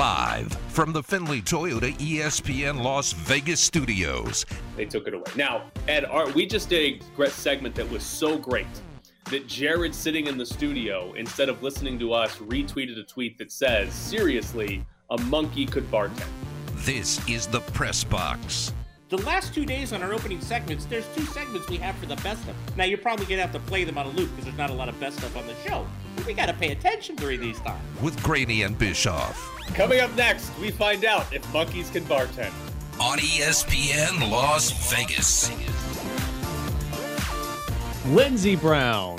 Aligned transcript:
Live 0.00 0.50
from 0.68 0.94
the 0.94 1.02
Findlay 1.02 1.42
Toyota 1.42 1.94
ESPN 1.98 2.82
Las 2.82 3.12
Vegas 3.12 3.60
studios. 3.60 4.46
They 4.74 4.86
took 4.86 5.06
it 5.06 5.12
away. 5.12 5.24
Now, 5.36 5.70
Ed, 5.88 6.06
our, 6.06 6.30
we 6.30 6.46
just 6.46 6.70
did 6.70 7.04
a 7.18 7.26
segment 7.28 7.74
that 7.74 7.90
was 7.90 8.02
so 8.02 8.38
great 8.38 8.66
that 9.30 9.46
Jared 9.46 9.94
sitting 9.94 10.26
in 10.26 10.38
the 10.38 10.46
studio, 10.46 11.12
instead 11.18 11.50
of 11.50 11.62
listening 11.62 11.98
to 11.98 12.14
us, 12.14 12.36
retweeted 12.36 12.98
a 12.98 13.02
tweet 13.02 13.36
that 13.36 13.52
says, 13.52 13.92
seriously, 13.92 14.86
a 15.10 15.18
monkey 15.24 15.66
could 15.66 15.84
bartend. 15.90 16.24
This 16.76 17.20
is 17.28 17.46
the 17.46 17.60
Press 17.60 18.02
Box. 18.02 18.72
The 19.10 19.18
last 19.22 19.52
two 19.52 19.66
days 19.66 19.92
on 19.92 20.04
our 20.04 20.14
opening 20.14 20.40
segments, 20.40 20.84
there's 20.84 21.04
two 21.16 21.24
segments 21.24 21.68
we 21.68 21.78
have 21.78 21.96
for 21.96 22.06
the 22.06 22.14
best 22.16 22.46
of. 22.46 22.54
Now, 22.76 22.84
you're 22.84 22.96
probably 22.96 23.26
going 23.26 23.38
to 23.38 23.42
have 23.42 23.52
to 23.52 23.58
play 23.58 23.82
them 23.82 23.98
on 23.98 24.06
a 24.06 24.10
loop 24.10 24.30
because 24.30 24.44
there's 24.44 24.56
not 24.56 24.70
a 24.70 24.72
lot 24.72 24.88
of 24.88 25.00
best 25.00 25.18
stuff 25.18 25.36
on 25.36 25.48
the 25.48 25.56
show. 25.66 25.84
But 26.14 26.26
we 26.26 26.32
got 26.32 26.46
to 26.46 26.52
pay 26.52 26.70
attention 26.70 27.16
during 27.16 27.40
these 27.40 27.58
times. 27.58 27.82
With 28.00 28.22
Graney 28.22 28.62
and 28.62 28.78
Bischoff. 28.78 29.36
Coming 29.74 29.98
up 29.98 30.14
next, 30.14 30.56
we 30.60 30.70
find 30.70 31.04
out 31.04 31.26
if 31.34 31.52
monkeys 31.52 31.90
can 31.90 32.04
bartend. 32.04 32.52
On 33.00 33.18
ESPN 33.18 34.30
Las 34.30 34.92
Vegas. 34.92 35.50
Lindsey 38.14 38.54
Brown 38.54 39.18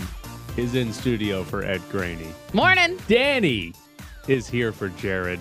is 0.56 0.74
in 0.74 0.94
studio 0.94 1.44
for 1.44 1.66
Ed 1.66 1.82
Graney. 1.90 2.30
Morning. 2.54 2.98
Danny 3.10 3.74
is 4.28 4.48
here 4.48 4.72
for 4.72 4.90
Jared. 4.90 5.40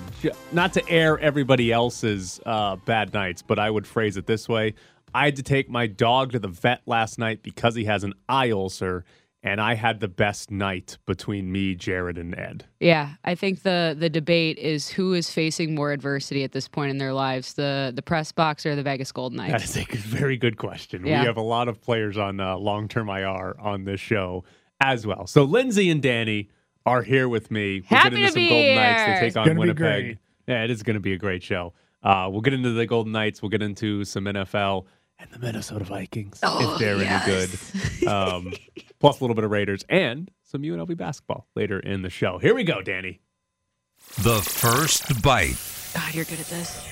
Not 0.53 0.73
to 0.75 0.89
air 0.89 1.19
everybody 1.19 1.73
else's 1.73 2.41
uh, 2.47 2.77
bad 2.77 3.13
nights, 3.13 3.43
but 3.43 3.59
I 3.59 3.71
would 3.71 3.87
phrase 3.87 4.17
it 4.17 4.27
this 4.27 4.49
way. 4.49 4.75
I 5.15 5.27
had 5.27 5.37
to 5.37 5.43
take 5.43 5.69
my 5.69 5.87
dog 5.87 6.33
to 6.33 6.39
the 6.39 6.49
vet 6.49 6.83
last 6.87 7.19
night 7.19 7.43
because 7.43 7.75
he 7.75 7.85
has 7.85 8.05
an 8.05 8.15
eye 8.29 8.51
ulcer, 8.51 9.05
and 9.43 9.61
I 9.61 9.75
had 9.75 10.01
the 10.01 10.09
best 10.09 10.51
night 10.51 10.99
between 11.05 11.51
me, 11.51 11.75
Jared, 11.75 12.17
and 12.17 12.39
Ed. 12.39 12.65
Yeah, 12.79 13.15
I 13.25 13.35
think 13.35 13.63
the 13.63 13.97
the 13.99 14.09
debate 14.09 14.59
is 14.59 14.89
who 14.89 15.15
is 15.15 15.31
facing 15.31 15.75
more 15.75 15.93
adversity 15.93 16.45
at 16.45 16.53
this 16.53 16.69
point 16.69 16.91
in 16.91 16.99
their 16.99 17.13
lives, 17.13 17.55
the 17.55 17.93
the 17.95 18.03
press 18.03 18.31
box 18.31 18.65
or 18.65 18.77
the 18.77 18.83
Vegas 18.83 19.11
Golden 19.11 19.39
Knights. 19.39 19.75
That 19.75 19.87
is 19.87 19.95
a 19.95 19.97
very 19.97 20.37
good 20.37 20.57
question. 20.57 21.05
Yeah. 21.05 21.21
We 21.21 21.27
have 21.27 21.37
a 21.37 21.43
lot 21.43 21.69
of 21.69 21.81
players 21.81 22.17
on 22.17 22.39
uh, 22.39 22.57
long 22.57 22.87
term 22.87 23.09
IR 23.09 23.57
on 23.59 23.85
this 23.85 24.01
show 24.01 24.45
as 24.81 25.07
well. 25.07 25.27
So 25.27 25.43
Lindsay 25.45 25.91
and 25.91 26.01
Danny 26.01 26.49
are 26.87 27.03
here 27.03 27.29
with 27.29 27.51
me. 27.51 27.81
We'll 27.91 27.99
Happy 28.01 28.17
get 28.17 28.19
into 28.19 28.27
to 28.27 28.33
some 28.33 28.43
be 28.43 28.49
Golden 28.49 28.75
Knights 28.75 29.03
here. 29.05 29.15
to 29.15 29.21
take 29.21 29.29
It's 29.29 29.37
on 29.37 29.45
gonna 29.47 29.55
be 29.55 29.61
Winnipeg. 29.61 30.19
Yeah, 30.47 30.65
it 30.65 30.71
is 30.71 30.83
going 30.83 30.95
to 30.95 31.01
be 31.01 31.13
a 31.13 31.19
great 31.19 31.43
show. 31.43 31.73
Uh, 32.03 32.29
we'll 32.31 32.41
get 32.41 32.55
into 32.55 32.71
the 32.73 32.87
Golden 32.87 33.13
Knights. 33.13 33.43
We'll 33.43 33.51
get 33.51 33.63
into 33.63 34.05
some 34.05 34.25
NFL 34.25 34.87
and 35.19 35.31
the 35.31 35.39
Minnesota 35.39 35.85
Vikings 35.85 36.41
Oh, 36.43 36.73
if 36.75 36.79
they're 36.81 36.97
yes. 36.97 37.29
any 37.75 38.01
good. 38.01 38.09
Um, 38.09 38.53
plus 38.99 39.21
a 39.21 39.23
little 39.23 39.35
bit 39.37 39.45
of 39.45 39.51
Raiders 39.51 39.85
and 39.89 40.31
some 40.43 40.63
UNLV 40.63 40.97
basketball 40.97 41.47
later 41.55 41.79
in 41.79 42.03
the 42.03 42.11
show. 42.11 42.39
Here 42.39 42.55
we 42.55 42.65
go, 42.65 42.81
Danny. 42.83 43.21
The 44.23 44.41
first 44.41 45.23
bite. 45.23 45.57
God, 45.95 46.15
you're 46.15 46.25
good 46.25 46.41
at 46.41 46.47
this. 46.47 46.85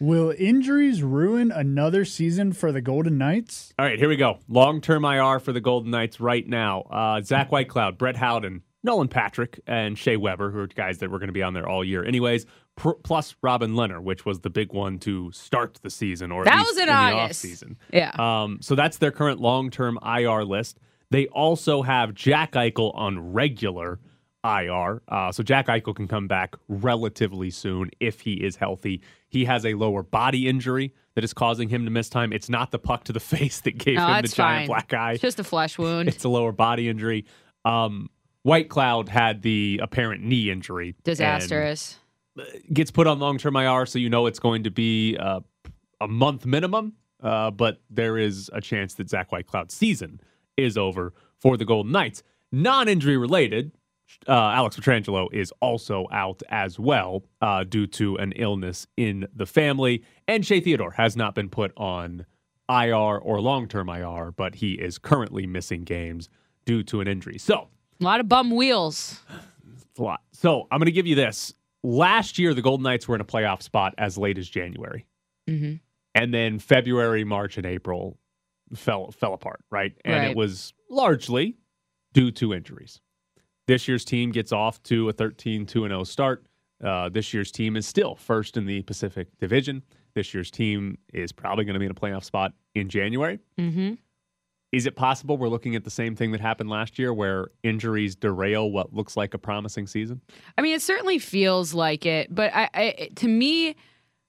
Will 0.00 0.34
injuries 0.38 1.02
ruin 1.02 1.50
another 1.52 2.04
season 2.04 2.52
for 2.52 2.70
the 2.72 2.80
Golden 2.82 3.16
Knights? 3.16 3.72
All 3.78 3.86
right, 3.86 3.98
here 3.98 4.08
we 4.08 4.16
go. 4.16 4.38
Long 4.48 4.80
term 4.80 5.04
IR 5.04 5.38
for 5.40 5.52
the 5.52 5.60
Golden 5.60 5.90
Knights 5.90 6.20
right 6.20 6.46
now. 6.46 6.82
Uh, 6.82 7.20
Zach 7.22 7.50
Whitecloud, 7.50 7.96
Brett 7.96 8.16
Howden, 8.16 8.62
Nolan 8.86 9.08
Patrick, 9.08 9.60
and 9.66 9.98
Shea 9.98 10.16
Weber, 10.16 10.50
who 10.50 10.60
are 10.60 10.66
guys 10.66 10.98
that 10.98 11.10
were 11.10 11.18
going 11.18 11.26
to 11.28 11.32
be 11.34 11.42
on 11.42 11.52
there 11.52 11.68
all 11.68 11.84
year, 11.84 12.02
anyways. 12.04 12.46
Pr- 12.76 12.92
plus 13.04 13.36
Robin 13.42 13.72
Lehner, 13.72 14.02
which 14.02 14.24
was 14.24 14.40
the 14.40 14.50
big 14.50 14.72
one 14.72 14.98
to 15.00 15.30
start 15.32 15.78
the 15.82 15.90
season, 15.90 16.30
or 16.32 16.42
at 16.42 16.46
That 16.46 16.64
was 16.66 16.78
in 16.78 16.86
the 16.86 16.92
August. 16.94 17.44
offseason. 17.44 17.76
Yeah. 17.92 18.12
Um, 18.18 18.58
so 18.62 18.74
that's 18.74 18.96
their 18.98 19.10
current 19.10 19.40
long 19.40 19.70
term 19.70 19.98
IR 20.06 20.44
list. 20.44 20.78
They 21.10 21.26
also 21.28 21.82
have 21.82 22.14
Jack 22.14 22.52
Eichel 22.52 22.94
on 22.96 23.32
regular 23.32 23.98
IR. 24.44 25.02
Uh, 25.08 25.32
so 25.32 25.42
Jack 25.42 25.66
Eichel 25.66 25.94
can 25.94 26.06
come 26.06 26.28
back 26.28 26.54
relatively 26.68 27.50
soon 27.50 27.90
if 28.00 28.20
he 28.20 28.34
is 28.34 28.56
healthy. 28.56 29.02
He 29.28 29.44
has 29.46 29.64
a 29.66 29.74
lower 29.74 30.02
body 30.02 30.48
injury 30.48 30.94
that 31.14 31.24
is 31.24 31.32
causing 31.32 31.68
him 31.68 31.84
to 31.84 31.90
miss 31.90 32.08
time. 32.08 32.32
It's 32.32 32.48
not 32.48 32.70
the 32.70 32.78
puck 32.78 33.04
to 33.04 33.12
the 33.12 33.20
face 33.34 33.60
that 33.62 33.78
gave 33.78 33.96
No, 33.96 34.06
him 34.06 34.22
the 34.22 34.28
giant 34.28 34.60
fine. 34.62 34.66
black 34.66 34.94
eye. 34.94 35.12
It's 35.12 35.22
just 35.22 35.40
a 35.40 35.44
flesh 35.44 35.78
wound. 35.78 36.08
It's 36.16 36.24
a 36.24 36.28
lower 36.28 36.52
body 36.52 36.88
injury. 36.88 37.24
Um, 37.64 38.10
Whitecloud 38.46 39.08
had 39.08 39.42
the 39.42 39.80
apparent 39.82 40.22
knee 40.22 40.50
injury. 40.50 40.94
Disastrous. 41.02 41.98
Gets 42.72 42.92
put 42.92 43.06
on 43.06 43.18
long 43.18 43.38
term 43.38 43.56
IR, 43.56 43.86
so 43.86 43.98
you 43.98 44.08
know 44.08 44.26
it's 44.26 44.38
going 44.38 44.62
to 44.62 44.70
be 44.70 45.16
uh, 45.18 45.40
a 46.00 46.06
month 46.06 46.46
minimum. 46.46 46.92
Uh, 47.20 47.50
but 47.50 47.80
there 47.90 48.16
is 48.18 48.48
a 48.52 48.60
chance 48.60 48.94
that 48.94 49.08
Zach 49.08 49.30
Whitecloud's 49.30 49.74
season 49.74 50.20
is 50.56 50.76
over 50.76 51.12
for 51.40 51.56
the 51.56 51.64
Golden 51.64 51.90
Knights. 51.90 52.22
Non 52.52 52.88
injury 52.88 53.16
related, 53.16 53.72
uh, 54.28 54.32
Alex 54.32 54.76
Pietrangelo 54.76 55.28
is 55.32 55.52
also 55.60 56.06
out 56.12 56.42
as 56.48 56.78
well 56.78 57.24
uh, 57.40 57.64
due 57.64 57.86
to 57.88 58.16
an 58.16 58.32
illness 58.32 58.86
in 58.96 59.26
the 59.34 59.46
family. 59.46 60.04
And 60.28 60.46
Shea 60.46 60.60
Theodore 60.60 60.92
has 60.92 61.16
not 61.16 61.34
been 61.34 61.48
put 61.48 61.72
on 61.76 62.26
IR 62.68 63.18
or 63.18 63.40
long 63.40 63.66
term 63.66 63.88
IR, 63.88 64.32
but 64.32 64.56
he 64.56 64.74
is 64.74 64.98
currently 64.98 65.46
missing 65.46 65.82
games 65.84 66.28
due 66.64 66.82
to 66.84 67.00
an 67.00 67.08
injury. 67.08 67.38
So, 67.38 67.68
a 68.00 68.04
lot 68.04 68.20
of 68.20 68.28
bum 68.28 68.50
wheels. 68.50 69.20
it's 69.74 69.98
a 69.98 70.02
lot. 70.02 70.20
So, 70.32 70.66
I'm 70.70 70.78
going 70.78 70.86
to 70.86 70.92
give 70.92 71.06
you 71.06 71.14
this. 71.14 71.54
Last 71.82 72.38
year, 72.38 72.52
the 72.54 72.62
Golden 72.62 72.84
Knights 72.84 73.06
were 73.06 73.14
in 73.14 73.20
a 73.20 73.24
playoff 73.24 73.62
spot 73.62 73.94
as 73.98 74.18
late 74.18 74.38
as 74.38 74.48
January. 74.48 75.06
hmm 75.48 75.74
And 76.14 76.32
then 76.34 76.58
February, 76.58 77.24
March, 77.24 77.56
and 77.56 77.66
April 77.66 78.18
fell 78.74 79.10
fell 79.12 79.32
apart, 79.34 79.60
right? 79.70 79.92
And 80.04 80.14
Right. 80.14 80.30
it 80.30 80.36
was 80.36 80.72
largely 80.90 81.56
due 82.12 82.30
to 82.32 82.52
injuries. 82.54 83.00
This 83.68 83.86
year's 83.88 84.04
team 84.04 84.30
gets 84.32 84.52
off 84.52 84.82
to 84.84 85.08
a 85.08 85.12
13 85.12 85.66
2 85.66 85.80
0 85.88 86.04
start. 86.04 86.46
Uh, 86.82 87.08
this 87.08 87.32
year's 87.32 87.50
team 87.52 87.76
is 87.76 87.86
still 87.86 88.14
first 88.16 88.56
in 88.56 88.66
the 88.66 88.82
Pacific 88.82 89.28
Division. 89.38 89.82
This 90.14 90.34
year's 90.34 90.50
team 90.50 90.98
is 91.12 91.30
probably 91.32 91.64
going 91.64 91.74
to 91.74 91.78
be 91.80 91.84
in 91.86 91.90
a 91.90 91.94
playoff 91.94 92.24
spot 92.24 92.52
in 92.74 92.88
January. 92.88 93.38
hmm 93.58 93.94
Is 94.76 94.84
it 94.84 94.94
possible 94.94 95.38
we're 95.38 95.48
looking 95.48 95.74
at 95.74 95.84
the 95.84 95.90
same 95.90 96.14
thing 96.14 96.32
that 96.32 96.40
happened 96.42 96.68
last 96.68 96.98
year 96.98 97.14
where 97.14 97.48
injuries 97.62 98.14
derail 98.14 98.70
what 98.70 98.92
looks 98.92 99.16
like 99.16 99.32
a 99.32 99.38
promising 99.38 99.86
season? 99.86 100.20
I 100.58 100.60
mean, 100.60 100.74
it 100.74 100.82
certainly 100.82 101.18
feels 101.18 101.72
like 101.72 102.04
it, 102.04 102.34
but 102.34 102.54
I, 102.54 102.68
I, 102.74 103.08
to 103.16 103.26
me, 103.26 103.74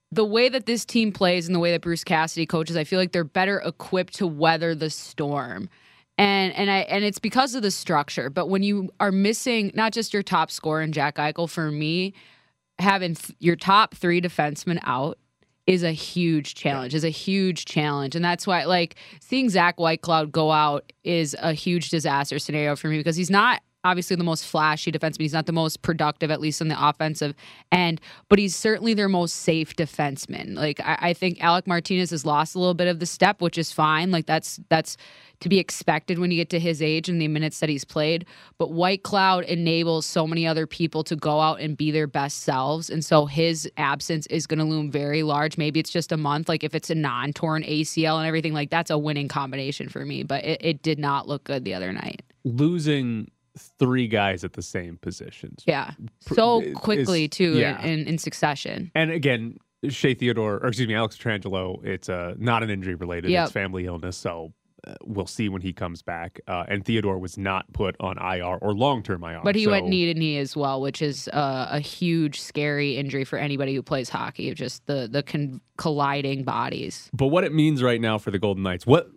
the 0.09 0.23
way 0.23 0.47
that 0.47 0.65
this 0.65 0.85
team 0.85 1.11
plays 1.11 1.47
and 1.47 1.53
the 1.53 1.59
way 1.59 1.71
that 1.73 1.81
Bruce 1.81 2.05
Cassidy 2.05 2.45
coaches, 2.45 2.77
I 2.77 2.85
feel 2.85 2.97
like 2.97 3.11
they're 3.11 3.25
better 3.25 3.59
equipped 3.59 4.13
to 4.15 4.25
weather 4.25 4.73
the 4.73 4.89
storm. 4.89 5.67
And 6.17 6.53
and 6.53 6.71
I 6.71 6.77
and 6.77 7.03
it's 7.03 7.19
because 7.19 7.53
of 7.53 7.61
the 7.61 7.69
structure. 7.69 8.29
But 8.29 8.47
when 8.47 8.63
you 8.63 8.89
are 9.01 9.11
missing 9.11 9.71
not 9.75 9.91
just 9.91 10.13
your 10.13 10.23
top 10.23 10.49
scorer 10.49 10.79
and 10.79 10.93
Jack 10.93 11.17
Eichel, 11.17 11.49
for 11.49 11.71
me, 11.71 12.13
having 12.79 13.15
th- 13.15 13.35
your 13.39 13.57
top 13.57 13.95
three 13.95 14.21
defensemen 14.21 14.79
out 14.83 15.17
is 15.67 15.83
a 15.83 15.91
huge 15.91 16.55
challenge. 16.55 16.95
Is 16.95 17.03
a 17.03 17.09
huge 17.09 17.65
challenge, 17.65 18.15
and 18.15 18.23
that's 18.23 18.47
why 18.47 18.63
like 18.63 18.95
seeing 19.19 19.49
Zach 19.49 19.77
Whitecloud 19.77 20.31
go 20.31 20.51
out 20.51 20.91
is 21.03 21.35
a 21.39 21.53
huge 21.53 21.89
disaster 21.89 22.39
scenario 22.39 22.75
for 22.75 22.87
me 22.87 22.97
because 22.97 23.17
he's 23.17 23.29
not 23.29 23.61
obviously 23.87 24.15
the 24.15 24.23
most 24.23 24.45
flashy 24.45 24.91
defenseman. 24.91 25.21
He's 25.21 25.33
not 25.33 25.45
the 25.45 25.53
most 25.53 25.81
productive, 25.81 26.29
at 26.31 26.41
least 26.41 26.61
on 26.61 26.67
the 26.67 26.87
offensive 26.87 27.33
end, 27.71 28.01
but 28.29 28.39
he's 28.39 28.55
certainly 28.55 28.93
their 28.93 29.09
most 29.09 29.37
safe 29.37 29.75
defenseman. 29.75 30.55
Like 30.55 30.79
I, 30.81 30.97
I 31.01 31.13
think 31.13 31.43
Alec 31.43 31.67
Martinez 31.67 32.11
has 32.11 32.25
lost 32.25 32.55
a 32.55 32.59
little 32.59 32.73
bit 32.73 32.87
of 32.87 32.99
the 32.99 33.05
step, 33.05 33.41
which 33.41 33.57
is 33.57 33.71
fine. 33.71 34.11
Like 34.11 34.25
that's 34.25 34.59
that's 34.69 34.97
to 35.39 35.49
be 35.49 35.59
expected 35.59 36.19
when 36.19 36.31
you 36.31 36.37
get 36.37 36.49
to 36.49 36.59
his 36.59 36.81
age 36.81 37.09
and 37.09 37.21
the 37.21 37.27
minutes 37.27 37.59
that 37.59 37.69
he's 37.69 37.85
played. 37.85 38.25
But 38.57 38.69
Whitecloud 38.69 39.45
enables 39.45 40.05
so 40.05 40.25
many 40.25 40.47
other 40.47 40.65
people 40.65 41.03
to 41.05 41.15
go 41.15 41.39
out 41.39 41.59
and 41.59 41.77
be 41.77 41.91
their 41.91 42.07
best 42.07 42.39
selves. 42.39 42.89
And 42.89 43.05
so 43.05 43.25
his 43.25 43.69
absence 43.77 44.25
is 44.27 44.47
going 44.47 44.59
to 44.59 44.65
loom 44.65 44.91
very 44.91 45.23
large. 45.23 45.57
Maybe 45.57 45.79
it's 45.79 45.91
just 45.91 46.11
a 46.11 46.17
month. 46.17 46.49
Like 46.49 46.63
if 46.63 46.73
it's 46.73 46.89
a 46.89 46.95
non 46.95 47.33
torn 47.33 47.63
ACL 47.63 48.17
and 48.17 48.27
everything, 48.27 48.53
like 48.53 48.69
that's 48.69 48.89
a 48.89 48.97
winning 48.97 49.27
combination 49.27 49.89
for 49.89 50.05
me. 50.05 50.23
But 50.23 50.43
it, 50.43 50.61
it 50.63 50.81
did 50.81 50.99
not 50.99 51.27
look 51.27 51.43
good 51.43 51.63
the 51.63 51.73
other 51.73 51.93
night. 51.93 52.23
Losing 52.43 53.29
three 53.57 54.07
guys 54.07 54.43
at 54.43 54.53
the 54.53 54.61
same 54.61 54.97
positions. 54.97 55.63
Yeah. 55.67 55.91
Pr- 56.25 56.35
So 56.35 56.61
is- 56.61 56.75
quickly, 56.75 57.27
too, 57.27 57.57
yeah. 57.57 57.81
in, 57.81 58.07
in 58.07 58.17
succession. 58.17 58.91
And 58.95 59.11
again, 59.11 59.57
Shea 59.89 60.13
Theodore, 60.13 60.55
or 60.57 60.67
excuse 60.67 60.87
me, 60.87 60.95
Alex 60.95 61.17
Trangelo, 61.17 61.83
it's 61.85 62.09
uh, 62.09 62.33
not 62.37 62.63
an 62.63 62.69
injury 62.69 62.95
related, 62.95 63.31
Yep. 63.31 63.43
it's 63.45 63.51
family 63.53 63.85
illness. 63.85 64.17
So 64.17 64.53
uh, 64.87 64.93
we'll 65.03 65.27
see 65.27 65.49
when 65.49 65.61
he 65.61 65.71
comes 65.73 66.01
back. 66.01 66.39
Uh, 66.47 66.63
and 66.67 66.83
Theodore 66.85 67.17
was 67.19 67.37
not 67.37 67.71
put 67.73 67.95
on 67.99 68.17
IR 68.17 68.57
or 68.61 68.73
long 68.73 69.03
term 69.03 69.23
IR. 69.23 69.41
But 69.43 69.55
he 69.55 69.65
so, 69.65 69.71
went 69.71 69.87
knee 69.87 70.11
to 70.11 70.19
knee 70.19 70.37
as 70.39 70.55
well, 70.55 70.81
which 70.81 71.01
is 71.01 71.27
uh, 71.29 71.67
a 71.69 71.79
huge, 71.79 72.39
scary 72.41 72.97
injury 72.97 73.23
for 73.23 73.37
anybody 73.37 73.75
who 73.75 73.83
plays 73.83 74.09
hockey. 74.09 74.53
Just 74.53 74.85
the 74.87 75.07
the 75.11 75.23
con- 75.23 75.61
colliding 75.77 76.43
bodies. 76.43 77.09
But 77.13 77.27
what 77.27 77.43
it 77.43 77.53
means 77.53 77.83
right 77.83 78.01
now 78.01 78.17
for 78.17 78.31
the 78.31 78.39
Golden 78.39 78.63
Knights, 78.63 78.85
what 78.87 79.09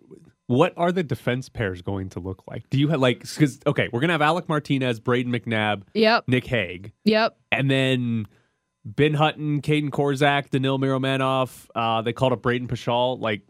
what 0.51 0.73
are 0.75 0.91
the 0.91 1.01
defense 1.03 1.47
pairs 1.49 1.81
going 1.81 2.09
to 2.09 2.19
look 2.19 2.43
like? 2.47 2.69
Do 2.69 2.77
you 2.77 2.89
have 2.89 2.99
like 2.99 3.21
because 3.21 3.59
okay, 3.65 3.89
we're 3.91 4.01
gonna 4.01 4.13
have 4.13 4.21
Alec 4.21 4.49
Martinez, 4.49 4.99
Brayden 4.99 5.27
McNabb, 5.27 5.83
Yep. 5.93 6.25
Nick 6.27 6.45
Hague, 6.45 6.91
Yep. 7.05 7.37
and 7.51 7.71
then 7.71 8.27
Ben 8.83 9.13
Hutton, 9.13 9.61
Kaedan 9.61 9.89
Korczak, 9.91 10.49
Daniil 10.49 10.77
Miromanov. 10.79 11.67
Uh, 11.75 12.01
they 12.01 12.13
called 12.13 12.33
up 12.33 12.41
Brayden 12.41 12.67
Pachal. 12.67 13.19
Like, 13.19 13.41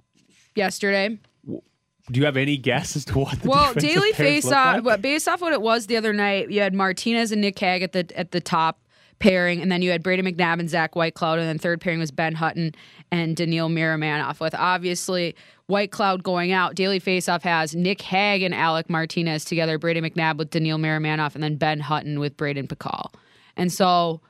Yesterday. 0.56 1.18
do 1.46 2.20
you 2.20 2.26
have 2.26 2.38
any 2.38 2.58
guess 2.58 2.96
as 2.96 3.06
to 3.06 3.18
what? 3.20 3.42
The 3.42 3.50
Well, 3.50 3.74
daily 3.74 4.12
face 4.12 4.52
off. 4.52 4.84
like? 4.84 5.02
Based 5.02 5.28
off 5.28 5.42
what 5.42 5.54
it 5.54 5.62
was 5.62 5.88
the 5.88 5.98
other 5.98 6.14
night, 6.14 6.52
you 6.52 6.60
had 6.62 6.74
Martinez 6.74 7.32
and 7.32 7.42
Nick 7.42 7.58
Hague 7.58 7.82
at 7.84 7.94
the 7.94 8.06
at 8.16 8.32
the 8.32 8.42
top 8.42 8.80
pairing, 9.20 9.62
and 9.62 9.72
then 9.72 9.82
you 9.82 9.92
had 9.92 10.04
Brayden 10.04 10.28
McNabb 10.28 10.60
and 10.60 10.70
Zach 10.70 10.94
Whitecloud, 10.94 11.38
and 11.40 11.48
then 11.48 11.58
third 11.60 11.80
pairing 11.80 12.00
was 12.00 12.12
Ben 12.12 12.34
Hutton 12.36 12.74
and 13.12 13.36
Daniil 13.36 13.70
Miromanov. 13.70 14.40
With 14.40 14.56
obviously 14.56 15.36
Whitecloud 15.70 16.24
going 16.24 16.52
out, 16.52 16.76
Daily 16.76 17.00
Faceoff 17.00 17.42
has 17.44 17.76
Nick 17.76 18.02
Hague 18.02 18.42
and 18.42 18.54
Alec 18.54 18.90
Martinez 18.90 19.46
together, 19.46 19.78
Brady 19.78 20.02
McNabb 20.02 20.38
with 20.38 20.50
Daniil 20.50 20.78
Miramanoff, 20.78 21.36
and 21.36 21.44
then 21.44 21.56
Ben 21.58 21.80
Hutton 21.80 22.20
with 22.20 22.38
Brayden 22.38 22.68
Pachal. 22.68 23.14
And 23.58 23.72
so 23.72 24.22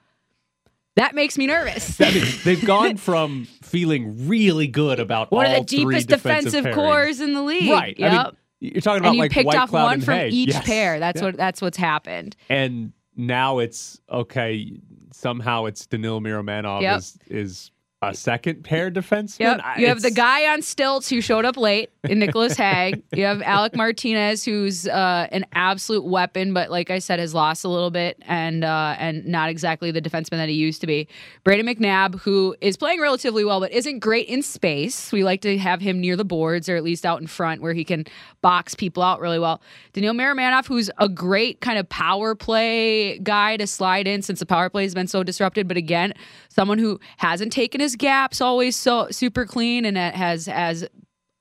that 0.96 1.16
makes 1.16 1.38
me 1.38 1.48
nervous. 1.48 1.98
They've 2.44 2.64
gone 2.66 2.98
from 2.98 3.46
feeling 3.62 4.28
really 4.28 4.68
good 4.68 5.00
about 5.00 5.32
One 5.32 5.46
of 5.46 5.54
the 5.54 5.64
deepest 5.64 6.08
defensive, 6.10 6.52
defensive 6.64 6.76
cores 6.76 7.20
in 7.22 7.34
the 7.34 7.42
league. 7.42 7.70
Right. 7.70 7.98
Yep. 7.98 8.12
I 8.12 8.24
mean, 8.26 8.32
you're 8.60 8.82
talking 8.82 9.00
about 9.00 9.08
and 9.10 9.16
you 9.16 9.22
like 9.22 9.32
picked 9.32 9.48
White 9.48 9.58
off 9.58 9.70
Cloud 9.70 9.86
one 9.86 10.02
from 10.02 10.14
Hague. 10.16 10.34
each 10.34 10.50
Yes. 10.50 10.66
pair. 10.66 11.00
That's 11.00 11.20
Yeah. 11.22 11.28
what 11.28 11.38
that's 11.38 11.62
what's 11.62 11.78
happened. 11.78 12.36
And 12.50 12.92
now 13.16 13.60
it's 13.60 14.00
okay. 14.12 14.80
Somehow 15.14 15.66
it's 15.66 15.86
Daniil 15.88 16.20
Miromanov 16.22 16.82
Yep. 16.82 16.98
is 17.00 17.18
is 17.28 17.72
a 18.04 18.16
second 18.16 18.64
pair 18.64 18.90
defenseman. 18.90 19.40
Yep. 19.40 19.62
You 19.78 19.88
have 19.88 20.02
the 20.02 20.10
guy 20.10 20.52
on 20.52 20.64
stilts 20.64 21.08
who 21.08 21.22
showed 21.22 21.46
up 21.46 21.56
late 21.56 21.92
in 22.04 22.18
Nicholas 22.20 22.58
Hague. 22.58 23.04
You 23.14 23.26
have 23.26 23.42
Alec 23.42 23.76
Martinez, 23.76 24.44
who's 24.46 24.88
uh, 24.88 25.28
an 25.32 25.46
absolute 25.52 26.06
weapon, 26.06 26.54
but 26.54 26.72
like 26.72 26.90
I 26.90 27.00
said, 27.00 27.20
has 27.20 27.34
lost 27.34 27.66
a 27.66 27.68
little 27.68 27.92
bit 27.92 28.18
and 28.26 28.64
uh, 28.64 28.96
and 28.98 29.26
not 29.26 29.50
exactly 29.50 29.92
the 29.92 30.02
defenseman 30.02 30.38
that 30.38 30.48
he 30.50 30.56
used 30.56 30.82
to 30.82 30.88
be. 30.88 31.08
Brady 31.44 31.62
McNabb, 31.62 32.22
who 32.22 32.56
is 32.62 32.78
playing 32.78 33.02
relatively 33.02 33.44
well, 33.44 33.60
but 33.60 33.72
isn't 33.72 34.00
great 34.00 34.28
in 34.28 34.42
space. 34.42 35.12
We 35.12 35.24
like 35.24 35.42
to 35.42 35.58
have 35.58 35.82
him 35.82 36.00
near 36.00 36.16
the 36.16 36.26
boards 36.26 36.70
or 36.70 36.78
at 36.78 36.84
least 36.84 37.06
out 37.06 37.20
in 37.22 37.28
front 37.28 37.62
where 37.62 37.74
he 37.74 37.84
can 37.84 38.06
box 38.42 38.74
people 38.74 39.04
out 39.04 39.20
really 39.20 39.40
well. 39.40 39.62
Daniil 39.94 40.14
Miromanov, 40.14 40.66
who's 40.68 40.90
a 40.98 41.10
great 41.10 41.60
kind 41.60 41.78
of 41.78 41.88
power 41.90 42.34
play 42.34 43.20
guy 43.20 43.58
to 43.58 43.68
slide 43.68 44.08
in 44.08 44.22
since 44.22 44.40
the 44.40 44.46
power 44.46 44.70
play 44.70 44.84
has 44.84 44.94
been 44.96 45.08
so 45.08 45.22
disrupted, 45.22 45.68
but 45.68 45.78
again, 45.78 46.14
someone 46.50 46.80
who 46.80 47.00
hasn't 47.18 47.52
taken 47.52 47.82
his 47.82 47.91
gaps 47.96 48.42
always 48.42 48.76
so 48.76 49.08
super 49.12 49.46
clean 49.46 49.86
and 49.86 49.98
it 49.98 50.16
has 50.16 50.46
has 50.46 50.88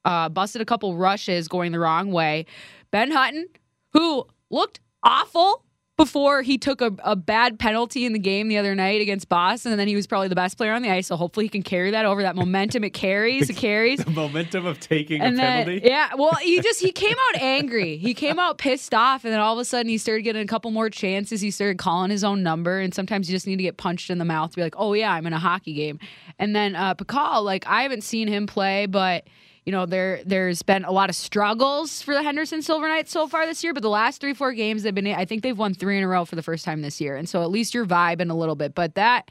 uh, 0.05 0.29
busted 0.29 0.63
a 0.63 0.65
couple 0.65 0.97
rushes 0.97 1.49
going 1.49 1.73
the 1.73 1.79
wrong 1.79 2.13
way. 2.13 2.47
Ben 2.91 3.11
Hutton, 3.11 3.47
who 3.93 4.27
looked 4.51 4.81
awful 5.03 5.65
before 6.05 6.43
he 6.43 6.57
took 6.59 6.81
a, 6.81 6.91
a 7.05 7.15
bad 7.17 7.59
penalty 7.59 8.05
in 8.05 8.13
the 8.13 8.19
game 8.19 8.49
the 8.49 8.57
other 8.59 8.75
night 8.75 9.01
against 9.01 9.29
Boston, 9.29 9.73
and 9.73 9.79
then 9.81 9.89
he 9.89 9.95
was 9.97 10.07
probably 10.07 10.29
the 10.29 10.35
best 10.35 10.57
player 10.57 10.73
on 10.73 10.83
the 10.83 10.91
ice. 10.91 11.07
So 11.09 11.17
hopefully 11.17 11.47
he 11.47 11.51
can 11.51 11.63
carry 11.63 11.91
that 11.91 12.05
over. 12.07 12.23
That 12.23 12.37
momentum 12.37 12.85
it 12.85 12.91
carries, 12.91 13.51
it 13.51 13.57
carries. 13.57 14.05
the 14.05 14.11
momentum 14.25 14.67
of 14.67 14.81
taking 14.81 15.21
And 15.21 15.35
a 15.35 15.37
then, 15.37 15.65
penalty. 15.67 15.87
yeah, 15.89 16.15
well, 16.17 16.35
he 16.41 16.61
just 16.61 16.81
he 16.81 16.93
came 17.05 17.17
out 17.29 17.41
angry. 17.43 17.97
He 17.97 18.15
came 18.15 18.39
out 18.39 18.59
pissed 18.59 18.95
off, 18.95 19.25
and 19.25 19.33
then 19.33 19.41
all 19.41 19.53
of 19.53 19.59
a 19.59 19.65
sudden 19.65 19.89
he 19.91 19.99
started 19.99 20.23
getting 20.23 20.43
a 20.43 20.47
couple 20.47 20.71
more 20.71 20.91
chances. 20.91 21.41
He 21.41 21.51
started 21.51 21.79
calling 21.79 22.11
his 22.11 22.25
own 22.25 22.43
number, 22.43 22.81
and 22.81 22.95
sometimes 22.95 23.29
you 23.29 23.37
just 23.37 23.47
need 23.47 23.57
to 23.57 23.63
get 23.63 23.77
punched 23.77 24.11
in 24.11 24.19
the 24.19 24.25
mouth 24.25 24.51
to 24.51 24.57
be 24.57 24.63
like, 24.63 24.75
"Oh 24.79 24.95
yeah, 24.95 25.13
I'm 25.13 25.27
in 25.27 25.33
a 25.33 25.39
hockey 25.39 25.75
game." 25.75 25.99
And 26.39 26.57
then 26.57 26.75
uh, 26.77 26.95
Pachal, 26.95 27.43
like 27.45 27.67
I 27.67 27.83
haven't 27.83 28.03
seen 28.05 28.27
him 28.29 28.47
play, 28.47 28.87
but 28.87 29.25
you 29.65 29.73
know 29.73 29.87
there 29.87 30.21
there's 30.25 30.63
been 30.63 30.85
a 30.85 30.91
lot 30.91 31.11
of 31.11 31.17
struggles 31.17 32.03
for 32.03 32.15
the 32.15 32.23
Henderson 32.23 32.63
Silver 32.63 32.89
Knights 32.89 33.13
so 33.13 33.27
far 33.27 33.47
this 33.47 33.63
year. 33.63 33.73
But 33.73 33.83
the 33.83 33.91
last 33.91 34.21
three 34.21 34.35
four 34.35 34.53
games 34.53 34.83
they've 34.83 34.95
been, 34.95 35.07
I 35.07 35.25
think 35.25 35.43
they've 35.43 35.57
won 35.57 35.75
three 35.75 35.99
in 35.99 36.05
a 36.05 36.09
row 36.09 36.25
for 36.25 36.37
the 36.37 36.43
first 36.43 36.65
time 36.65 36.83
this 36.83 37.01
year, 37.01 37.17
and 37.17 37.29
so 37.29 37.43
at 37.43 37.51
least 37.51 37.75
you're 37.75 37.87
vibing 37.87 38.31
a 38.31 38.35
little 38.35 38.57
bit. 38.57 38.75
But 38.75 38.95
that 38.95 39.31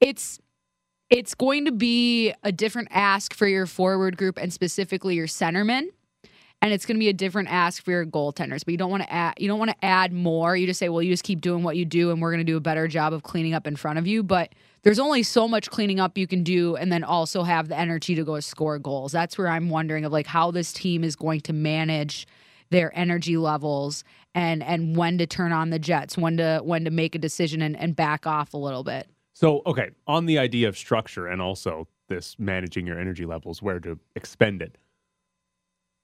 it's 0.00 0.38
it's 1.10 1.34
going 1.34 1.66
to 1.66 1.72
be 1.72 2.32
a 2.42 2.50
different 2.50 2.88
ask 2.90 3.32
for 3.32 3.46
your 3.46 3.66
forward 3.66 4.16
group 4.16 4.38
and 4.38 4.52
specifically 4.52 5.14
your 5.14 5.28
centermen 5.28 5.88
and 6.66 6.74
it's 6.74 6.84
going 6.84 6.96
to 6.96 6.98
be 6.98 7.08
a 7.08 7.12
different 7.12 7.48
ask 7.48 7.82
for 7.84 7.92
your 7.92 8.04
goaltenders 8.04 8.64
but 8.64 8.72
you 8.72 8.76
don't 8.76 8.90
want 8.90 9.02
to 9.02 9.12
add 9.12 9.34
you 9.38 9.46
don't 9.46 9.58
want 9.58 9.70
to 9.70 9.84
add 9.84 10.12
more. 10.12 10.56
You 10.56 10.66
just 10.66 10.78
say 10.78 10.88
well 10.88 11.00
you 11.00 11.12
just 11.12 11.22
keep 11.22 11.40
doing 11.40 11.62
what 11.62 11.76
you 11.76 11.84
do 11.84 12.10
and 12.10 12.20
we're 12.20 12.32
going 12.32 12.44
to 12.44 12.52
do 12.52 12.56
a 12.56 12.60
better 12.60 12.88
job 12.88 13.12
of 13.12 13.22
cleaning 13.22 13.54
up 13.54 13.66
in 13.66 13.76
front 13.76 13.98
of 13.98 14.06
you. 14.06 14.22
But 14.22 14.52
there's 14.82 14.98
only 14.98 15.22
so 15.22 15.48
much 15.48 15.70
cleaning 15.70 16.00
up 16.00 16.18
you 16.18 16.26
can 16.26 16.42
do 16.42 16.76
and 16.76 16.92
then 16.92 17.04
also 17.04 17.44
have 17.44 17.68
the 17.68 17.78
energy 17.78 18.14
to 18.16 18.24
go 18.24 18.40
score 18.40 18.78
goals. 18.78 19.12
That's 19.12 19.38
where 19.38 19.48
i'm 19.48 19.70
wondering 19.70 20.04
of 20.04 20.12
like 20.12 20.26
how 20.26 20.50
this 20.50 20.72
team 20.72 21.04
is 21.04 21.16
going 21.16 21.40
to 21.42 21.52
manage 21.52 22.26
their 22.70 22.96
energy 22.98 23.36
levels 23.36 24.02
and 24.34 24.62
and 24.62 24.96
when 24.96 25.18
to 25.18 25.26
turn 25.26 25.52
on 25.52 25.70
the 25.70 25.78
jets 25.78 26.18
when 26.18 26.36
to 26.36 26.60
when 26.64 26.84
to 26.84 26.90
make 26.90 27.14
a 27.14 27.18
decision 27.18 27.62
and, 27.62 27.76
and 27.76 27.94
back 27.94 28.26
off 28.26 28.54
a 28.54 28.58
little 28.58 28.82
bit. 28.82 29.08
So, 29.34 29.60
okay, 29.66 29.90
on 30.06 30.24
the 30.24 30.38
idea 30.38 30.66
of 30.66 30.78
structure 30.78 31.26
and 31.26 31.42
also 31.42 31.88
this 32.08 32.36
managing 32.38 32.86
your 32.86 32.98
energy 32.98 33.26
levels, 33.26 33.60
where 33.60 33.80
to 33.80 33.98
expend 34.14 34.62
it. 34.62 34.78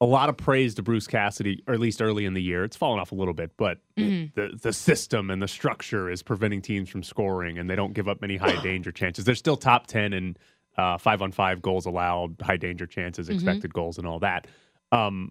A 0.02 0.06
lot 0.06 0.28
of 0.28 0.36
praise 0.36 0.74
to 0.74 0.82
Bruce 0.82 1.06
Cassidy, 1.06 1.62
or 1.68 1.74
at 1.74 1.80
least 1.80 2.02
early 2.02 2.24
in 2.24 2.34
the 2.34 2.42
year. 2.42 2.64
It's 2.64 2.76
fallen 2.76 2.98
off 2.98 3.12
a 3.12 3.14
little 3.14 3.34
bit, 3.34 3.52
but 3.56 3.78
Mm-hmm. 3.96 4.38
the 4.38 4.56
the 4.60 4.72
system 4.72 5.30
and 5.30 5.40
the 5.40 5.46
structure 5.48 6.10
is 6.10 6.22
preventing 6.22 6.60
teams 6.60 6.88
from 6.90 7.02
scoring, 7.04 7.56
and 7.58 7.70
they 7.70 7.76
don't 7.76 7.92
give 7.92 8.08
up 8.08 8.20
many 8.20 8.36
high 8.36 8.56
danger 8.62 8.90
chances. 8.92 9.24
They're 9.24 9.34
still 9.36 9.56
top 9.56 9.86
ten 9.86 10.12
in 10.12 10.36
uh, 10.76 10.98
five 10.98 11.22
on 11.22 11.30
five 11.32 11.62
goals 11.62 11.86
allowed, 11.86 12.36
high 12.42 12.56
danger 12.56 12.86
chances, 12.86 13.28
Mm-hmm. 13.28 13.34
expected 13.36 13.72
goals, 13.72 13.96
and 13.96 14.06
all 14.06 14.18
that. 14.18 14.46
Um, 14.90 15.30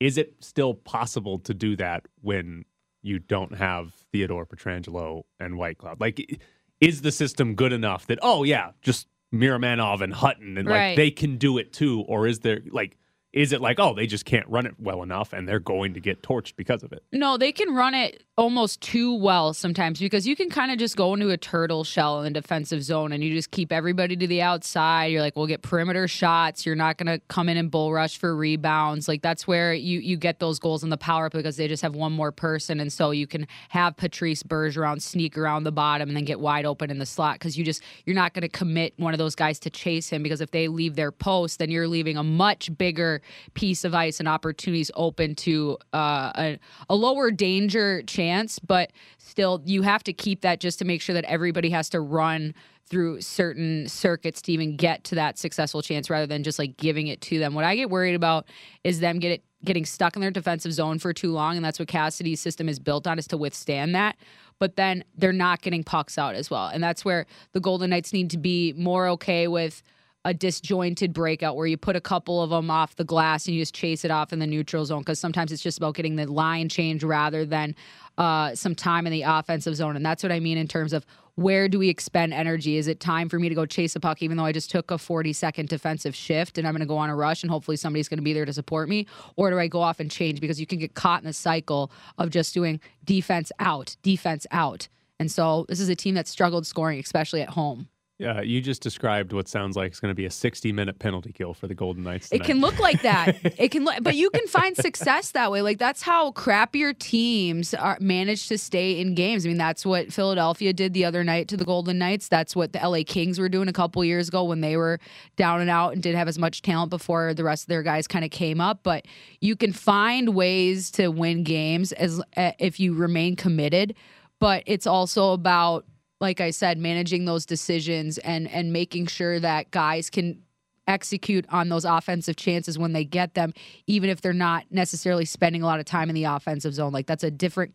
is 0.00 0.18
it 0.18 0.34
still 0.40 0.74
possible 0.74 1.38
to 1.40 1.54
do 1.54 1.74
that 1.76 2.06
when 2.20 2.64
you 3.02 3.18
don't 3.18 3.54
have 3.56 3.92
Theodore 4.12 4.44
Pietrangelo 4.46 5.22
and 5.40 5.54
Whitecloud? 5.54 6.00
Like, 6.00 6.38
is 6.80 7.00
the 7.02 7.10
system 7.12 7.54
good 7.54 7.72
enough 7.72 8.06
that 8.08 8.18
oh 8.22 8.42
yeah, 8.44 8.72
just 8.82 9.06
Miromanov 9.34 10.00
and 10.02 10.12
Hutton 10.12 10.58
and 10.58 10.68
Right. 10.68 10.88
like 10.90 10.96
they 10.96 11.10
can 11.10 11.36
do 11.38 11.58
it 11.58 11.72
too, 11.72 12.02
or 12.08 12.26
is 12.26 12.40
there 12.40 12.60
like 12.70 12.96
is 13.32 13.52
it 13.52 13.60
like 13.60 13.78
oh 13.78 13.94
they 13.94 14.06
just 14.06 14.24
can't 14.24 14.48
run 14.48 14.66
it 14.66 14.74
well 14.78 15.02
enough 15.02 15.32
and 15.32 15.48
they're 15.48 15.60
going 15.60 15.94
to 15.94 16.00
get 16.00 16.22
torched 16.22 16.56
because 16.56 16.82
of 16.82 16.92
it? 16.92 17.02
No, 17.12 17.36
they 17.36 17.52
can 17.52 17.74
run 17.74 17.94
it 17.94 18.24
almost 18.36 18.80
too 18.80 19.14
well 19.14 19.52
sometimes 19.52 19.98
because 19.98 20.26
you 20.26 20.36
can 20.36 20.48
kind 20.48 20.70
of 20.70 20.78
just 20.78 20.96
go 20.96 21.12
into 21.12 21.28
a 21.30 21.36
turtle 21.36 21.82
shell 21.82 22.22
in 22.22 22.32
the 22.32 22.40
defensive 22.40 22.82
zone 22.82 23.12
and 23.12 23.22
you 23.22 23.34
just 23.34 23.50
keep 23.50 23.72
everybody 23.72 24.16
to 24.16 24.26
the 24.26 24.40
outside. 24.40 25.06
You're 25.06 25.20
like, 25.20 25.34
we'll 25.36 25.46
get 25.46 25.60
perimeter 25.62 26.06
shots. 26.06 26.64
You're 26.64 26.76
not 26.76 26.96
going 26.96 27.06
to 27.06 27.18
come 27.26 27.48
in 27.48 27.56
and 27.56 27.70
bull 27.70 27.92
rush 27.92 28.16
for 28.16 28.34
rebounds. 28.34 29.08
Like 29.08 29.22
that's 29.22 29.46
where 29.46 29.74
you 29.74 29.98
you 30.00 30.16
get 30.16 30.38
those 30.38 30.58
goals 30.58 30.82
in 30.82 30.90
the 30.90 30.96
power 30.96 31.28
play 31.28 31.40
because 31.40 31.56
they 31.56 31.68
just 31.68 31.82
have 31.82 31.94
one 31.94 32.12
more 32.12 32.32
person, 32.32 32.80
and 32.80 32.92
so 32.92 33.10
you 33.10 33.26
can 33.26 33.46
have 33.68 33.96
Patrice 33.96 34.42
Bergeron 34.42 35.02
sneak 35.02 35.36
around 35.36 35.64
the 35.64 35.72
bottom 35.72 36.08
and 36.08 36.16
then 36.16 36.24
get 36.24 36.40
wide 36.40 36.64
open 36.64 36.90
in 36.90 36.98
the 36.98 37.06
slot 37.06 37.34
because 37.34 37.58
you 37.58 37.64
just 37.64 37.82
you're 38.06 38.14
not 38.14 38.34
going 38.34 38.42
to 38.42 38.48
commit 38.48 38.94
one 38.96 39.12
of 39.12 39.18
those 39.18 39.34
guys 39.34 39.58
to 39.60 39.70
chase 39.70 40.08
him 40.08 40.22
because 40.22 40.40
if 40.40 40.50
they 40.50 40.68
leave 40.68 40.94
their 40.94 41.12
post, 41.12 41.58
then 41.58 41.70
you're 41.70 41.88
leaving 41.88 42.16
a 42.16 42.22
much 42.22 42.76
bigger 42.78 43.20
piece 43.54 43.84
of 43.84 43.94
ice 43.94 44.18
and 44.18 44.28
opportunities 44.28 44.90
open 44.94 45.34
to 45.36 45.78
uh, 45.92 46.32
a, 46.36 46.58
a 46.88 46.94
lower 46.94 47.30
danger 47.30 48.02
chance, 48.02 48.58
but 48.58 48.92
still 49.18 49.62
you 49.64 49.82
have 49.82 50.02
to 50.04 50.12
keep 50.12 50.40
that 50.42 50.60
just 50.60 50.78
to 50.78 50.84
make 50.84 51.00
sure 51.00 51.14
that 51.14 51.24
everybody 51.24 51.70
has 51.70 51.88
to 51.90 52.00
run 52.00 52.54
through 52.88 53.20
certain 53.20 53.86
circuits 53.86 54.40
to 54.42 54.52
even 54.52 54.76
get 54.76 55.04
to 55.04 55.14
that 55.14 55.38
successful 55.38 55.82
chance 55.82 56.08
rather 56.08 56.26
than 56.26 56.42
just 56.42 56.58
like 56.58 56.76
giving 56.76 57.06
it 57.06 57.20
to 57.20 57.38
them. 57.38 57.54
What 57.54 57.64
I 57.64 57.76
get 57.76 57.90
worried 57.90 58.14
about 58.14 58.46
is 58.82 59.00
them 59.00 59.18
get 59.18 59.32
it, 59.32 59.42
getting 59.64 59.84
stuck 59.84 60.16
in 60.16 60.22
their 60.22 60.30
defensive 60.30 60.72
zone 60.72 60.98
for 60.98 61.12
too 61.12 61.32
long, 61.32 61.56
and 61.56 61.64
that's 61.64 61.78
what 61.78 61.88
Cassidy's 61.88 62.40
system 62.40 62.68
is 62.68 62.78
built 62.78 63.06
on 63.06 63.18
is 63.18 63.26
to 63.28 63.36
withstand 63.36 63.94
that. 63.94 64.16
But 64.58 64.76
then 64.76 65.04
they're 65.16 65.32
not 65.32 65.62
getting 65.62 65.84
pucks 65.84 66.18
out 66.18 66.34
as 66.34 66.50
well, 66.50 66.68
and 66.68 66.82
that's 66.82 67.04
where 67.04 67.26
the 67.52 67.60
Golden 67.60 67.90
Knights 67.90 68.12
need 68.12 68.30
to 68.30 68.38
be 68.38 68.72
more 68.76 69.08
okay 69.08 69.48
with 69.48 69.82
a 70.24 70.34
disjointed 70.34 71.12
breakout 71.12 71.56
where 71.56 71.66
you 71.66 71.76
put 71.76 71.96
a 71.96 72.00
couple 72.00 72.42
of 72.42 72.50
them 72.50 72.70
off 72.70 72.96
the 72.96 73.04
glass 73.04 73.46
and 73.46 73.54
you 73.54 73.62
just 73.62 73.74
chase 73.74 74.04
it 74.04 74.10
off 74.10 74.32
in 74.32 74.38
the 74.38 74.46
neutral 74.46 74.84
zone 74.84 75.00
because 75.00 75.18
sometimes 75.18 75.52
it's 75.52 75.62
just 75.62 75.78
about 75.78 75.94
getting 75.94 76.16
the 76.16 76.26
line 76.30 76.68
change 76.68 77.04
rather 77.04 77.44
than 77.44 77.74
uh, 78.18 78.54
some 78.54 78.74
time 78.74 79.06
in 79.06 79.12
the 79.12 79.22
offensive 79.22 79.76
zone. 79.76 79.96
And 79.96 80.04
that's 80.04 80.22
what 80.22 80.32
I 80.32 80.40
mean 80.40 80.58
in 80.58 80.66
terms 80.66 80.92
of 80.92 81.06
where 81.36 81.68
do 81.68 81.78
we 81.78 81.88
expend 81.88 82.34
energy? 82.34 82.78
Is 82.78 82.88
it 82.88 82.98
time 82.98 83.28
for 83.28 83.38
me 83.38 83.48
to 83.48 83.54
go 83.54 83.64
chase 83.64 83.94
a 83.94 84.00
puck 84.00 84.20
even 84.22 84.36
though 84.36 84.44
I 84.44 84.50
just 84.50 84.70
took 84.72 84.90
a 84.90 84.98
40 84.98 85.32
second 85.32 85.68
defensive 85.68 86.16
shift 86.16 86.58
and 86.58 86.66
I'm 86.66 86.74
going 86.74 86.80
to 86.80 86.86
go 86.86 86.96
on 86.96 87.10
a 87.10 87.16
rush 87.16 87.44
and 87.44 87.50
hopefully 87.50 87.76
somebody's 87.76 88.08
going 88.08 88.18
to 88.18 88.24
be 88.24 88.32
there 88.32 88.44
to 88.44 88.52
support 88.52 88.88
me? 88.88 89.06
Or 89.36 89.50
do 89.50 89.58
I 89.58 89.68
go 89.68 89.80
off 89.80 90.00
and 90.00 90.10
change 90.10 90.40
because 90.40 90.58
you 90.58 90.66
can 90.66 90.80
get 90.80 90.94
caught 90.94 91.20
in 91.20 91.26
the 91.26 91.32
cycle 91.32 91.92
of 92.18 92.30
just 92.30 92.54
doing 92.54 92.80
defense 93.04 93.52
out, 93.60 93.96
defense 94.02 94.48
out. 94.50 94.88
And 95.20 95.30
so 95.30 95.64
this 95.68 95.78
is 95.78 95.88
a 95.88 95.94
team 95.94 96.16
that 96.16 96.26
struggled 96.26 96.66
scoring, 96.66 96.98
especially 96.98 97.40
at 97.40 97.50
home. 97.50 97.88
Yeah, 98.18 98.40
you 98.40 98.60
just 98.60 98.82
described 98.82 99.32
what 99.32 99.46
sounds 99.46 99.76
like 99.76 99.92
it's 99.92 100.00
going 100.00 100.10
to 100.10 100.16
be 100.16 100.26
a 100.26 100.30
60 100.30 100.72
minute 100.72 100.98
penalty 100.98 101.32
kill 101.32 101.54
for 101.54 101.68
the 101.68 101.74
Golden 101.74 102.02
Knights. 102.02 102.32
It 102.32 102.42
can 102.42 102.60
look 102.60 102.78
like 102.80 103.02
that. 103.02 103.36
It 103.58 103.70
can, 103.70 103.84
look, 103.84 104.02
but 104.02 104.14
you 104.14 104.30
can 104.30 104.46
find 104.46 104.76
success 104.76 105.32
that 105.32 105.50
way. 105.50 105.62
Like 105.62 105.78
that's 105.78 106.02
how 106.02 106.32
crappier 106.32 106.96
teams 106.96 107.74
are 107.74 107.96
manage 108.00 108.46
to 108.48 108.58
stay 108.58 109.00
in 109.00 109.14
games. 109.14 109.44
I 109.44 109.48
mean, 109.48 109.58
that's 109.58 109.84
what 109.84 110.12
Philadelphia 110.12 110.72
did 110.72 110.92
the 110.92 111.04
other 111.04 111.24
night 111.24 111.48
to 111.48 111.56
the 111.56 111.64
Golden 111.64 111.98
Knights. 111.98 112.28
That's 112.28 112.54
what 112.54 112.72
the 112.72 112.78
LA 112.78 113.00
Kings 113.06 113.38
were 113.38 113.48
doing 113.48 113.68
a 113.68 113.72
couple 113.72 114.04
years 114.04 114.28
ago 114.28 114.44
when 114.44 114.60
they 114.60 114.76
were 114.76 115.00
down 115.36 115.60
and 115.60 115.70
out 115.70 115.92
and 115.92 116.02
didn't 116.02 116.18
have 116.18 116.28
as 116.28 116.38
much 116.38 116.62
talent 116.62 116.90
before 116.90 117.34
the 117.34 117.44
rest 117.44 117.64
of 117.64 117.68
their 117.68 117.82
guys 117.82 118.06
kind 118.06 118.24
of 118.24 118.30
came 118.30 118.60
up. 118.60 118.80
But 118.82 119.06
you 119.40 119.56
can 119.56 119.72
find 119.72 120.34
ways 120.34 120.90
to 120.92 121.08
win 121.08 121.42
games 121.42 121.92
as 121.92 122.20
uh, 122.36 122.52
if 122.58 122.78
you 122.78 122.94
remain 122.94 123.34
committed. 123.34 123.94
But 124.40 124.62
it's 124.66 124.86
also 124.86 125.32
about 125.32 125.84
like 126.20 126.40
I 126.40 126.50
said, 126.50 126.78
managing 126.78 127.24
those 127.24 127.46
decisions 127.46 128.18
and 128.18 128.48
and 128.48 128.72
making 128.72 129.06
sure 129.06 129.38
that 129.40 129.70
guys 129.70 130.10
can 130.10 130.42
execute 130.86 131.44
on 131.50 131.68
those 131.68 131.84
offensive 131.84 132.36
chances 132.36 132.78
when 132.78 132.92
they 132.92 133.04
get 133.04 133.34
them, 133.34 133.52
even 133.86 134.08
if 134.10 134.20
they're 134.22 134.32
not 134.32 134.64
necessarily 134.70 135.24
spending 135.24 135.62
a 135.62 135.66
lot 135.66 135.78
of 135.78 135.84
time 135.84 136.08
in 136.08 136.14
the 136.14 136.24
offensive 136.24 136.74
zone. 136.74 136.92
Like 136.92 137.06
that's 137.06 137.24
a 137.24 137.30
different 137.30 137.74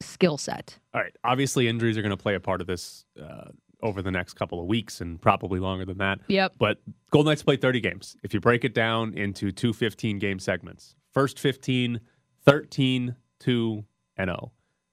skill 0.00 0.36
set. 0.36 0.78
All 0.92 1.00
right. 1.00 1.14
Obviously, 1.24 1.68
injuries 1.68 1.96
are 1.96 2.02
going 2.02 2.10
to 2.10 2.16
play 2.16 2.34
a 2.34 2.40
part 2.40 2.60
of 2.60 2.66
this 2.66 3.04
uh, 3.20 3.50
over 3.82 4.02
the 4.02 4.10
next 4.10 4.34
couple 4.34 4.60
of 4.60 4.66
weeks 4.66 5.00
and 5.00 5.20
probably 5.20 5.60
longer 5.60 5.84
than 5.84 5.98
that. 5.98 6.18
Yep. 6.26 6.54
But 6.58 6.78
Golden 7.10 7.30
Knights 7.30 7.42
play 7.42 7.56
30 7.56 7.80
games. 7.80 8.16
If 8.22 8.34
you 8.34 8.40
break 8.40 8.64
it 8.64 8.74
down 8.74 9.14
into 9.14 9.52
two 9.52 9.72
15 9.72 10.18
game 10.18 10.38
segments, 10.38 10.96
first 11.12 11.38
15, 11.38 12.00
13, 12.44 13.16
2, 13.38 13.84
and 14.16 14.28
0. 14.28 14.52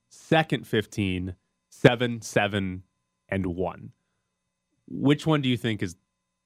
Second 0.10 0.68
15, 0.68 1.36
7, 1.80 2.22
7, 2.22 2.84
and 3.30 3.46
1. 3.46 3.92
Which 4.88 5.26
one 5.28 5.42
do 5.42 5.50
you 5.50 5.58
think 5.58 5.82
is 5.84 5.96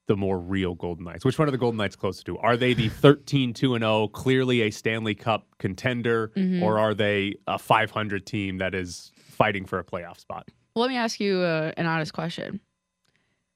the 0.07 0.15
more 0.15 0.39
real 0.39 0.73
Golden 0.75 1.05
Knights? 1.05 1.23
Which 1.23 1.37
one 1.37 1.47
are 1.47 1.51
the 1.51 1.57
Golden 1.57 1.77
Knights 1.77 1.95
closer 1.95 2.23
to? 2.23 2.37
Are 2.39 2.57
they 2.57 2.73
the 2.73 2.89
13 3.01 3.53
2 3.53 3.75
and 3.75 3.83
0, 3.83 4.07
clearly 4.07 4.61
a 4.61 4.71
Stanley 4.71 5.15
Cup 5.15 5.47
contender, 5.59 6.31
Mhm. 6.35 6.61
or 6.63 6.79
are 6.79 6.93
they 6.93 7.35
a 7.47 7.59
500 7.59 8.25
team 8.25 8.57
that 8.57 8.73
is 8.73 9.11
fighting 9.15 9.65
for 9.65 9.77
a 9.79 9.83
playoff 9.83 10.19
spot? 10.19 10.47
Well, 10.75 10.81
let 10.83 10.89
me 10.89 10.97
ask 10.97 11.19
you 11.19 11.39
uh, 11.39 11.73
an 11.77 11.85
honest 11.85 12.13
question. 12.13 12.59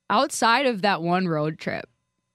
Outside 0.09 0.65
of 0.67 0.81
that 0.83 1.01
one 1.01 1.27
road 1.27 1.57
trip, 1.57 1.89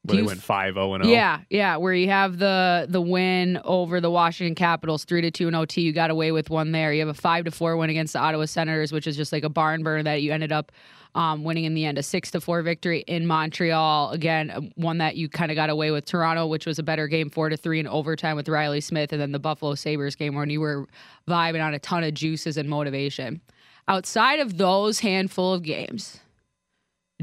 Where 0.09 0.17
they 0.17 0.23
you 0.23 0.27
went 0.27 0.43
5 0.43 0.75
0 0.75 0.95
and 0.95 1.05
0. 1.05 1.15
Yeah, 1.15 1.41
yeah, 1.51 1.77
where 1.77 1.95
you 1.95 2.09
have 2.09 2.39
the 2.39 2.87
the 2.89 3.01
win 3.01 3.61
over 3.65 4.01
the 4.01 4.11
Washington 4.11 4.55
Capitals, 4.55 5.05
three 5.05 5.21
to 5.23 5.31
two 5.31 5.49
in 5.49 5.55
OT. 5.55 5.83
You 5.83 5.93
got 5.93 6.11
away 6.11 6.33
with 6.33 6.51
one 6.51 6.73
there. 6.73 6.93
You 6.93 7.01
have 7.01 7.09
a 7.09 7.15
five 7.15 7.45
to 7.45 7.51
four 7.51 7.77
win 7.77 7.91
against 7.91 8.13
the 8.13 8.19
Ottawa 8.19 8.47
Senators, 8.47 8.93
which 8.93 9.07
is 9.07 9.17
just 9.17 9.33
like 9.33 9.45
a 9.45 9.49
barn 9.49 9.83
burner 9.83 10.03
that 10.03 10.23
you 10.23 10.33
ended 10.33 10.53
up 10.53 10.73
um, 11.15 11.45
winning 11.45 11.65
in 11.65 11.75
the 11.75 11.85
end. 11.85 11.99
A 11.99 12.03
six 12.03 12.31
to 12.33 12.41
four 12.41 12.63
victory 12.63 13.01
in 13.07 13.27
Montreal. 13.27 14.11
Again, 14.11 14.51
uh, 14.51 14.61
one 14.77 14.99
that 14.99 15.17
you 15.17 15.29
kind 15.29 15.51
of 15.51 15.57
got 15.57 15.71
away 15.71 15.91
with 15.91 16.05
Toronto, 16.05 16.47
which 16.47 16.67
was 16.67 16.79
a 16.79 16.83
better 16.83 17.09
game, 17.09 17.31
four 17.31 17.49
to 17.49 17.57
three 17.57 17.81
in 17.81 17.87
overtime 17.87 18.37
with 18.37 18.49
Reilly 18.49 18.81
Smith, 18.81 19.13
and 19.13 19.21
then 19.21 19.33
the 19.33 19.39
Buffalo 19.39 19.75
Sabres 19.75 20.17
game 20.17 20.35
when 20.35 20.51
you 20.51 20.61
were 20.61 20.87
vibing 21.27 21.65
on 21.65 21.75
a 21.75 21.79
ton 21.79 22.05
of 22.05 22.15
juices 22.15 22.57
and 22.57 22.69
motivation. 22.69 23.41
Outside 23.89 24.39
of 24.39 24.59
those 24.59 25.01
handful 25.01 25.55
of 25.55 25.63
games, 25.63 26.21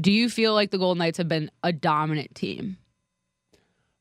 do 0.00 0.12
you 0.12 0.28
feel 0.28 0.54
like 0.54 0.70
the 0.70 0.78
Golden 0.78 0.98
Knights 0.98 1.18
have 1.18 1.28
been 1.28 1.50
a 1.62 1.72
dominant 1.72 2.34
team? 2.34 2.76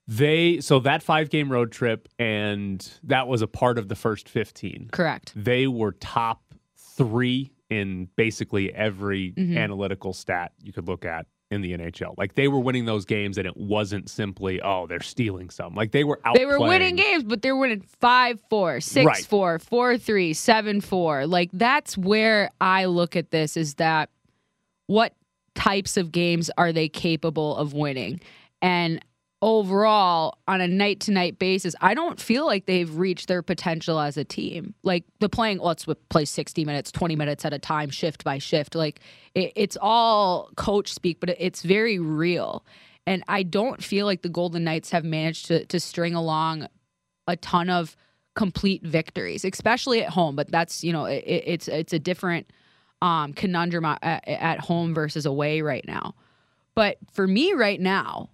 They, 0.08 0.60
so 0.62 0.80
that 0.80 1.02
five 1.02 1.30
game 1.30 1.52
road 1.52 1.72
trip, 1.72 2.08
and 2.20 2.88
that 3.04 3.28
was 3.28 3.42
a 3.42 3.48
part 3.48 3.78
of 3.80 3.88
the 3.88 3.96
first 3.96 4.30
15. 4.30 4.90
Correct. 4.92 5.34
They 5.36 5.66
were 5.68 5.94
top 5.94 6.44
three 6.78 7.52
in 7.72 8.08
basically 8.16 8.72
every 8.74 9.32
Mhm. 9.32 9.58
analytical 9.58 10.14
stat 10.14 10.52
you 10.62 10.72
could 10.72 10.88
look 10.88 11.04
at 11.06 11.25
in 11.50 11.62
the 11.62 11.74
NHL. 11.74 12.14
Like 12.20 12.36
they 12.36 12.48
were 12.48 12.60
winning 12.60 12.86
those 12.86 13.06
games, 13.06 13.40
and 13.40 13.48
it 13.48 13.58
wasn't 13.58 14.08
simply, 14.08 14.62
oh, 14.62 14.86
they're 14.86 15.00
stealing 15.02 15.50
some. 15.50 15.74
Like 15.74 15.92
they 15.92 16.04
were 16.04 16.20
out. 16.24 16.36
They 16.36 16.46
were 16.46 16.60
winning 16.60 16.96
games, 16.96 17.24
but 17.24 17.42
they're 17.42 17.56
winning 17.58 17.82
5 17.82 18.40
4, 18.50 18.80
6 18.82 19.06
Right. 19.06 19.25
4, 19.25 19.58
4 19.58 19.98
3, 19.98 20.34
7 20.34 20.82
4. 20.82 21.25
Like 21.25 21.50
that's 21.52 21.98
where 21.98 22.52
I 22.62 22.86
look 22.86 23.16
at 23.16 23.32
this 23.32 23.58
is 23.58 23.75
that 23.75 24.12
what 24.86 25.14
types 25.56 25.98
of 25.98 26.12
games 26.12 26.52
are 26.58 26.72
they 26.72 26.88
capable 26.88 27.56
of 27.56 27.74
winning? 27.74 28.22
And 28.62 29.04
overall, 29.42 30.38
on 30.48 30.62
a 30.62 30.68
night 30.68 31.02
to 31.02 31.12
night 31.12 31.38
basis, 31.40 31.76
I 31.82 31.94
don't 31.94 32.20
feel 32.20 32.46
like 32.46 32.66
they've 32.66 32.94
reached 32.96 33.28
their 33.28 33.42
potential 33.42 34.00
as 34.00 34.18
a 34.18 34.24
team. 34.24 34.74
Like 34.84 35.04
the 35.20 35.30
playing, 35.30 35.60
let's 35.60 35.86
play 36.10 36.26
60 36.26 36.66
minutes, 36.66 36.92
20 36.92 37.16
minutes 37.16 37.46
at 37.46 37.54
a 37.54 37.60
time, 37.60 37.90
shift 37.90 38.24
by 38.24 38.38
shift. 38.38 38.76
Like 38.76 39.02
it, 39.34 39.54
it's 39.56 39.78
all 39.80 40.50
coach 40.56 40.94
speak, 40.94 41.20
but 41.20 41.30
it's 41.30 41.62
very 41.62 42.00
real. 42.00 42.66
And 43.08 43.24
I 43.28 43.44
don't 43.44 43.84
feel 43.84 44.06
like 44.06 44.24
the 44.24 44.30
Golden 44.30 44.64
Knights 44.64 44.90
have 44.90 45.04
managed 45.04 45.46
to, 45.48 45.66
to 45.66 45.80
string 45.80 46.16
along 46.16 46.68
a 47.28 47.36
ton 47.36 47.70
of 47.70 47.96
complete 48.36 48.84
victories, 48.84 49.46
especially 49.46 50.04
at 50.04 50.10
home. 50.10 50.36
But 50.36 50.50
that's, 50.52 50.84
you 50.84 50.92
know, 50.92 51.06
it, 51.06 51.24
it's, 51.26 51.68
it's 51.68 51.94
a 51.94 52.00
different 52.00 52.52
um, 53.02 53.34
conundrum 53.34 53.86
at, 53.86 54.28
at 54.28 54.60
home 54.60 54.94
versus 54.94 55.25
away 55.25 55.62
right 55.62 55.86
now. 55.88 56.16
But 56.75 56.98
for 57.14 57.28
me 57.28 57.54
right 57.54 57.80
now, 57.80 58.30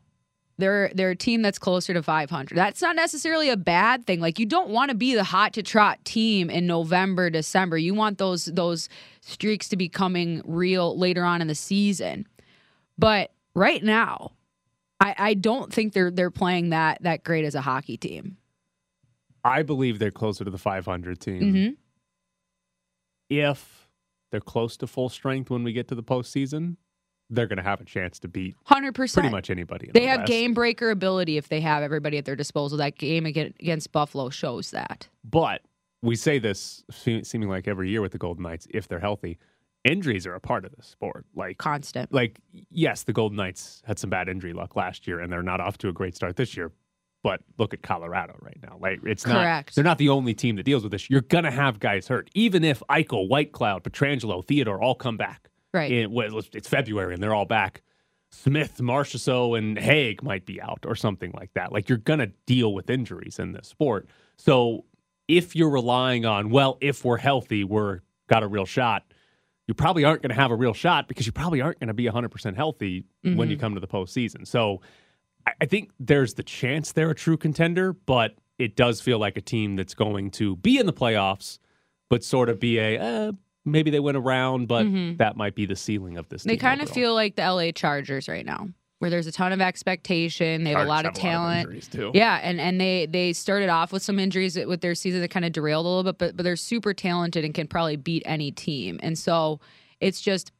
they're 0.57 0.91
they're 0.93 1.11
a 1.11 1.15
team 1.15 1.41
that's 1.41 1.59
closer 1.59 1.93
to 1.93 2.03
500. 2.03 2.55
That's 2.55 2.81
not 2.81 2.95
necessarily 2.95 3.49
a 3.49 3.57
bad 3.57 4.05
thing. 4.05 4.21
Like 4.21 4.39
you 4.39 4.45
don't 4.45 4.69
want 4.69 4.89
to 4.89 4.95
be 4.95 5.15
the 5.15 5.23
hot 5.23 5.53
to 5.53 5.63
trot 5.63 6.03
team 6.05 6.49
in 6.49 6.67
November, 6.67 7.29
December. 7.29 7.77
You 7.77 7.93
want 7.93 8.17
those 8.17 8.45
those 8.45 8.87
streaks 9.21 9.67
to 9.69 9.77
be 9.77 9.89
coming 9.89 10.41
real 10.45 10.97
later 10.97 11.23
on 11.23 11.41
in 11.41 11.47
the 11.47 11.55
season. 11.55 12.27
But 12.97 13.31
right 13.55 13.83
now, 13.83 14.31
I, 14.99 15.15
I 15.17 15.33
don't 15.33 15.73
think 15.73 15.93
they're 15.93 16.11
they're 16.11 16.31
playing 16.31 16.69
that 16.69 17.01
that 17.01 17.23
great 17.23 17.43
as 17.43 17.55
a 17.55 17.61
hockey 17.61 17.97
team. 17.97 18.37
I 19.43 19.63
believe 19.63 19.97
they're 19.97 20.11
closer 20.11 20.45
to 20.45 20.51
the 20.51 20.59
500 20.59 21.19
team. 21.19 21.41
Mm-hmm. 21.41 21.73
If 23.29 23.80
they're 24.31 24.39
close 24.41 24.77
to 24.77 24.87
full 24.87 25.09
strength 25.09 25.49
when 25.49 25.63
we 25.63 25.73
get 25.73 25.87
to 25.89 25.95
the 25.95 26.03
postseason, 26.03 26.77
they're 27.29 27.47
going 27.47 27.57
to 27.57 27.63
have 27.63 27.79
a 27.81 27.85
chance 27.85 28.19
to 28.19 28.27
beat 28.27 28.55
Hundred 28.65 28.93
percent. 28.95 29.23
pretty 29.23 29.31
much 29.35 29.49
anybody. 29.49 29.87
In 29.87 29.93
They 29.93 30.01
the 30.01 30.07
have 30.07 30.19
West. 30.21 30.27
game 30.29 30.53
breaker 30.53 30.89
ability 30.89 31.37
if 31.37 31.47
they 31.49 31.61
have 31.61 31.83
everybody 31.83 32.17
at 32.17 32.25
their 32.25 32.35
disposal. 32.35 32.77
That 32.77 32.97
game 32.97 33.25
against 33.25 33.91
Buffalo 33.91 34.29
shows 34.29 34.71
that. 34.71 35.07
But 35.23 35.61
we 36.01 36.15
say 36.15 36.39
this 36.39 36.83
seeming 36.91 37.47
like 37.47 37.67
every 37.67 37.89
year 37.89 38.01
with 38.01 38.11
the 38.11 38.17
Golden 38.17 38.43
Knights, 38.43 38.67
if 38.71 38.87
they're 38.87 38.99
healthy, 38.99 39.37
injuries 39.85 40.25
are 40.27 40.33
a 40.35 40.39
part 40.41 40.65
of 40.65 40.75
the 40.75 40.83
sport. 40.83 41.25
Like, 41.35 41.57
Constant. 41.57 42.11
like 42.13 42.39
yes, 42.69 43.03
the 43.03 43.13
Golden 43.13 43.37
Knights 43.37 43.81
had 43.85 43.97
some 43.99 44.09
bad 44.09 44.27
injury 44.27 44.51
luck 44.53 44.75
last 44.75 45.07
year, 45.07 45.19
and 45.19 45.31
they're 45.31 45.41
not 45.43 45.61
off 45.61 45.77
to 45.79 45.89
a 45.89 45.93
great 45.93 46.15
start 46.15 46.35
this 46.35 46.57
year. 46.57 46.71
But 47.23 47.41
look 47.57 47.73
at 47.73 47.83
Colorado 47.83 48.35
right 48.41 48.57
now. 48.63 48.77
Like, 48.79 48.99
it's 49.05 49.27
not 49.27 49.71
they're 49.75 49.83
not 49.83 49.99
the 49.99 50.09
only 50.09 50.33
team 50.33 50.55
that 50.55 50.63
deals 50.63 50.83
with 50.83 50.91
this. 50.91 51.09
You're 51.09 51.21
gonna 51.21 51.51
have 51.51 51.79
guys 51.79 52.07
hurt, 52.07 52.29
even 52.33 52.63
if 52.63 52.81
Eichel, 52.89 53.27
White 53.27 53.51
Cloud, 53.51 53.83
Pietrangelo, 53.83 54.45
Theodore 54.45 54.81
all 54.81 54.95
come 54.95 55.17
back. 55.17 55.49
Right. 55.73 56.09
Well, 56.09 56.39
it's- 56.39 56.67
February 56.67 57.13
and 57.13 57.21
they're 57.21 57.35
all 57.35 57.45
back. 57.45 57.81
Smith, 58.33 58.77
Marchessault, 58.79 59.57
and 59.57 59.77
Hague 59.77 60.23
might 60.23 60.45
be 60.45 60.61
out 60.61 60.85
or 60.85 60.95
something 60.95 61.31
like 61.35 61.53
that. 61.53 61.71
Like 61.71 61.89
you're 61.89 61.97
gonna 61.97 62.31
deal 62.45 62.73
with 62.73 62.89
injuries 62.89 63.39
in 63.39 63.51
this 63.51 63.67
sport. 63.67 64.07
So 64.37 64.85
if 65.27 65.55
you're 65.55 65.69
relying 65.69 66.25
on, 66.25 66.49
well, 66.49 66.77
if 66.81 67.05
we're 67.05 67.17
healthy, 67.17 67.63
we're 67.63 68.01
got 68.27 68.43
a 68.43 68.47
real 68.47 68.65
shot. 68.65 69.03
You 69.67 69.73
probably 69.73 70.03
aren't 70.03 70.21
going 70.21 70.31
to 70.31 70.35
have 70.35 70.51
a 70.51 70.55
real 70.55 70.73
shot 70.73 71.07
because 71.07 71.25
you 71.25 71.31
probably 71.31 71.61
aren't 71.61 71.79
going 71.79 71.87
to 71.87 71.93
be 71.93 72.05
100% 72.05 72.55
healthy 72.55 73.05
when 73.23 73.49
you 73.49 73.55
mm-hmm. 73.55 73.61
come 73.61 73.73
to 73.75 73.79
the 73.79 73.87
postseason. 73.87 74.45
So 74.45 74.81
I, 75.47 75.51
I 75.61 75.65
think 75.65 75.91
there's 75.99 76.35
the 76.35 76.43
chance 76.43 76.91
they're 76.91 77.11
a 77.11 77.15
true 77.15 77.37
contender, 77.37 77.93
but 77.93 78.35
it 78.57 78.75
does 78.75 79.01
feel 79.01 79.19
like 79.19 79.37
a 79.37 79.41
team 79.41 79.75
that's 79.75 79.93
going 79.93 80.31
to 80.31 80.55
be 80.57 80.77
in 80.77 80.85
the 80.85 80.93
playoffs, 80.93 81.59
but 82.09 82.23
sort 82.23 82.49
of 82.49 82.59
be 82.59 82.77
a 82.77 82.99
uh, 82.99 83.31
maybe 83.65 83.91
they 83.91 83.99
win 83.99 84.15
a 84.15 84.19
round, 84.19 84.67
but 84.67 84.85
that 85.17 85.35
might 85.35 85.55
be 85.55 85.65
the 85.65 85.75
ceiling 85.75 86.17
of 86.17 86.29
this. 86.29 86.43
They 86.43 86.53
team 86.53 86.59
kind 86.59 86.81
of 86.81 86.89
feel 86.89 87.13
like 87.13 87.35
the 87.35 87.43
LA 87.43 87.71
Chargers 87.71 88.27
right 88.27 88.45
now, 88.45 88.69
where 88.99 89.09
there's 89.09 89.27
a 89.27 89.31
ton 89.31 89.51
of 89.51 89.61
expectation. 89.61 90.63
They 90.63 90.71
have 90.71 90.81
a 90.81 90.85
lot 90.85 91.05
of 91.05 91.13
Chargers 91.13 91.21
talent. 91.21 91.65
injuries, 91.65 91.87
too. 91.87 92.11
Yeah, 92.13 92.39
and 92.43 92.59
and 92.61 92.79
they 92.79 93.07
they 93.07 93.33
started 93.33 93.69
off 93.69 93.91
with 93.91 94.03
some 94.03 94.19
injuries 94.19 94.57
with 94.57 94.81
their 94.81 94.95
season 94.95 95.21
that 95.21 95.31
kind 95.31 95.45
of 95.45 95.51
derailed 95.51 95.85
a 95.85 95.89
little 95.89 96.03
bit, 96.03 96.17
but 96.17 96.37
but 96.37 96.43
they're 96.43 96.55
super 96.55 96.93
talented 96.93 97.43
and 97.43 97.53
can 97.53 97.67
probably 97.67 97.95
beat 97.95 98.23
any 98.25 98.51
team. 98.51 98.99
And 99.01 99.17
so 99.17 99.59
it's 99.99 100.21
just 100.21 100.51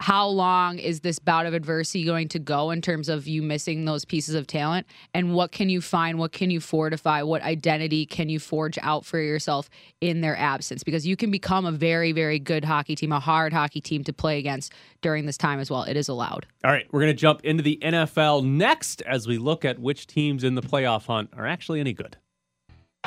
how 0.00 0.26
long 0.26 0.78
is 0.78 1.00
this 1.00 1.18
bout 1.18 1.46
of 1.46 1.54
adversity 1.54 2.04
going 2.04 2.28
to 2.28 2.38
go 2.38 2.70
in 2.70 2.80
terms 2.80 3.08
of 3.08 3.26
you 3.26 3.42
missing 3.42 3.84
those 3.84 4.04
pieces 4.04 4.34
of 4.34 4.46
talent? 4.46 4.86
And 5.12 5.34
what 5.34 5.52
can 5.52 5.68
you 5.68 5.80
find 5.80 6.18
what 6.18 6.32
can 6.32 6.50
you 6.50 6.60
fortify 6.60 7.22
what 7.22 7.42
identity 7.42 8.06
can 8.06 8.28
you 8.28 8.38
forge 8.38 8.78
out 8.82 9.04
for 9.04 9.18
yourself 9.18 9.68
in 10.00 10.20
their 10.20 10.36
absence? 10.36 10.84
Because 10.84 11.06
you 11.06 11.16
can 11.16 11.30
become 11.30 11.66
a 11.66 11.72
very 11.72 12.12
very 12.12 12.38
good 12.38 12.64
hockey 12.64 12.94
team 12.94 13.12
a 13.12 13.20
hard 13.20 13.52
hockey 13.52 13.80
team 13.80 14.04
to 14.04 14.12
play 14.12 14.38
against 14.38 14.72
during 15.02 15.26
this 15.26 15.36
time 15.36 15.58
as 15.58 15.70
well. 15.70 15.82
It 15.82 15.96
is 15.96 16.08
allowed. 16.08 16.46
All 16.64 16.70
right, 16.70 16.86
we're 16.92 17.00
going 17.00 17.12
to 17.12 17.20
jump 17.20 17.40
into 17.44 17.62
the 17.62 17.78
NFL 17.82 18.44
next 18.44 19.02
as 19.02 19.26
we 19.26 19.38
look 19.38 19.64
at 19.64 19.78
which 19.78 20.06
teams 20.06 20.44
in 20.44 20.54
the 20.54 20.62
playoff 20.62 21.06
hunt 21.06 21.30
are 21.36 21.46
actually 21.46 21.80
any 21.80 21.92
good. 21.92 22.16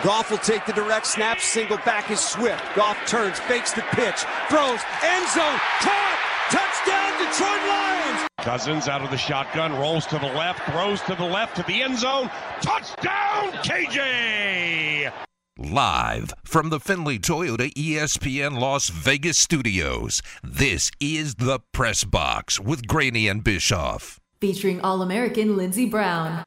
Goff 0.04 0.32
will 0.32 0.40
take 0.40 0.66
the 0.66 0.74
direct 0.74 1.06
snap, 1.06 1.40
single 1.40 1.78
back 1.78 2.10
is 2.10 2.20
Swift. 2.20 2.64
Goff 2.76 2.98
turns, 3.06 3.38
fakes 3.40 3.72
the 3.74 3.84
pitch, 3.92 4.24
throws, 4.50 4.80
end 5.04 5.30
zone, 5.30 5.60
caught, 5.80 6.11
touchdown, 6.52 7.12
Detroit 7.18 7.68
Lions. 7.68 8.28
Cousins 8.40 8.88
out 8.88 9.02
of 9.02 9.10
the 9.12 9.18
shotgun, 9.18 9.74
rolls 9.74 10.06
to 10.08 10.20
the 10.20 10.26
left, 10.28 10.62
throws 10.72 11.02
to 11.02 11.16
the 11.16 11.24
left 11.24 11.56
to 11.56 11.64
the 11.64 11.82
end 11.82 11.98
zone. 11.98 12.30
Touchdown, 12.62 13.52
KJ! 13.64 15.12
Live 15.58 16.34
from 16.44 16.70
the 16.70 16.80
Findlay 16.80 17.20
Toyota 17.20 17.72
ESPN 17.74 18.60
Las 18.60 18.90
Vegas 18.90 19.38
studios, 19.38 20.22
this 20.44 20.90
is 21.00 21.36
the 21.36 21.60
Press 21.72 22.04
Box 22.04 22.60
with 22.60 22.88
Graney 22.88 23.28
and 23.28 23.44
Bischoff. 23.44 24.20
featuring 24.40 24.82
All 24.82 25.02
American 25.02 25.56
Lindsey 25.56 25.86
Brown. 25.86 26.44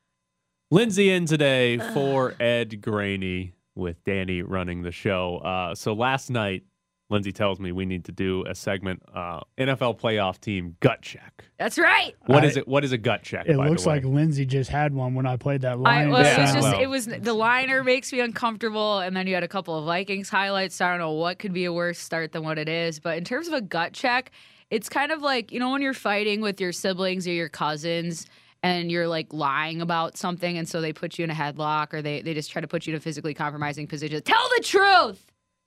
Lindsay 0.70 1.10
in 1.10 1.26
today 1.26 1.78
for 1.78 2.34
Ed 2.40 2.82
Graney 2.82 3.52
with 3.76 4.02
Danny 4.04 4.42
running 4.42 4.82
the 4.82 4.90
show. 4.90 5.36
Uh, 5.38 5.74
so 5.76 5.92
last 5.92 6.30
night, 6.30 6.64
Lindsay 7.10 7.32
tells 7.32 7.60
me 7.60 7.70
we 7.70 7.84
need 7.84 8.06
to 8.06 8.12
do 8.12 8.44
a 8.46 8.54
segment, 8.54 9.02
uh, 9.14 9.40
NFL 9.58 10.00
playoff 10.00 10.40
team 10.40 10.76
gut 10.80 11.02
check. 11.02 11.44
That's 11.58 11.78
right. 11.78 12.14
What 12.26 12.44
I- 12.44 12.46
is 12.46 12.56
it? 12.56 12.66
What 12.66 12.82
is 12.82 12.92
a 12.92 12.98
gut 12.98 13.22
check? 13.22 13.46
It 13.46 13.56
by 13.56 13.64
the 13.64 13.70
looks 13.70 13.84
way? 13.84 13.96
like 13.96 14.04
Lindsay 14.04 14.46
just 14.46 14.70
had 14.70 14.94
one 14.94 15.14
when 15.14 15.26
I 15.26 15.36
played 15.36 15.60
that 15.60 15.72
I, 15.72 15.74
line. 15.74 16.10
well, 16.10 16.22
Yeah, 16.22 16.38
it 16.38 16.40
was 16.40 16.52
just 16.54 16.62
well. 16.62 16.80
it 16.80 16.86
was 16.86 17.06
the 17.06 17.34
liner 17.34 17.84
makes 17.84 18.12
me 18.12 18.20
uncomfortable, 18.20 18.98
and 19.00 19.14
then 19.14 19.26
you 19.26 19.34
had 19.34 19.44
a 19.44 19.48
couple 19.48 19.78
of 19.78 19.84
Vikings 19.84 20.30
highlights. 20.30 20.76
So 20.76 20.86
I 20.86 20.90
don't 20.90 20.98
know 20.98 21.12
what 21.12 21.38
could 21.38 21.52
be 21.52 21.66
a 21.66 21.72
worse 21.72 21.98
start 21.98 22.32
than 22.32 22.42
what 22.42 22.58
it 22.58 22.68
is, 22.68 23.00
but 23.00 23.18
in 23.18 23.24
terms 23.24 23.48
of 23.48 23.54
a 23.54 23.60
gut 23.60 23.92
check, 23.92 24.30
it's 24.70 24.88
kind 24.88 25.12
of 25.12 25.20
like 25.20 25.52
you 25.52 25.60
know 25.60 25.70
when 25.70 25.82
you're 25.82 25.92
fighting 25.94 26.40
with 26.40 26.60
your 26.60 26.72
siblings 26.72 27.26
or 27.28 27.32
your 27.32 27.48
cousins. 27.50 28.26
And 28.62 28.90
you're 28.90 29.08
like 29.08 29.30
lying 29.30 29.82
about 29.82 30.16
something, 30.16 30.56
and 30.56 30.66
so 30.66 30.80
they 30.80 30.94
put 30.94 31.18
you 31.18 31.24
in 31.24 31.30
a 31.30 31.34
headlock, 31.34 31.92
or 31.92 32.00
they, 32.00 32.22
they 32.22 32.32
just 32.32 32.50
try 32.50 32.62
to 32.62 32.66
put 32.66 32.86
you 32.86 32.94
in 32.94 32.96
a 32.96 33.00
physically 33.00 33.34
compromising 33.34 33.86
position. 33.86 34.22
Tell 34.22 34.48
the 34.56 34.62
truth. 34.64 35.22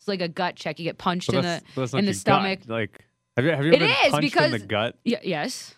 It's 0.07 0.21
like 0.21 0.21
a 0.21 0.31
gut 0.31 0.55
check. 0.55 0.79
You 0.79 0.85
get 0.85 0.97
punched 0.97 1.33
in 1.33 1.41
the 1.41 1.61
in 1.75 1.75
the 1.75 1.81
your 1.81 2.01
gut. 2.03 2.15
stomach. 2.15 2.59
Like, 2.67 3.03
have 3.35 3.43
you 3.43 3.51
have 3.51 3.65
you 3.65 3.73
It 3.73 3.81
ever 3.81 3.87
been 3.87 4.05
is, 4.05 4.11
punched 4.11 4.21
because- 4.21 4.53
in 4.53 4.61
the 4.61 4.65
gut? 4.65 4.97
Yeah, 5.03 5.19
yes. 5.21 5.75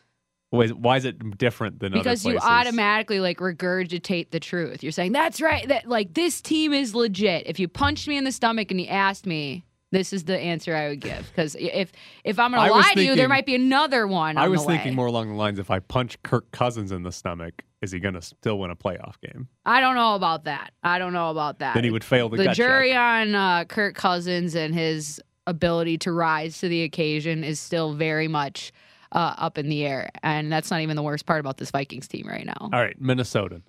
Why 0.51 0.63
is, 0.65 0.73
why 0.73 0.97
is 0.97 1.05
it 1.05 1.37
different 1.37 1.79
than 1.79 1.93
because 1.93 2.25
you 2.25 2.37
automatically 2.37 3.19
like 3.19 3.37
regurgitate 3.37 4.31
the 4.31 4.39
truth. 4.39 4.81
You're 4.83 4.91
saying 4.91 5.11
that's 5.11 5.41
right. 5.41 5.67
That 5.67 5.87
like 5.87 6.13
this 6.13 6.41
team 6.41 6.73
is 6.73 6.93
legit. 6.95 7.45
If 7.47 7.59
you 7.59 7.67
punched 7.67 8.07
me 8.07 8.17
in 8.17 8.23
the 8.23 8.31
stomach 8.31 8.69
and 8.71 8.79
you 8.81 8.87
asked 8.87 9.25
me, 9.27 9.65
this 9.91 10.13
is 10.13 10.23
the 10.25 10.37
answer 10.37 10.75
I 10.75 10.89
would 10.89 10.99
give. 10.99 11.27
Because 11.29 11.55
if 11.59 11.91
if 12.23 12.39
I'm 12.39 12.51
gonna 12.51 12.71
was 12.71 12.85
lie 12.85 12.93
to 12.93 13.03
you, 13.03 13.15
there 13.15 13.27
might 13.29 13.45
be 13.45 13.55
another 13.55 14.07
one. 14.07 14.37
I 14.37 14.45
on 14.45 14.51
was 14.51 14.65
thinking 14.65 14.91
way. 14.91 14.95
more 14.95 15.07
along 15.07 15.29
the 15.29 15.35
lines: 15.35 15.59
if 15.59 15.71
I 15.71 15.79
punch 15.79 16.21
Kirk 16.23 16.51
Cousins 16.51 16.91
in 16.91 17.03
the 17.03 17.11
stomach, 17.11 17.63
is 17.81 17.91
he 17.91 17.99
going 17.99 18.13
to 18.13 18.21
still 18.21 18.59
win 18.59 18.71
a 18.71 18.75
playoff 18.75 19.15
game? 19.21 19.47
I 19.65 19.79
don't 19.81 19.95
know 19.95 20.15
about 20.15 20.43
that. 20.45 20.73
I 20.83 20.99
don't 20.99 21.13
know 21.13 21.31
about 21.31 21.59
that. 21.59 21.73
Then 21.75 21.83
he 21.83 21.91
would 21.91 22.03
fail 22.03 22.29
the, 22.29 22.37
the 22.37 22.49
jury 22.53 22.89
check. 22.89 22.97
on 22.99 23.35
uh, 23.35 23.65
Kirk 23.65 23.95
Cousins 23.95 24.53
and 24.55 24.73
his 24.73 25.21
ability 25.47 25.97
to 25.99 26.11
rise 26.11 26.59
to 26.59 26.69
the 26.69 26.83
occasion 26.83 27.43
is 27.43 27.59
still 27.59 27.93
very 27.93 28.27
much 28.27 28.71
uh, 29.13 29.33
up 29.37 29.57
in 29.57 29.69
the 29.69 29.85
air, 29.85 30.09
and 30.21 30.51
that's 30.51 30.69
not 30.69 30.81
even 30.81 30.95
the 30.95 31.01
worst 31.03 31.25
part 31.25 31.39
about 31.39 31.57
this 31.57 31.71
Vikings 31.71 32.07
team 32.07 32.27
right 32.27 32.45
now. 32.45 32.57
All 32.59 32.69
right, 32.69 32.99
Minnesota. 33.01 33.61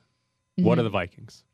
What 0.56 0.72
Mm-hmm. 0.74 0.80
are 0.80 0.82
the 0.82 0.90
Vikings? 0.90 1.44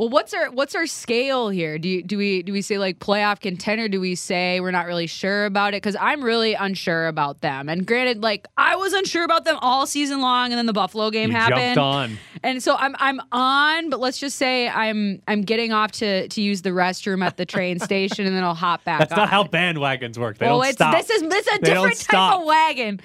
Well, 0.00 0.08
what's 0.08 0.32
our 0.32 0.50
what's 0.50 0.74
our 0.74 0.86
scale 0.86 1.50
here? 1.50 1.78
Do 1.78 1.86
you, 1.86 2.02
do 2.02 2.16
we 2.16 2.42
do 2.42 2.54
we 2.54 2.62
say 2.62 2.78
like 2.78 3.00
playoff 3.00 3.38
contender? 3.38 3.86
Do 3.86 4.00
we 4.00 4.14
say 4.14 4.58
we're 4.58 4.70
not 4.70 4.86
really 4.86 5.06
sure 5.06 5.44
about 5.44 5.74
it? 5.74 5.82
Because 5.82 5.94
I'm 6.00 6.24
really 6.24 6.54
unsure 6.54 7.06
about 7.06 7.42
them. 7.42 7.68
And 7.68 7.86
granted, 7.86 8.22
like 8.22 8.48
I 8.56 8.76
was 8.76 8.94
unsure 8.94 9.24
about 9.24 9.44
them 9.44 9.58
all 9.60 9.84
season 9.84 10.22
long, 10.22 10.52
and 10.52 10.58
then 10.58 10.64
the 10.64 10.72
Buffalo 10.72 11.10
game 11.10 11.32
you 11.32 11.36
happened, 11.36 11.76
on. 11.76 12.16
and 12.42 12.62
so 12.62 12.76
I'm 12.76 12.96
I'm 12.98 13.20
on. 13.30 13.90
But 13.90 14.00
let's 14.00 14.16
just 14.16 14.38
say 14.38 14.70
I'm 14.70 15.20
I'm 15.28 15.42
getting 15.42 15.70
off 15.70 15.92
to 15.92 16.28
to 16.28 16.40
use 16.40 16.62
the 16.62 16.70
restroom 16.70 17.22
at 17.22 17.36
the 17.36 17.44
train 17.44 17.78
station, 17.78 18.24
and 18.24 18.34
then 18.34 18.42
I'll 18.42 18.54
hop 18.54 18.82
back. 18.84 19.00
That's 19.00 19.12
on. 19.12 19.18
not 19.18 19.28
how 19.28 19.44
bandwagons 19.44 20.16
work. 20.16 20.38
They 20.38 20.46
well, 20.46 20.60
don't 20.60 20.68
it's 20.68 20.76
stop. 20.76 20.96
this 20.96 21.10
is 21.10 21.20
this 21.28 21.46
is 21.46 21.56
a 21.56 21.60
They 21.60 21.74
different 21.74 22.00
type 22.00 22.36
of 22.40 22.46
wagon 22.46 23.00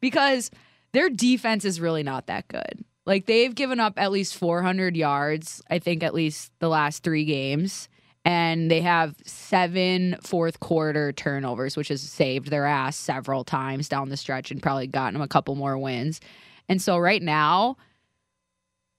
because 0.00 0.50
their 0.90 1.10
defense 1.10 1.64
is 1.64 1.80
really 1.80 2.02
not 2.02 2.26
that 2.26 2.48
good. 2.48 2.84
Like 3.06 3.26
they've 3.26 3.54
given 3.54 3.80
up 3.80 3.94
at 3.96 4.12
least 4.12 4.36
400 4.36 4.96
yards, 4.96 5.62
I 5.70 5.78
think 5.78 6.02
at 6.02 6.14
least 6.14 6.52
the 6.58 6.68
last 6.68 7.02
3 7.02 7.24
games, 7.24 7.88
and 8.24 8.70
they 8.70 8.80
have 8.82 9.16
seven 9.24 10.16
fourth 10.22 10.60
quarter 10.60 11.12
turnovers, 11.12 11.76
which 11.76 11.88
has 11.88 12.02
saved 12.02 12.48
their 12.48 12.66
ass 12.66 12.96
several 12.96 13.44
times 13.44 13.88
down 13.88 14.10
the 14.10 14.16
stretch 14.16 14.50
and 14.50 14.62
probably 14.62 14.86
gotten 14.86 15.14
them 15.14 15.22
a 15.22 15.28
couple 15.28 15.54
more 15.54 15.78
wins. 15.78 16.20
And 16.68 16.80
so 16.80 16.98
right 16.98 17.22
now 17.22 17.76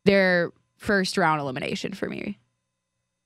they're 0.05 0.51
first 0.77 1.17
round 1.17 1.39
elimination 1.39 1.93
for 1.93 2.09
me. 2.09 2.39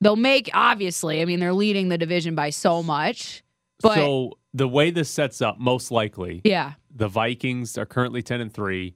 They'll 0.02 0.18
make 0.18 0.50
obviously, 0.54 1.22
I 1.22 1.26
mean 1.26 1.40
they're 1.40 1.54
leading 1.54 1.88
the 1.88 1.98
division 1.98 2.36
by 2.36 2.50
so 2.50 2.84
much. 2.84 3.44
But 3.82 3.96
so 3.96 4.34
the 4.54 4.68
way 4.68 4.92
this 4.92 5.10
sets 5.10 5.42
up, 5.42 5.60
most 5.60 5.92
likely, 5.92 6.42
yeah. 6.44 6.74
the 6.94 7.08
Vikings 7.08 7.78
are 7.78 7.86
currently 7.86 8.22
ten 8.22 8.42
and 8.42 8.54
three. 8.54 8.96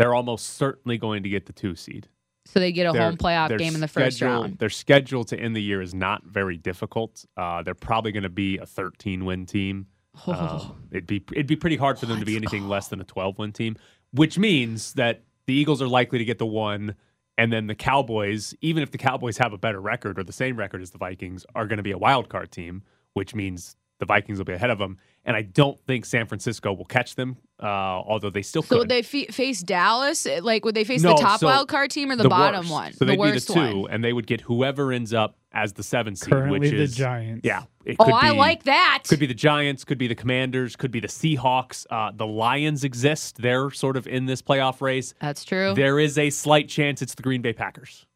They're 0.00 0.14
almost 0.14 0.54
certainly 0.54 0.96
going 0.96 1.24
to 1.24 1.28
get 1.28 1.44
the 1.44 1.52
two 1.52 1.74
seed. 1.74 2.08
So 2.46 2.58
they 2.58 2.72
get 2.72 2.86
a 2.88 2.92
Their- 2.92 3.02
home 3.02 3.18
playoff 3.18 3.56
game 3.58 3.74
in 3.74 3.82
the 3.82 3.86
first 3.86 4.16
schedule- 4.16 4.42
round. 4.42 4.58
Their 4.58 4.70
schedule 4.70 5.24
to 5.24 5.38
end 5.38 5.54
the 5.54 5.62
year 5.62 5.82
is 5.82 5.92
not 5.92 6.24
very 6.24 6.56
difficult. 6.56 7.22
Uh, 7.36 7.62
they're 7.62 7.74
probably 7.74 8.10
going 8.10 8.22
to 8.22 8.30
be 8.30 8.56
a 8.56 8.64
13 8.64 9.26
win 9.26 9.44
team. 9.44 9.88
Oh. 10.26 10.32
Um, 10.32 10.88
it'd 10.90 11.06
be 11.06 11.22
it'd 11.32 11.46
be 11.46 11.54
pretty 11.54 11.76
hard 11.76 11.98
for 11.98 12.06
them 12.06 12.18
to 12.18 12.24
be 12.24 12.34
anything 12.36 12.66
less 12.66 12.88
than 12.88 13.00
a 13.00 13.04
12 13.04 13.38
win 13.38 13.52
team, 13.52 13.76
which 14.12 14.38
means 14.38 14.94
that 14.94 15.22
the 15.46 15.52
Eagles 15.54 15.82
are 15.82 15.86
likely 15.88 16.18
to 16.18 16.24
get 16.24 16.38
the 16.38 16.46
one, 16.46 16.94
and 17.36 17.52
then 17.52 17.66
the 17.66 17.74
Cowboys, 17.74 18.54
even 18.62 18.82
if 18.82 18.90
the 18.90 18.98
Cowboys 18.98 19.36
have 19.36 19.52
a 19.52 19.58
better 19.58 19.80
record 19.80 20.18
or 20.18 20.24
the 20.24 20.32
same 20.32 20.56
record 20.56 20.80
as 20.80 20.90
the 20.92 20.98
Vikings, 20.98 21.44
are 21.54 21.66
going 21.66 21.76
to 21.76 21.82
be 21.82 21.92
a 21.92 21.98
wild 21.98 22.28
card 22.30 22.50
team, 22.50 22.82
which 23.12 23.34
means 23.34 23.76
the 24.00 24.06
Vikings 24.06 24.38
will 24.38 24.44
be 24.44 24.52
ahead 24.54 24.70
of 24.70 24.78
them. 24.78 24.98
And 25.24 25.36
I 25.36 25.42
don't 25.42 25.78
think 25.86 26.06
San 26.06 26.26
Francisco 26.26 26.72
will 26.72 26.86
catch 26.86 27.14
them, 27.14 27.36
uh, 27.62 27.66
although 27.66 28.30
they 28.30 28.40
still 28.42 28.62
So 28.62 28.68
could. 28.70 28.78
would 28.78 28.88
they 28.88 29.02
fe- 29.02 29.26
face 29.26 29.60
Dallas? 29.62 30.26
Like, 30.40 30.64
would 30.64 30.74
they 30.74 30.82
face 30.84 31.02
No, 31.02 31.10
the 31.14 31.22
top 31.22 31.40
so 31.40 31.46
wild 31.46 31.68
card 31.68 31.90
team 31.90 32.10
or 32.10 32.16
the, 32.16 32.28
bottom 32.28 32.60
worst. 32.62 32.70
one? 32.72 32.92
So 32.94 33.04
the 33.04 33.12
they'd 33.12 33.18
worst 33.18 33.48
be 33.48 33.54
the 33.54 33.60
two, 33.70 33.78
one. 33.82 33.90
and 33.90 34.02
they 34.02 34.12
would 34.14 34.26
get 34.26 34.40
whoever 34.40 34.90
ends 34.92 35.12
up 35.12 35.36
as 35.52 35.74
the 35.74 35.82
seven 35.82 36.16
seed, 36.16 36.30
Currently 36.32 36.58
which 36.60 36.72
is 36.72 36.92
the 36.92 36.96
Giants. 36.98 37.42
Yeah, 37.44 37.64
it 37.84 37.96
Oh, 37.98 38.04
could 38.06 38.14
I 38.14 38.32
be- 38.32 38.38
like 38.38 38.62
that. 38.64 39.02
Could 39.06 39.18
be 39.20 39.26
the 39.26 39.34
Giants, 39.34 39.84
could 39.84 39.98
be 39.98 40.08
the 40.08 40.14
Commanders, 40.14 40.74
could 40.74 40.90
be 40.90 41.00
the 41.00 41.08
Seahawks. 41.08 41.86
Uh, 41.90 42.12
the 42.14 42.26
Lions 42.26 42.82
exist; 42.82 43.36
they're 43.42 43.70
sort 43.70 43.96
of 43.98 44.06
in 44.06 44.24
this 44.24 44.40
playoff 44.40 44.80
race. 44.80 45.12
That's 45.20 45.44
true. 45.44 45.74
There 45.74 45.98
is 46.00 46.16
a 46.16 46.30
slight 46.30 46.68
chance 46.70 47.02
it's 47.02 47.14
the 47.14 47.22
Green 47.22 47.42
Bay 47.42 47.52
Packers. 47.52 48.06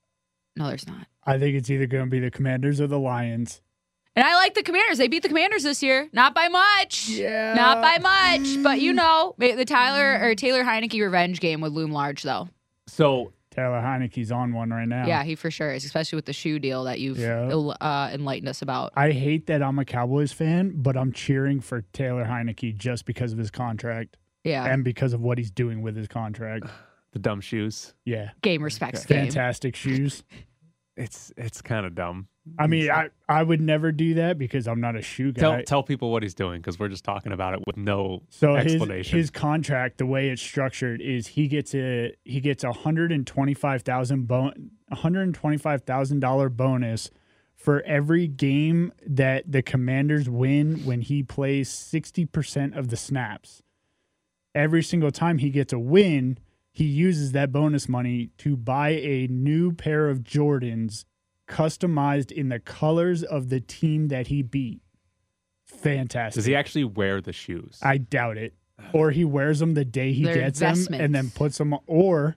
no, 0.56 0.68
there's 0.68 0.86
not. 0.86 1.06
I 1.26 1.38
think 1.38 1.54
it's 1.56 1.68
either 1.70 1.86
going 1.86 2.04
to 2.04 2.10
be 2.10 2.20
the 2.20 2.30
Commanders 2.30 2.80
or 2.80 2.86
the 2.86 2.98
Lions. 2.98 3.60
And 4.16 4.24
I 4.24 4.34
like 4.36 4.54
the 4.54 4.62
Commanders. 4.62 4.98
They 4.98 5.08
beat 5.08 5.22
the 5.22 5.28
Commanders 5.28 5.64
this 5.64 5.82
year, 5.82 6.08
not 6.12 6.34
by 6.34 6.48
much. 6.48 7.08
Yeah. 7.08 7.54
Not 7.54 7.82
by 7.82 7.98
much, 7.98 8.62
but 8.62 8.80
you 8.80 8.92
know, 8.92 9.34
the 9.38 9.64
Tyler 9.64 10.24
or 10.24 10.34
Taylor 10.36 10.62
Heinicke 10.62 11.00
revenge 11.02 11.40
game 11.40 11.60
would 11.62 11.72
loom 11.72 11.90
large, 11.90 12.22
though. 12.22 12.48
So 12.86 13.32
Taylor 13.50 13.80
Heinicke's 13.80 14.30
on 14.30 14.52
one 14.52 14.70
right 14.70 14.86
now. 14.86 15.06
Yeah, 15.06 15.24
he 15.24 15.34
for 15.34 15.50
sure 15.50 15.72
is, 15.72 15.84
especially 15.84 16.16
with 16.16 16.26
the 16.26 16.32
shoe 16.32 16.58
deal 16.60 16.84
that 16.84 17.00
you've 17.00 17.18
Yeah. 17.18 17.48
uh, 17.80 18.10
enlightened 18.12 18.48
us 18.48 18.62
about. 18.62 18.92
I 18.96 19.10
hate 19.10 19.46
that 19.48 19.62
I'm 19.62 19.78
a 19.80 19.84
Cowboys 19.84 20.32
fan, 20.32 20.74
but 20.76 20.96
I'm 20.96 21.12
cheering 21.12 21.60
for 21.60 21.82
Taylor 21.92 22.24
Heinicke 22.24 22.76
just 22.76 23.06
because 23.06 23.32
of 23.32 23.38
his 23.38 23.50
contract 23.50 24.16
Yeah, 24.44 24.64
and 24.64 24.84
because 24.84 25.12
of 25.12 25.22
what 25.22 25.38
he's 25.38 25.50
doing 25.50 25.82
with 25.82 25.96
his 25.96 26.06
contract. 26.08 26.66
the 27.12 27.18
dumb 27.20 27.40
shoes. 27.40 27.94
Yeah. 28.04 28.30
game 28.42 28.62
respects 28.62 29.06
game. 29.06 29.26
Fantastic 29.26 29.74
shoes. 29.76 30.22
It's 30.96 31.32
it's 31.36 31.60
kind 31.60 31.86
of 31.86 31.96
dumb. 31.96 32.28
I 32.58 32.66
mean, 32.66 32.90
I, 32.90 33.08
I 33.28 33.42
would 33.42 33.60
never 33.60 33.90
do 33.90 34.14
that 34.14 34.36
because 34.38 34.68
I'm 34.68 34.80
not 34.80 34.96
a 34.96 35.02
shoe 35.02 35.32
guy. 35.32 35.40
Tell 35.40 35.62
tell 35.62 35.82
people 35.82 36.12
what 36.12 36.22
he's 36.22 36.34
doing 36.34 36.60
because 36.60 36.78
we're 36.78 36.88
just 36.88 37.04
talking 37.04 37.32
about 37.32 37.54
it 37.54 37.60
with 37.66 37.76
no 37.76 38.22
So 38.28 38.54
his, 38.56 38.74
explanation. 38.74 39.18
his 39.18 39.30
contract, 39.30 39.98
the 39.98 40.06
way 40.06 40.28
it's 40.28 40.42
structured, 40.42 41.00
is 41.00 41.28
he 41.28 41.48
gets 41.48 41.74
a 41.74 42.14
he 42.24 42.40
gets 42.40 42.62
a 42.62 42.72
hundred 42.72 43.12
and 43.12 43.26
twenty 43.26 43.54
five 43.54 43.82
thousand 43.82 44.28
bon 44.28 44.70
hundred 44.92 45.22
and 45.22 45.34
twenty 45.34 45.56
five 45.56 45.82
thousand 45.84 46.20
dollar 46.20 46.50
bonus 46.50 47.10
for 47.56 47.80
every 47.82 48.26
game 48.28 48.92
that 49.06 49.50
the 49.50 49.62
Commanders 49.62 50.28
win 50.28 50.84
when 50.84 51.00
he 51.00 51.22
plays 51.22 51.70
sixty 51.70 52.26
percent 52.26 52.76
of 52.76 52.88
the 52.88 52.96
snaps. 52.96 53.62
Every 54.54 54.82
single 54.82 55.10
time 55.10 55.38
he 55.38 55.48
gets 55.48 55.72
a 55.72 55.78
win, 55.78 56.38
he 56.72 56.84
uses 56.84 57.32
that 57.32 57.52
bonus 57.52 57.88
money 57.88 58.30
to 58.38 58.54
buy 58.54 58.90
a 58.90 59.26
new 59.28 59.72
pair 59.72 60.10
of 60.10 60.18
Jordans 60.20 61.06
customized 61.48 62.32
in 62.32 62.48
the 62.48 62.58
colors 62.58 63.22
of 63.22 63.48
the 63.48 63.60
team 63.60 64.08
that 64.08 64.28
he 64.28 64.42
beat. 64.42 64.80
Fantastic. 65.66 66.36
Does 66.36 66.44
he 66.46 66.54
actually 66.54 66.84
wear 66.84 67.20
the 67.20 67.32
shoes? 67.32 67.78
I 67.82 67.98
doubt 67.98 68.38
it. 68.38 68.54
Or 68.92 69.10
he 69.10 69.24
wears 69.24 69.60
them 69.60 69.74
the 69.74 69.84
day 69.84 70.12
he 70.12 70.24
They're 70.24 70.34
gets 70.34 70.58
them 70.58 70.86
and 70.92 71.14
then 71.14 71.30
puts 71.30 71.58
them. 71.58 71.74
Or 71.86 72.36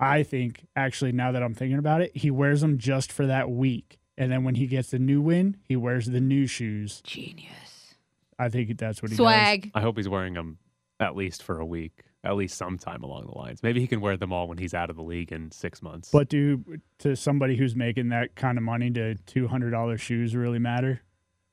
I 0.00 0.22
think, 0.22 0.66
actually, 0.74 1.12
now 1.12 1.32
that 1.32 1.42
I'm 1.42 1.54
thinking 1.54 1.78
about 1.78 2.00
it, 2.00 2.16
he 2.16 2.30
wears 2.30 2.60
them 2.60 2.78
just 2.78 3.12
for 3.12 3.26
that 3.26 3.50
week. 3.50 3.98
And 4.18 4.32
then 4.32 4.44
when 4.44 4.54
he 4.54 4.66
gets 4.66 4.90
the 4.90 4.98
new 4.98 5.20
win, 5.20 5.58
he 5.62 5.76
wears 5.76 6.06
the 6.06 6.20
new 6.20 6.46
shoes. 6.46 7.02
Genius. 7.04 7.94
I 8.38 8.48
think 8.48 8.78
that's 8.78 9.02
what 9.02 9.10
he 9.10 9.16
Swag. 9.16 9.70
I 9.74 9.80
hope 9.80 9.96
he's 9.96 10.08
wearing 10.08 10.34
them 10.34 10.58
at 10.98 11.14
least 11.14 11.42
for 11.42 11.60
a 11.60 11.66
week, 11.66 12.04
at 12.26 12.36
least 12.36 12.56
sometime 12.58 13.02
along 13.02 13.26
the 13.26 13.38
lines. 13.38 13.62
Maybe 13.62 13.80
he 13.80 13.86
can 13.86 14.00
wear 14.00 14.16
them 14.16 14.32
all 14.32 14.48
when 14.48 14.58
he's 14.58 14.74
out 14.74 14.90
of 14.90 14.96
the 14.96 15.02
league 15.02 15.32
in 15.32 15.50
six 15.50 15.82
months. 15.82 16.10
But 16.12 16.28
do 16.28 16.62
to 16.98 17.16
somebody 17.16 17.56
who's 17.56 17.74
making 17.76 18.08
that 18.10 18.34
kind 18.34 18.58
of 18.58 18.64
money, 18.64 18.90
do 18.90 19.14
two 19.26 19.48
hundred 19.48 19.70
dollars 19.70 20.00
shoes 20.00 20.34
really 20.36 20.58
matter? 20.58 21.00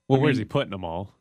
well, 0.08 0.20
I 0.20 0.24
where's 0.24 0.38
mean, 0.38 0.42
he 0.42 0.50
putting 0.50 0.72
them 0.72 0.84
all? 0.84 1.12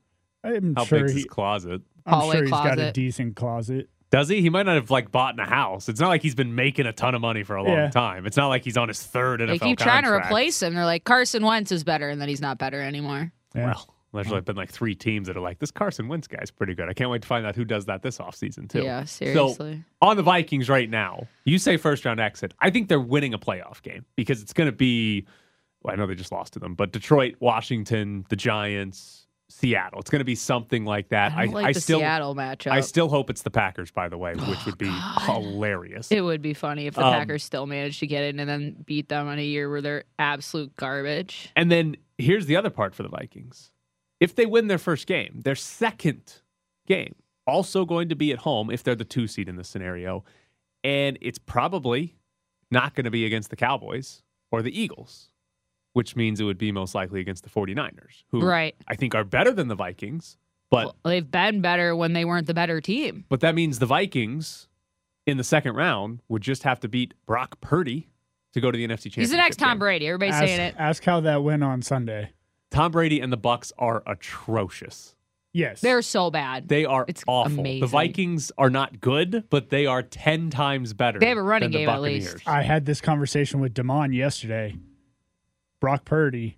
I'm 0.44 0.74
How 0.74 0.84
sure 0.84 1.00
big's 1.00 1.12
he, 1.12 1.18
his 1.18 1.26
closet? 1.26 1.82
I'm 2.04 2.12
Hallway 2.14 2.36
sure 2.36 2.42
he's 2.44 2.50
got 2.50 2.78
a 2.78 2.90
decent 2.92 3.36
closet. 3.36 3.88
Does 4.10 4.28
he? 4.28 4.42
He 4.42 4.50
might 4.50 4.66
not 4.66 4.74
have 4.74 4.90
like 4.90 5.10
bought 5.10 5.34
in 5.34 5.40
a 5.40 5.46
house. 5.48 5.88
It's 5.88 6.00
not 6.00 6.08
like 6.08 6.20
he's 6.20 6.34
been 6.34 6.54
making 6.54 6.84
a 6.86 6.92
ton 6.92 7.14
of 7.14 7.20
money 7.22 7.44
for 7.44 7.56
a 7.56 7.62
long 7.62 7.72
Yeah. 7.76 7.90
time. 7.90 8.26
It's 8.26 8.36
not 8.36 8.48
like 8.48 8.62
he's 8.64 8.76
on 8.76 8.88
his 8.88 9.02
third 9.02 9.40
NFL 9.40 9.46
They 9.48 9.58
keep 9.58 9.78
trying 9.78 10.02
to 10.04 10.12
replace 10.12 10.62
him. 10.62 10.74
They're 10.74 10.84
like 10.84 11.04
Carson 11.04 11.44
Wentz 11.44 11.72
is 11.72 11.82
better, 11.84 12.10
and 12.10 12.20
then 12.20 12.28
he's 12.28 12.40
not 12.40 12.58
better 12.58 12.80
anymore. 12.80 13.32
Yeah. 13.54 13.66
Well, 13.66 13.94
there's 14.12 14.28
like 14.30 14.44
been 14.44 14.56
like 14.56 14.70
three 14.70 14.94
teams 14.94 15.26
that 15.28 15.36
are 15.36 15.40
like 15.40 15.58
this 15.58 15.70
Carson 15.70 16.06
Wentz 16.08 16.26
guy's 16.26 16.50
pretty 16.50 16.74
good. 16.74 16.88
I 16.88 16.92
can't 16.92 17.10
wait 17.10 17.22
to 17.22 17.28
find 17.28 17.46
out 17.46 17.56
who 17.56 17.64
does 17.64 17.86
that 17.86 18.02
this 18.02 18.18
offseason 18.18 18.68
too. 18.68 18.82
Yeah, 18.82 19.04
So 19.04 19.24
seriously. 19.26 19.84
on 20.02 20.16
the 20.16 20.22
Vikings 20.22 20.68
right 20.68 20.88
now, 20.90 21.26
you 21.44 21.58
say 21.58 21.76
first 21.76 22.04
round 22.04 22.20
exit. 22.20 22.52
I 22.60 22.70
think 22.70 22.88
they're 22.88 23.00
winning 23.00 23.32
a 23.34 23.38
playoff 23.38 23.80
game 23.82 24.04
because 24.16 24.42
it's 24.42 24.52
going 24.52 24.68
to 24.68 24.76
be. 24.76 25.26
Well, 25.82 25.92
I 25.94 25.96
know 25.96 26.06
they 26.06 26.14
just 26.14 26.30
lost 26.30 26.52
to 26.52 26.58
them, 26.60 26.74
but 26.74 26.92
Detroit, 26.92 27.36
Washington, 27.40 28.24
the 28.28 28.36
Giants, 28.36 29.26
Seattle. 29.48 29.98
It's 30.00 30.10
going 30.10 30.20
to 30.20 30.24
be 30.24 30.34
something 30.36 30.84
like 30.84 31.08
that. 31.08 31.32
I 31.32 31.46
don't 31.46 31.54
like 31.54 31.74
the 31.74 31.80
still 31.80 31.98
Seattle 31.98 32.34
matchup. 32.36 32.70
I 32.70 32.80
still 32.82 33.08
hope 33.08 33.28
it's 33.30 33.42
the 33.42 33.50
Packers, 33.50 33.90
by 33.90 34.08
the 34.08 34.16
way, 34.16 34.32
which 34.34 34.64
would 34.64 34.78
be 34.78 34.86
God. 34.86 35.20
hilarious. 35.42 36.10
It 36.12 36.20
would 36.20 36.40
be 36.40 36.54
funny 36.54 36.86
if 36.86 36.94
the 36.94 37.04
Um, 37.04 37.12
Packers 37.14 37.42
still 37.44 37.66
managed 37.66 37.98
to 38.00 38.06
get 38.06 38.22
in 38.24 38.38
and 38.40 38.48
then 38.48 38.76
beat 38.86 39.08
them 39.08 39.26
on 39.26 39.38
a 39.38 39.44
year 39.44 39.68
where 39.68 39.80
they're 39.82 40.04
absolute 40.18 40.74
garbage. 40.76 41.50
And 41.56 41.70
then 41.70 41.96
here's 42.16 42.46
the 42.46 42.56
other 42.56 42.70
part 42.70 42.94
for 42.94 43.02
the 43.02 43.08
Vikings. 43.08 43.70
If 44.22 44.36
they 44.36 44.46
win 44.46 44.68
their 44.68 44.78
first 44.78 45.08
game, 45.08 45.40
their 45.42 45.56
second 45.56 46.40
game 46.86 47.16
also 47.44 47.84
going 47.84 48.08
to 48.08 48.14
be 48.14 48.30
at 48.30 48.38
home 48.38 48.70
if 48.70 48.84
they're 48.84 48.94
the 48.94 49.04
two 49.04 49.26
seed 49.26 49.48
in 49.48 49.56
this 49.56 49.68
scenario. 49.68 50.22
And 50.84 51.18
it's 51.20 51.38
probably 51.38 52.14
not 52.70 52.94
going 52.94 53.04
to 53.04 53.10
be 53.10 53.24
against 53.26 53.50
the 53.50 53.56
Cowboys 53.56 54.22
or 54.52 54.62
the 54.62 54.70
Eagles, 54.80 55.30
which 55.92 56.14
means 56.14 56.38
it 56.40 56.44
would 56.44 56.56
be 56.56 56.70
most 56.70 56.94
likely 56.94 57.18
against 57.20 57.42
the 57.42 57.50
49ers, 57.50 58.22
who 58.30 58.42
Right. 58.46 58.76
I 58.86 58.94
think 58.94 59.14
are 59.16 59.24
better 59.24 59.50
than 59.50 59.66
the 59.66 59.74
Vikings. 59.74 60.36
But 60.70 60.84
Well, 60.86 60.96
they've 61.04 61.28
been 61.28 61.60
better 61.60 61.96
when 61.96 62.12
they 62.12 62.24
weren't 62.24 62.46
the 62.46 62.54
better 62.54 62.80
team. 62.80 63.24
but 63.28 63.40
that 63.40 63.56
means 63.56 63.80
the 63.80 63.86
Vikings 63.86 64.68
in 65.26 65.36
the 65.36 65.44
second 65.44 65.74
round 65.74 66.20
would 66.28 66.42
just 66.42 66.62
have 66.62 66.78
to 66.80 66.88
beat 66.88 67.14
Brock 67.26 67.60
Purdy 67.60 68.08
to 68.52 68.60
go 68.60 68.70
to 68.70 68.76
the 68.78 68.84
NFC 68.86 69.04
Championship. 69.04 69.20
He's 69.22 69.30
the 69.30 69.36
next 69.36 69.56
Tom 69.56 69.72
game. 69.72 69.78
Brady. 69.80 70.06
Everybody's 70.06 70.34
Ask, 70.36 70.46
saying 70.46 70.60
it. 70.60 70.74
ask 70.78 71.02
how 71.04 71.20
that 71.20 71.42
went 71.42 71.64
on 71.64 71.82
Sunday. 71.82 72.30
Tom 72.72 72.90
Brady 72.92 73.20
and 73.20 73.32
the 73.32 73.38
Bucs 73.38 73.70
are 73.78 74.02
atrocious. 74.06 75.14
Yes. 75.54 75.80
They're 75.82 76.00
so 76.02 76.30
bad. 76.30 76.66
They 76.68 76.84
are 76.86 77.04
It's 77.06 77.22
awful. 77.26 77.60
amazing. 77.60 77.80
The 77.82 77.86
Vikings 77.86 78.50
are 78.56 78.70
not 78.70 79.00
good, 79.00 79.44
but 79.50 79.68
they 79.68 79.84
are 79.86 80.02
ten 80.02 80.48
times 80.50 80.94
better. 80.94 81.18
They 81.18 81.28
have 81.28 81.36
a 81.38 81.42
running 81.42 81.70
than 81.70 81.82
the 81.82 81.86
game 81.86 81.88
at 81.90 82.00
least. 82.00 82.26
Buccaneers. 82.38 82.48
I 82.48 82.62
had 82.62 82.86
this 82.86 83.00
conversation 83.02 83.60
with 83.60 83.74
Damon 83.74 84.12
yesterday. 84.14 84.76
Brock 85.80 86.04
Purdy, 86.06 86.56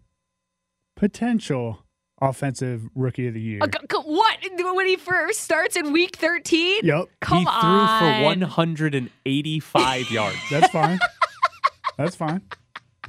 potential 0.96 1.80
offensive 2.22 2.88
rookie 2.94 3.26
of 3.26 3.34
the 3.34 3.40
year. 3.40 3.58
Uh, 3.62 3.66
c- 3.66 3.78
c- 3.90 3.98
what? 4.04 4.38
When 4.76 4.86
he 4.86 4.96
first 4.96 5.40
starts 5.40 5.76
in 5.76 5.92
week 5.92 6.14
13? 6.16 6.80
Yep, 6.84 7.08
Come 7.20 7.38
he 7.38 7.44
threw 7.44 7.86
for 7.86 8.22
185 8.22 10.10
yards. 10.10 10.36
that's 10.50 10.70
fine. 10.70 10.98
That's 11.96 12.16
fine. 12.16 12.42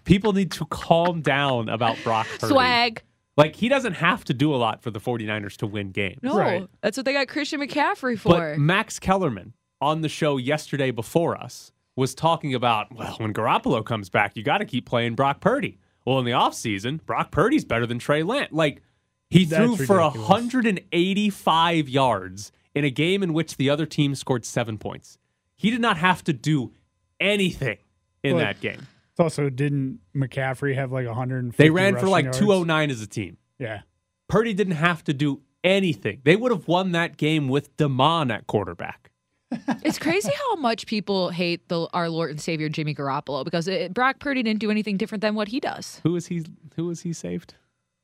People 0.06 0.32
need 0.34 0.52
to 0.52 0.66
calm 0.68 1.22
down 1.22 1.68
about 1.68 1.98
Brock 2.04 2.28
Purdy. 2.40 2.54
Swag. 2.54 3.04
Like 3.38 3.56
he 3.58 3.68
doesn't 3.68 3.94
have 3.94 4.24
to 4.26 4.34
do 4.34 4.54
a 4.54 4.58
lot 4.58 4.82
for 4.82 4.92
the 4.92 5.00
49ers 5.00 5.58
to 5.58 5.68
win 5.68 5.92
games. 5.92 6.20
No, 6.22 6.38
Right. 6.38 6.68
that's 6.82 6.96
what 6.96 7.06
they 7.06 7.12
got 7.14 7.28
Christian 7.28 7.60
McCaffrey 7.60 8.18
for. 8.18 8.30
But 8.30 8.58
Max 8.60 8.98
Kellerman 8.98 9.54
on 9.82 10.00
the 10.02 10.08
show 10.10 10.38
yesterday 10.38 10.92
before 10.92 11.38
us 11.38 11.72
was 11.98 12.16
talking 12.16 12.54
about, 12.56 12.96
well, 12.96 13.16
when 13.18 13.34
Garoppolo 13.34 13.84
comes 13.86 14.10
back, 14.10 14.38
you 14.38 14.44
got 14.44 14.60
to 14.60 14.66
keep 14.66 14.86
playing 14.86 15.16
Brock 15.16 15.42
Purdy. 15.42 15.80
Well, 16.06 16.20
in 16.20 16.26
the 16.26 16.32
offseason, 16.32 17.04
Brock 17.06 17.32
Purdy's 17.32 17.66
better 17.66 17.86
than 17.86 18.00
Trey 18.00 18.22
Lance. 18.24 18.52
Like, 18.52 18.82
he 19.30 19.44
threw 19.46 19.76
That's 19.76 19.88
for 19.88 20.00
185 20.00 21.90
yards 21.90 22.52
in 22.74 22.84
a 22.86 22.90
game 22.90 23.24
in 23.24 23.34
which 23.34 23.58
the 23.58 23.70
other 23.70 23.86
team 23.86 24.16
scored 24.16 24.46
seven 24.46 24.78
points. 24.78 25.18
He 25.56 25.72
did 25.72 25.82
not 25.82 25.98
have 25.98 26.24
to 26.26 26.34
do 26.34 26.74
anything 27.20 27.78
in 28.24 28.36
Well, 28.36 28.46
that 28.46 28.60
game. 28.62 28.88
It's 29.16 29.22
also 29.22 29.50
didn't 29.50 30.02
McCaffrey 30.14 30.76
have 30.76 30.92
like 30.92 31.08
150? 31.08 31.64
They 31.64 31.70
ran 31.70 31.98
for 31.98 32.10
like 32.10 32.26
yards? 32.26 32.38
209 32.38 32.92
as 32.92 33.02
a 33.02 33.08
team. 33.08 33.38
Yeah. 33.58 33.84
Purdy 34.28 34.54
didn't 34.54 34.76
have 34.76 35.06
to 35.06 35.14
do 35.14 35.40
anything. 35.64 36.20
They 36.26 36.36
would 36.36 36.52
have 36.52 36.68
won 36.68 36.92
that 36.92 37.16
game 37.16 37.48
with 37.48 37.78
Damon 37.78 38.30
at 38.30 38.46
quarterback. 38.48 39.12
it's 39.84 39.98
crazy 39.98 40.34
how 40.36 40.58
much 40.58 40.86
people 40.86 41.30
hate 41.30 41.70
the 41.70 41.88
our 41.94 42.10
Lord 42.10 42.32
and 42.32 42.42
Savior 42.42 42.68
Jimmy 42.68 42.94
Garoppolo 42.94 43.46
because 43.46 43.70
it, 43.70 43.94
Brock 43.94 44.20
Purdy 44.20 44.44
didn't 44.44 44.60
do 44.60 44.70
anything 44.70 44.98
different 44.98 45.22
than 45.22 45.34
what 45.34 45.48
he 45.48 45.62
does. 45.62 46.02
Who 46.04 46.18
is 46.18 46.28
he? 46.28 46.44
Who 46.76 46.90
is 46.90 47.00
he 47.00 47.14
saved? 47.14 47.54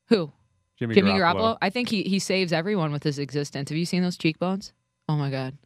Who? 0.08 0.32
Jimmy, 0.78 0.94
Jimmy 0.94 1.10
Garoppolo. 1.10 1.58
I 1.60 1.68
think 1.68 1.90
he 1.90 2.04
he 2.04 2.20
saves 2.20 2.54
everyone 2.54 2.90
with 2.90 3.02
his 3.02 3.18
existence. 3.18 3.68
Have 3.68 3.76
you 3.76 3.84
seen 3.84 4.02
those 4.02 4.16
cheekbones? 4.16 4.72
Oh 5.10 5.16
my 5.16 5.28
god. 5.28 5.58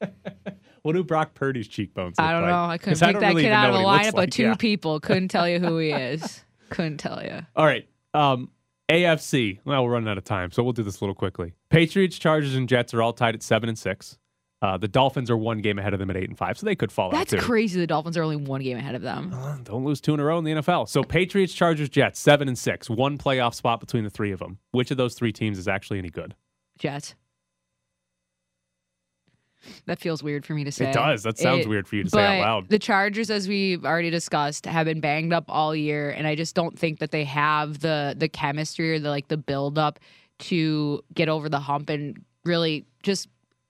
What 0.88 0.94
do 0.94 1.04
Brock 1.04 1.34
Purdy's 1.34 1.68
cheekbones 1.68 2.16
look 2.16 2.26
I 2.26 2.32
don't 2.32 2.40
like? 2.44 2.50
know. 2.50 2.64
I 2.64 2.78
couldn't 2.78 3.02
I 3.02 3.06
pick 3.08 3.12
don't 3.12 3.20
that 3.20 3.28
really 3.28 3.42
kid 3.42 3.52
out 3.52 3.68
of 3.68 3.74
a 3.74 3.82
what 3.82 4.00
he 4.00 4.08
lineup 4.08 4.14
like, 4.14 4.28
of 4.28 4.34
two 4.34 4.42
yeah. 4.44 4.54
people. 4.54 5.00
Couldn't 5.00 5.28
tell 5.28 5.46
you 5.46 5.58
who 5.58 5.76
he 5.76 5.90
is. 5.92 6.42
Couldn't 6.70 6.96
tell 6.96 7.22
you. 7.22 7.44
All 7.54 7.66
right. 7.66 7.86
Um, 8.14 8.50
AFC. 8.90 9.58
Well, 9.66 9.84
we're 9.84 9.90
running 9.92 10.08
out 10.08 10.16
of 10.16 10.24
time, 10.24 10.50
so 10.50 10.62
we'll 10.62 10.72
do 10.72 10.82
this 10.82 10.98
a 11.02 11.04
little 11.04 11.14
quickly. 11.14 11.52
Patriots, 11.68 12.18
Chargers, 12.18 12.54
and 12.54 12.66
Jets 12.66 12.94
are 12.94 13.02
all 13.02 13.12
tied 13.12 13.34
at 13.34 13.42
seven 13.42 13.68
and 13.68 13.78
six. 13.78 14.16
Uh, 14.62 14.78
the 14.78 14.88
Dolphins 14.88 15.30
are 15.30 15.36
one 15.36 15.58
game 15.58 15.78
ahead 15.78 15.92
of 15.92 16.00
them 16.00 16.08
at 16.08 16.16
eight 16.16 16.30
and 16.30 16.38
five, 16.38 16.56
so 16.56 16.64
they 16.64 16.74
could 16.74 16.90
fall 16.90 17.10
That's 17.10 17.34
out 17.34 17.40
too. 17.40 17.44
crazy. 17.44 17.78
The 17.78 17.86
Dolphins 17.86 18.16
are 18.16 18.22
only 18.22 18.36
one 18.36 18.62
game 18.62 18.78
ahead 18.78 18.94
of 18.94 19.02
them. 19.02 19.30
Uh, 19.34 19.58
Don't 19.64 19.84
lose 19.84 20.00
two 20.00 20.14
in 20.14 20.20
a 20.20 20.24
row 20.24 20.38
in 20.38 20.44
the 20.44 20.52
NFL. 20.52 20.88
So 20.88 21.02
Patriots, 21.04 21.52
Chargers, 21.52 21.90
Jets, 21.90 22.18
seven 22.18 22.48
and 22.48 22.56
six, 22.58 22.88
one 22.88 23.18
playoff 23.18 23.52
spot 23.52 23.78
between 23.78 24.04
the 24.04 24.10
three 24.10 24.32
of 24.32 24.38
them. 24.38 24.56
Which 24.70 24.90
of 24.90 24.96
those 24.96 25.12
three 25.14 25.32
teams 25.32 25.58
is 25.58 25.68
actually 25.68 25.98
any 25.98 26.08
good? 26.08 26.34
Jets. 26.78 27.14
That 29.86 29.98
feels 29.98 30.22
weird 30.22 30.46
for 30.46 30.54
me 30.54 30.64
to 30.64 30.72
say. 30.72 30.90
It 30.90 30.94
does. 30.94 31.22
That 31.24 31.38
sounds 31.38 31.66
It- 31.66 31.68
weird 31.68 31.86
for 31.88 31.96
you 31.96 32.04
to 32.04 32.10
say 32.10 32.38
out 32.38 32.46
loud. 32.46 32.68
The 32.68 32.78
Chargers, 32.78 33.30
as 33.30 33.48
we've 33.48 33.84
already 33.84 34.10
discussed, 34.10 34.66
have 34.66 34.86
been 34.86 35.00
banged 35.00 35.32
up 35.32 35.44
all 35.48 35.74
year, 35.74 36.10
and 36.10 36.26
I 36.26 36.34
just 36.34 36.54
don't 36.54 36.78
think 36.78 36.98
that 37.00 37.10
they 37.10 37.24
have 37.24 37.80
the 37.80 38.14
the 38.16 38.28
chemistry 38.28 38.92
or 38.92 38.98
the 38.98 39.10
like 39.10 39.28
the 39.28 39.36
build 39.36 39.78
up 39.78 39.98
to 40.40 41.02
get 41.14 41.28
over 41.28 41.48
the 41.48 41.58
hump 41.60 41.90
and 41.90 42.22
really 42.44 42.86
just 43.02 43.28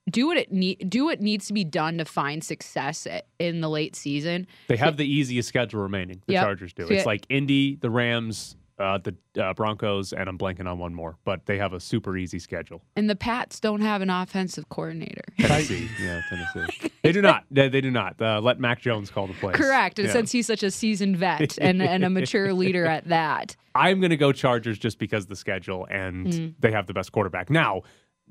do 0.09 0.27
what 0.27 0.37
it 0.37 0.51
need 0.51 0.89
do 0.89 1.05
what 1.05 1.21
needs 1.21 1.47
to 1.47 1.53
be 1.53 1.63
done 1.63 1.97
to 1.97 2.05
find 2.05 2.43
success 2.43 3.07
in 3.39 3.61
the 3.61 3.69
late 3.69 3.95
season. 3.95 4.47
They 4.67 4.77
have 4.77 4.97
the 4.97 5.05
easiest 5.11 5.49
schedule 5.49 5.81
remaining. 5.81 6.21
The 6.27 6.33
Yep. 6.33 6.43
Chargers 6.43 6.73
do. 6.73 6.83
So 6.87 6.93
It's 6.93 7.01
yeah- 7.01 7.05
like 7.05 7.25
Indy, 7.29 7.75
the 7.75 7.89
Rams, 7.89 8.55
uh, 8.79 8.97
the 8.97 9.15
uh, 9.43 9.53
Broncos, 9.53 10.13
and 10.13 10.29
I'm 10.29 10.37
blanking 10.37 10.65
on 10.69 10.79
one 10.79 10.93
more, 10.93 11.17
but 11.25 11.45
they 11.45 11.57
have 11.57 11.73
a 11.73 11.79
super 11.79 12.15
easy 12.17 12.39
schedule. 12.39 12.81
And 12.95 13.09
the 13.09 13.15
Pats 13.15 13.59
don't 13.59 13.81
have 13.81 14.01
an 14.01 14.09
offensive 14.09 14.69
coordinator. 14.69 15.23
Tennessee, 15.39 15.89
yeah, 16.01 16.21
Tennessee. 16.29 16.91
They 17.03 17.11
do 17.11 17.21
not. 17.21 17.43
They, 17.51 17.67
they 17.69 17.81
do 17.81 17.91
not. 17.91 18.21
Uh, 18.21 18.39
let 18.41 18.59
Mac 18.59 18.79
Jones 18.81 19.09
call 19.09 19.27
the 19.27 19.33
plays. 19.33 19.55
Correct. 19.55 19.99
And 19.99 20.07
Yeah. 20.07 20.13
since 20.13 20.31
he's 20.31 20.47
such 20.47 20.63
a 20.63 20.71
seasoned 20.71 21.17
vet 21.17 21.57
and, 21.61 21.81
and 21.81 22.03
a 22.03 22.09
mature 22.09 22.53
leader 22.53 22.85
at 22.85 23.07
that. 23.09 23.55
I'm 23.75 23.99
going 23.99 24.09
to 24.11 24.17
go 24.17 24.31
Chargers 24.31 24.79
just 24.79 24.97
because 24.99 25.23
of 25.23 25.29
the 25.29 25.35
schedule 25.35 25.85
and 25.89 26.27
Mm. 26.27 26.53
they 26.59 26.71
have 26.71 26.87
the 26.87 26.93
best 26.93 27.11
quarterback. 27.11 27.49
Now, 27.49 27.81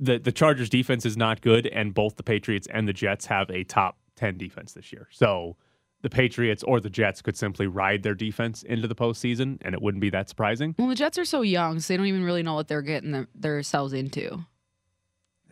the 0.00 0.18
the 0.18 0.30
Chargers 0.32 0.68
defense 0.70 1.04
is 1.04 1.16
not 1.16 1.40
good, 1.40 1.66
and 1.66 1.92
both 1.92 2.16
the 2.16 2.22
Patriots 2.22 2.68
and 2.72 2.86
the 2.86 2.92
Jets 2.92 3.26
have 3.26 3.50
a 3.50 3.64
top 3.64 3.98
ten 4.14 4.36
defense 4.38 4.72
this 4.72 4.92
year. 4.92 5.08
So 5.10 5.56
the 6.02 6.10
Patriots 6.10 6.62
or 6.62 6.80
the 6.80 6.90
Jets 6.90 7.20
could 7.22 7.36
simply 7.36 7.66
ride 7.66 8.02
their 8.02 8.14
defense 8.14 8.62
into 8.62 8.86
the 8.86 8.94
postseason, 8.94 9.58
and 9.62 9.74
it 9.74 9.82
wouldn't 9.82 10.00
be 10.00 10.10
that 10.10 10.28
surprising. 10.28 10.74
Well, 10.78 10.88
the 10.88 10.94
Jets 10.94 11.18
are 11.18 11.24
so 11.24 11.42
young, 11.42 11.80
so 11.80 11.92
they 11.92 11.96
don't 11.96 12.06
even 12.06 12.22
really 12.24 12.42
know 12.42 12.54
what 12.54 12.68
they're 12.68 12.82
getting 12.82 13.10
them, 13.12 13.28
themselves 13.34 13.92
into. 13.92 14.44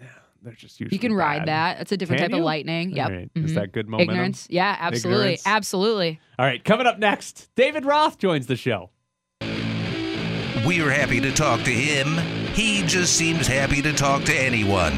Yeah, 0.00 0.06
they're 0.42 0.52
just 0.52 0.78
usually 0.78 0.94
You 0.94 1.00
can 1.00 1.12
ride 1.12 1.46
bad. 1.46 1.48
that. 1.48 1.78
That's 1.78 1.92
a 1.92 1.96
different 1.96 2.20
Can 2.20 2.30
type 2.30 2.36
you? 2.36 2.42
of 2.42 2.44
lightning. 2.44 2.90
Yep. 2.90 3.06
All 3.10 3.16
right. 3.16 3.30
Is 3.34 3.52
Mhm. 3.52 3.54
that 3.56 3.72
good 3.72 3.88
momentum? 3.88 4.10
Ignorance. 4.14 4.46
Yeah, 4.48 4.76
absolutely. 4.78 5.22
Ignorance. 5.24 5.42
Absolutely. 5.46 6.20
All 6.38 6.46
right, 6.46 6.62
coming 6.64 6.86
up 6.86 6.98
next, 6.98 7.50
David 7.56 7.84
Roth 7.84 8.18
joins 8.18 8.46
the 8.46 8.56
show. 8.56 8.90
We're 10.64 10.90
happy 10.90 11.20
to 11.20 11.32
talk 11.32 11.62
to 11.64 11.70
him. 11.70 12.16
He 12.54 12.82
just 12.86 13.14
seems 13.14 13.46
happy 13.46 13.82
to 13.82 13.92
talk 13.92 14.24
to 14.24 14.34
anyone. 14.34 14.94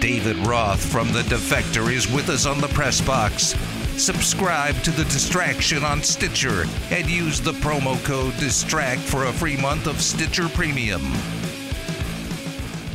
David 0.00 0.36
Roth 0.46 0.80
from 0.84 1.08
The 1.12 1.22
Defector 1.22 1.92
is 1.92 2.10
with 2.10 2.28
us 2.30 2.46
on 2.46 2.60
the 2.60 2.68
press 2.68 3.00
box. 3.00 3.54
Subscribe 3.98 4.76
to 4.84 4.90
The 4.92 5.02
Distraction 5.04 5.82
on 5.84 6.02
Stitcher 6.02 6.64
and 6.90 7.08
use 7.10 7.40
the 7.40 7.50
promo 7.52 8.02
code 8.04 8.32
DISTRACT 8.38 9.00
for 9.00 9.24
a 9.26 9.32
free 9.32 9.56
month 9.56 9.86
of 9.88 10.00
Stitcher 10.00 10.48
Premium. 10.50 11.02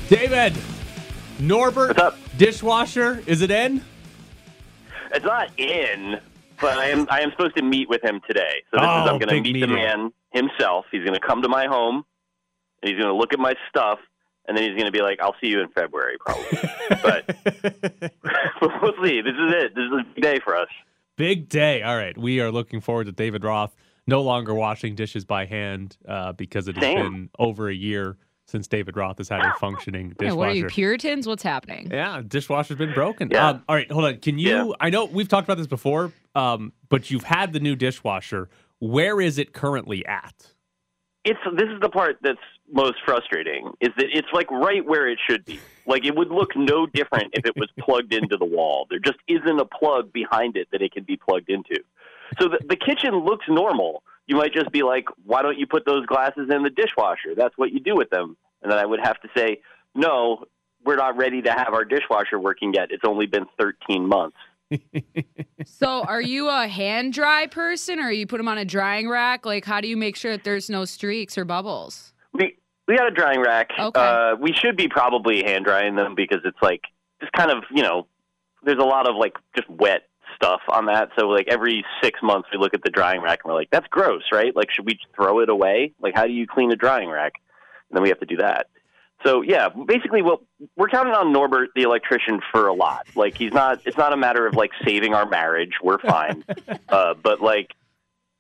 David, 0.08 0.54
Norbert, 1.40 1.90
What's 1.90 2.02
up? 2.02 2.18
dishwasher, 2.38 3.22
is 3.28 3.42
it 3.42 3.52
in? 3.52 3.82
It's 5.14 5.26
not 5.26 5.50
in, 5.60 6.20
but 6.62 6.78
I 6.78 6.86
am 6.88 7.06
I 7.10 7.20
am 7.22 7.32
supposed 7.32 7.56
to 7.58 7.64
meet 7.64 7.90
with 7.90 8.04
him 8.04 8.22
today. 8.26 8.64
So 8.72 8.80
this 8.80 8.88
Oh, 8.90 9.04
is 9.04 9.10
I'm 9.10 9.16
oh, 9.16 9.20
going 9.20 9.28
to 9.28 9.28
big 9.36 9.44
meet 9.44 9.60
the 9.60 9.68
meeting. 9.68 9.76
man 9.76 10.14
himself. 10.32 10.86
He's 10.92 11.04
going 11.04 11.14
to 11.14 11.20
come 11.20 11.42
to 11.42 11.50
my 11.50 11.66
home, 11.68 12.04
and 12.82 12.90
he's 12.90 12.98
going 12.98 13.14
to 13.14 13.16
look 13.16 13.34
at 13.34 13.40
my 13.40 13.54
stuff, 13.70 14.00
and 14.48 14.56
then 14.58 14.64
he's 14.64 14.74
going 14.74 14.86
to 14.86 14.92
be 14.92 15.02
like, 15.02 15.20
"I'll 15.22 15.36
see 15.42 15.48
you 15.50 15.60
in 15.62 15.68
February, 15.70 16.18
probably." 16.18 16.60
but 17.04 17.26
we'll 18.82 18.94
see. 19.04 19.22
This 19.22 19.34
is 19.36 19.54
it. 19.54 19.76
This 19.76 19.84
is 19.84 19.92
a 19.92 20.04
big 20.16 20.24
day 20.24 20.40
for 20.44 20.56
us. 20.56 20.70
Big 21.18 21.50
day. 21.50 21.82
All 21.84 21.96
right. 21.96 22.18
We 22.18 22.40
are 22.42 22.52
looking 22.52 22.82
forward 22.82 23.06
to 23.06 23.12
David 23.12 23.44
Roth 23.44 23.76
no 24.08 24.22
longer 24.22 24.54
washing 24.54 24.96
dishes 24.96 25.24
by 25.26 25.46
hand 25.46 25.98
uh, 26.08 26.34
because 26.34 26.68
it 26.68 26.76
has 26.76 26.84
Same. 26.84 26.98
been 26.98 27.30
over 27.40 27.70
a 27.70 27.74
year 27.74 28.18
since 28.48 28.68
David 28.68 28.98
Roth 28.98 29.18
has 29.20 29.30
had 29.30 29.40
a 29.42 29.54
functioning 29.60 30.08
Yeah, 30.08 30.14
dishwasher. 30.28 30.36
what 30.36 30.50
are 30.50 30.54
you, 30.54 30.68
Puritans? 30.68 31.26
What's 31.26 31.44
happening? 31.44 31.90
Yeah, 31.90 32.22
dishwasher's 32.28 32.78
been 32.78 32.94
broken. 32.94 33.30
Yeah. 33.32 33.50
Um, 33.50 33.64
all 33.70 33.76
right, 33.76 33.90
hold 33.90 34.04
on. 34.06 34.18
Can 34.18 34.38
you? 34.38 34.50
Yeah. 34.70 34.74
I 34.82 34.90
know 34.90 35.06
we've 35.06 35.30
talked 35.30 35.48
about 35.48 35.58
this 35.58 35.68
before, 35.68 36.12
um, 36.36 36.74
but 36.90 37.10
you've 37.10 37.24
had 37.24 37.54
the 37.54 37.62
new 37.62 37.76
dishwasher. 37.78 38.50
Where 38.80 39.22
is 39.22 39.38
it 39.38 39.54
currently 39.54 40.06
at? 40.06 40.52
It's 41.24 41.40
this 41.56 41.70
is 41.74 41.80
the 41.80 41.88
part 41.90 42.18
that's 42.22 42.38
most 42.72 42.96
frustrating 43.06 43.72
is 43.82 43.90
that 43.98 44.08
it's 44.12 44.28
like 44.34 44.50
right 44.52 44.86
where 44.86 45.08
it 45.08 45.20
should 45.28 45.46
be. 45.46 45.60
Like 45.86 46.06
it 46.06 46.16
would 46.16 46.30
look 46.30 46.56
no 46.56 46.86
different 46.86 47.34
if 47.34 47.46
it 47.46 47.56
was 47.56 47.70
plugged 47.80 48.14
into 48.14 48.38
the 48.38 48.46
wall. 48.46 48.88
There 48.90 49.00
just 49.00 49.20
isn't 49.28 49.60
a 49.60 49.66
plug 49.66 50.14
behind 50.14 50.56
it 50.56 50.68
that 50.72 50.82
it 50.82 50.94
can 50.94 51.04
be 51.04 51.18
plugged 51.18 51.50
into. 51.50 51.84
So 52.40 52.48
the, 52.48 52.60
the 52.68 52.76
kitchen 52.76 53.14
looks 53.16 53.46
normal. 53.48 54.04
you 54.28 54.36
might 54.38 54.54
just 54.54 54.72
be 54.72 54.84
like, 54.84 55.06
why 55.26 55.42
don't 55.42 55.58
you 55.58 55.68
put 55.68 55.86
those 55.86 56.06
glasses 56.06 56.50
in 56.50 56.64
the 56.64 56.70
dishwasher? 56.70 57.36
That's 57.36 57.58
what 57.58 57.72
you 57.72 57.80
do 57.80 57.96
with 57.96 58.10
them. 58.10 58.38
And 58.62 58.72
then 58.72 58.80
I 58.80 58.86
would 58.86 59.02
have 59.04 59.20
to 59.22 59.30
say, 59.36 59.62
no, 59.94 60.46
we're 60.86 60.96
not 60.96 61.18
ready 61.18 61.42
to 61.42 61.52
have 61.52 61.74
our 61.74 61.86
dishwasher 61.86 62.40
working 62.40 62.74
yet. 62.74 62.92
It's 62.92 63.04
only 63.06 63.26
been 63.26 63.46
13 63.60 64.08
months. 64.08 64.38
So, 65.66 66.04
are 66.04 66.22
you 66.22 66.50
a 66.50 66.68
hand 66.68 67.14
dry 67.14 67.48
person, 67.48 68.00
or 68.00 68.12
you 68.12 68.28
put 68.28 68.38
them 68.38 68.50
on 68.50 68.58
a 68.58 68.66
drying 68.66 69.08
rack? 69.08 69.46
Like, 69.46 69.64
how 69.64 69.80
do 69.80 69.88
you 69.88 69.96
make 69.96 70.16
sure 70.18 70.32
that 70.34 70.44
there's 70.44 70.70
no 70.70 70.84
streaks 70.84 71.38
or 71.38 71.46
bubbles? 71.46 72.13
We 72.34 72.58
we 72.88 72.98
got 72.98 73.08
a 73.08 73.12
drying 73.12 73.42
rack. 73.42 73.72
Okay. 73.78 74.00
Uh, 74.00 74.36
we 74.36 74.54
should 74.54 74.76
be 74.76 74.88
probably 74.88 75.44
hand 75.44 75.66
drying 75.66 75.96
them 75.96 76.16
because 76.16 76.40
it's 76.46 76.62
like 76.62 76.82
just 77.22 77.32
kind 77.34 77.52
of 77.52 77.64
you 77.72 77.84
know, 77.84 78.08
there's 78.64 78.80
a 78.80 78.86
lot 78.86 79.08
of 79.08 79.16
like 79.16 79.34
just 79.56 79.70
wet 79.70 80.04
stuff 80.36 80.62
on 80.70 80.88
that. 80.88 81.10
So 81.18 81.28
like 81.28 81.48
every 81.48 81.86
six 82.02 82.20
months 82.22 82.50
we 82.52 82.60
look 82.60 82.74
at 82.74 82.84
the 82.84 82.90
drying 82.90 83.22
rack 83.22 83.42
and 83.44 83.52
we're 83.52 83.60
like, 83.60 83.70
that's 83.72 83.88
gross, 83.88 84.24
right? 84.32 84.56
Like, 84.56 84.72
should 84.72 84.86
we 84.86 85.00
throw 85.16 85.40
it 85.40 85.50
away? 85.50 85.94
Like, 86.02 86.16
how 86.16 86.26
do 86.26 86.34
you 86.34 86.48
clean 86.48 86.72
a 86.72 86.76
drying 86.76 87.10
rack? 87.10 87.34
And 87.90 87.96
then 87.96 88.04
we 88.04 88.10
have 88.10 88.20
to 88.20 88.26
do 88.26 88.38
that. 88.38 88.68
So 89.26 89.42
yeah, 89.42 89.70
basically, 89.70 90.22
well, 90.22 90.42
we're 90.76 90.90
counting 90.90 91.14
on 91.14 91.32
Norbert, 91.32 91.70
the 91.76 91.84
electrician, 91.84 92.42
for 92.52 92.68
a 92.68 92.74
lot. 92.74 93.08
Like 93.16 93.38
he's 93.38 93.54
not. 93.54 93.82
It's 93.86 93.98
not 93.98 94.12
a 94.12 94.18
matter 94.18 94.46
of 94.46 94.56
like 94.56 94.72
saving 94.86 95.14
our 95.14 95.28
marriage. 95.28 95.74
We're 95.82 96.00
fine, 96.00 96.44
uh, 96.90 97.14
but 97.14 97.42
like, 97.42 97.72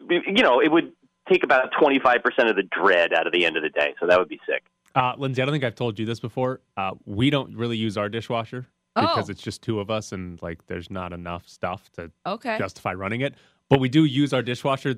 you 0.09 0.43
know, 0.43 0.59
it 0.59 0.69
would 0.69 0.91
take 1.31 1.43
about 1.43 1.69
twenty 1.79 1.99
five 1.99 2.23
percent 2.23 2.49
of 2.49 2.55
the 2.55 2.63
dread 2.63 3.13
out 3.13 3.27
of 3.27 3.33
the 3.33 3.45
end 3.45 3.57
of 3.57 3.63
the 3.63 3.69
day. 3.69 3.93
So 3.99 4.07
that 4.07 4.19
would 4.19 4.29
be 4.29 4.39
sick. 4.47 4.63
Uh, 4.95 5.13
Lindsay, 5.17 5.41
I 5.41 5.45
don't 5.45 5.53
think 5.53 5.63
I've 5.63 5.75
told 5.75 5.97
you 5.99 6.05
this 6.05 6.19
before. 6.19 6.61
Uh, 6.77 6.91
we 7.05 7.29
don't 7.29 7.55
really 7.55 7.77
use 7.77 7.97
our 7.97 8.09
dishwasher 8.09 8.67
because 8.95 9.27
Oh. 9.27 9.31
it's 9.31 9.41
just 9.41 9.63
two 9.63 9.79
of 9.79 9.89
us 9.89 10.11
and 10.11 10.39
like 10.43 10.65
there's 10.67 10.91
not 10.91 11.13
enough 11.13 11.47
stuff 11.47 11.91
to 11.93 12.11
Okay. 12.27 12.57
justify 12.59 12.93
running 12.93 13.21
it. 13.21 13.33
But 13.69 13.79
we 13.79 13.89
do 13.89 14.05
use 14.05 14.33
our 14.33 14.43
dishwasher 14.43 14.95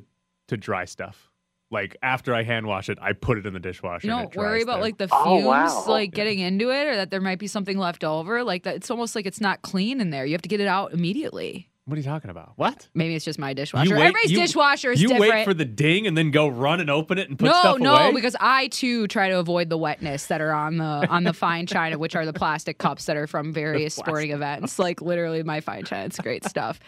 to 0.50 0.58
dry 0.58 0.84
stuff. 0.86 1.32
Like 1.72 1.96
after 2.04 2.34
I 2.36 2.44
hand 2.44 2.68
wash 2.68 2.90
it, 2.90 2.98
I 3.02 3.14
put 3.14 3.38
it 3.38 3.46
in 3.46 3.54
the 3.54 3.60
dishwasher. 3.60 4.06
You 4.08 4.14
and 4.14 4.22
it 4.30 4.34
don't 4.34 4.36
worry 4.44 4.50
dries 4.60 4.64
about 4.64 4.74
there. 4.76 4.82
like 4.82 4.98
the 4.98 5.08
Oh, 5.12 5.36
fumes, 5.38 5.46
wow. 5.46 5.86
like 5.88 6.12
getting 6.14 6.40
into 6.40 6.72
it, 6.72 6.88
or 6.88 6.96
that 6.98 7.10
there 7.10 7.22
might 7.22 7.40
be 7.40 7.48
something 7.48 7.78
left 7.78 8.04
over. 8.04 8.44
Like 8.44 8.64
that, 8.64 8.76
it's 8.76 8.92
almost 8.92 9.16
like 9.16 9.26
it's 9.26 9.40
not 9.42 9.62
clean 9.62 10.02
in 10.02 10.10
there. 10.10 10.26
You 10.26 10.34
have 10.34 10.42
to 10.42 10.50
get 10.50 10.60
it 10.60 10.68
out 10.68 10.94
immediately. 10.94 11.70
What 11.88 11.94
are 11.96 11.98
you 12.00 12.04
talking 12.04 12.32
about? 12.32 12.54
What? 12.56 12.88
Maybe 12.96 13.14
it's 13.14 13.24
just 13.24 13.38
my 13.38 13.54
dishwasher. 13.54 13.94
wait- 13.94 14.02
Everybody's 14.02 14.32
you- 14.32 14.40
dishwasher 14.40 14.92
is 14.92 15.00
you 15.04 15.08
different. 15.10 15.32
wait 15.34 15.46
for 15.46 15.54
the 15.54 15.66
ding 15.66 16.08
and 16.08 16.18
then 16.18 16.32
go 16.32 16.48
run 16.48 16.80
and 16.80 16.90
open 16.90 17.20
it 17.20 17.30
and 17.30 17.38
put 17.38 17.46
no, 17.46 17.52
stuff 17.60 17.78
no, 17.80 17.94
away. 17.96 18.12
because 18.12 18.36
I 18.40 18.70
too 18.70 19.08
try 19.08 19.30
to 19.30 19.38
avoid 19.38 19.70
the 19.70 19.78
wetness 19.78 20.26
that 20.28 20.42
are 20.42 20.52
on 20.52 20.78
the 20.78 20.84
on 21.10 21.26
the 21.26 21.34
fine 21.34 21.68
china, 21.68 22.00
which 22.00 22.16
are 22.16 22.26
the 22.26 22.34
plastic 22.34 22.80
cups 22.80 23.06
that 23.06 23.16
are 23.18 23.28
from 23.28 23.54
various 23.54 23.94
sporting 23.94 24.32
events. 24.32 24.80
Like 24.80 25.00
literally 25.00 25.44
my 25.44 25.62
fine 25.62 25.84
china. 25.86 26.06
It's 26.06 26.20
great 26.20 26.44
stuff. 26.46 26.80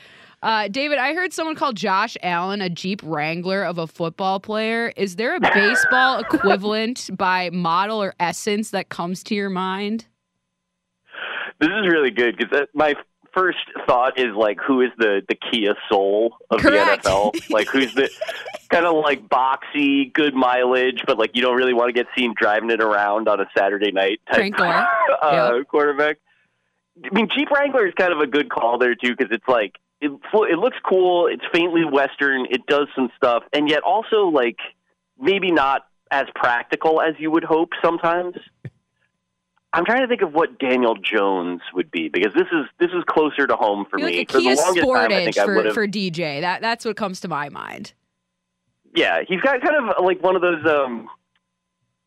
Uh, 0.42 0.68
David, 0.68 0.98
I 0.98 1.14
heard 1.14 1.32
someone 1.32 1.56
call 1.56 1.74
Josh 1.74 2.18
Allen 2.24 2.62
a 2.62 2.70
Jeep 2.70 3.02
Wrangler 3.04 3.64
of 3.64 3.78
a 3.78 3.86
football 3.86 4.40
player. 4.40 4.94
Is 4.98 5.16
there 5.16 5.36
a 5.36 5.40
baseball 5.40 6.20
equivalent 6.32 7.12
by 7.16 7.52
model 7.52 8.02
or 8.02 8.16
essence 8.20 8.72
that 8.72 8.90
comes 8.90 9.24
to 9.26 9.36
your 9.36 9.50
mind? 9.52 10.06
This 11.60 11.70
is 11.70 11.88
really 11.92 12.12
good 12.12 12.36
because 12.38 12.68
my 12.74 12.94
first 13.38 13.58
thought 13.86 14.18
is 14.18 14.34
like, 14.36 14.58
who 14.66 14.82
is 14.82 14.90
the 14.98 15.22
the 15.30 15.36
Kia 15.36 15.76
Soul 15.90 16.36
of 16.50 16.62
Correct. 16.62 17.04
the 17.04 17.10
NFL? 17.10 17.50
Like, 17.52 17.68
who's 17.70 17.94
the 17.94 18.10
kind 18.70 18.86
of 18.86 18.96
like 18.96 19.28
boxy, 19.30 20.12
good 20.12 20.34
mileage, 20.34 21.04
but 21.06 21.18
like 21.20 21.32
you 21.36 21.42
don't 21.42 21.56
really 21.56 21.74
want 21.74 21.90
to 21.90 21.94
get 21.94 22.08
seen 22.18 22.34
driving 22.36 22.70
it 22.72 22.82
around 22.82 23.28
on 23.30 23.40
a 23.40 23.46
Saturday 23.58 23.92
night 23.92 24.20
type 24.32 24.54
uh, 24.60 25.54
Yep. 25.58 25.68
quarterback. 25.68 26.18
I 27.06 27.14
mean, 27.14 27.28
Jeep 27.38 27.52
Wrangler 27.52 27.86
is 27.88 27.94
kind 27.94 28.12
of 28.12 28.20
a 28.20 28.28
good 28.28 28.50
call 28.50 28.80
there 28.80 28.96
too 28.96 29.16
because 29.16 29.32
it's 29.32 29.48
like 29.48 29.76
it 30.02 30.12
it 30.34 30.58
looks 30.60 30.78
cool. 30.88 31.28
It's 31.28 31.44
faintly 31.54 31.84
Western. 31.86 32.46
It 32.50 32.66
does 32.66 32.88
some 32.96 33.10
stuff, 33.16 33.44
and 33.54 33.70
yet 33.70 33.84
also 33.84 34.28
like 34.30 34.58
maybe 35.20 35.52
not 35.52 35.82
as 36.10 36.26
practical 36.36 37.02
as 37.02 37.14
you 37.20 37.30
would 37.32 37.44
hope 37.44 37.70
sometimes. 37.84 38.36
I'm 39.78 39.86
trying 39.86 40.02
to 40.02 40.08
think 40.08 40.24
of 40.24 40.34
what 40.34 40.58
Daniel 40.58 40.96
Jones 40.96 41.62
would 41.76 41.92
be 41.92 42.10
because 42.10 42.34
this 42.34 42.48
is 42.52 42.66
this 42.80 42.90
is 42.90 43.04
closer 43.08 43.46
to 43.46 43.56
home 43.56 43.86
for 43.88 44.00
You're 44.00 44.10
me. 44.10 44.18
like 44.18 44.32
for 44.32 44.40
Kia 44.40 44.56
the 44.56 44.62
longest 44.62 44.88
time, 44.88 44.96
I 44.96 45.08
Sportage 45.08 45.24
think 45.26 45.38
I 45.38 45.46
would 45.46 45.56
for, 45.56 45.64
have. 45.66 45.74
for 45.76 45.88
DJ. 45.88 46.42
That 46.42 46.62
that's 46.62 46.84
what 46.84 46.98
comes 46.98 47.20
to 47.20 47.28
my 47.28 47.50
mind. 47.50 47.94
Yeah, 48.96 49.22
he's 49.28 49.40
got 49.40 49.62
kind 49.62 49.76
of 49.76 50.04
like 50.04 50.24
one 50.24 50.36
of 50.36 50.42
those 50.42 50.66
um 50.66 51.08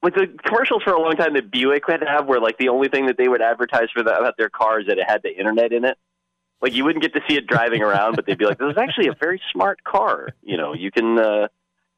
like 0.03 0.15
the 0.15 0.27
commercials 0.45 0.83
for 0.83 0.95
a 0.95 1.01
long 1.01 1.13
time 1.13 1.35
that 1.35 1.53
Buick 1.53 1.85
had 1.87 1.99
to 1.99 2.07
have 2.07 2.27
where 2.27 2.41
like 2.41 2.59
the 2.59 2.71
only 2.71 2.89
thing 2.89 3.07
that 3.07 3.17
they 3.17 3.29
would 3.29 3.41
advertise 3.41 3.87
for 3.95 4.03
that 4.03 4.19
about 4.19 4.37
their 4.37 4.51
car 4.51 4.81
is 4.81 4.89
that 4.89 4.99
it 4.99 5.09
had 5.09 5.23
the 5.23 5.31
internet 5.31 5.73
in 5.73 5.85
it. 5.85 5.97
Like 6.61 6.75
you 6.75 6.85
wouldn't 6.85 7.05
get 7.05 7.15
to 7.15 7.21
see 7.29 7.37
it 7.37 7.47
driving 7.47 7.83
around, 7.83 8.17
but 8.17 8.27
they'd 8.27 8.37
be 8.37 8.47
like, 8.47 8.59
This 8.59 8.73
is 8.73 8.79
actually 8.79 9.07
a 9.07 9.15
very 9.15 9.41
smart 9.53 9.85
car. 9.85 10.31
You 10.43 10.57
know, 10.57 10.75
you 10.75 10.91
can 10.91 11.21
uh 11.21 11.47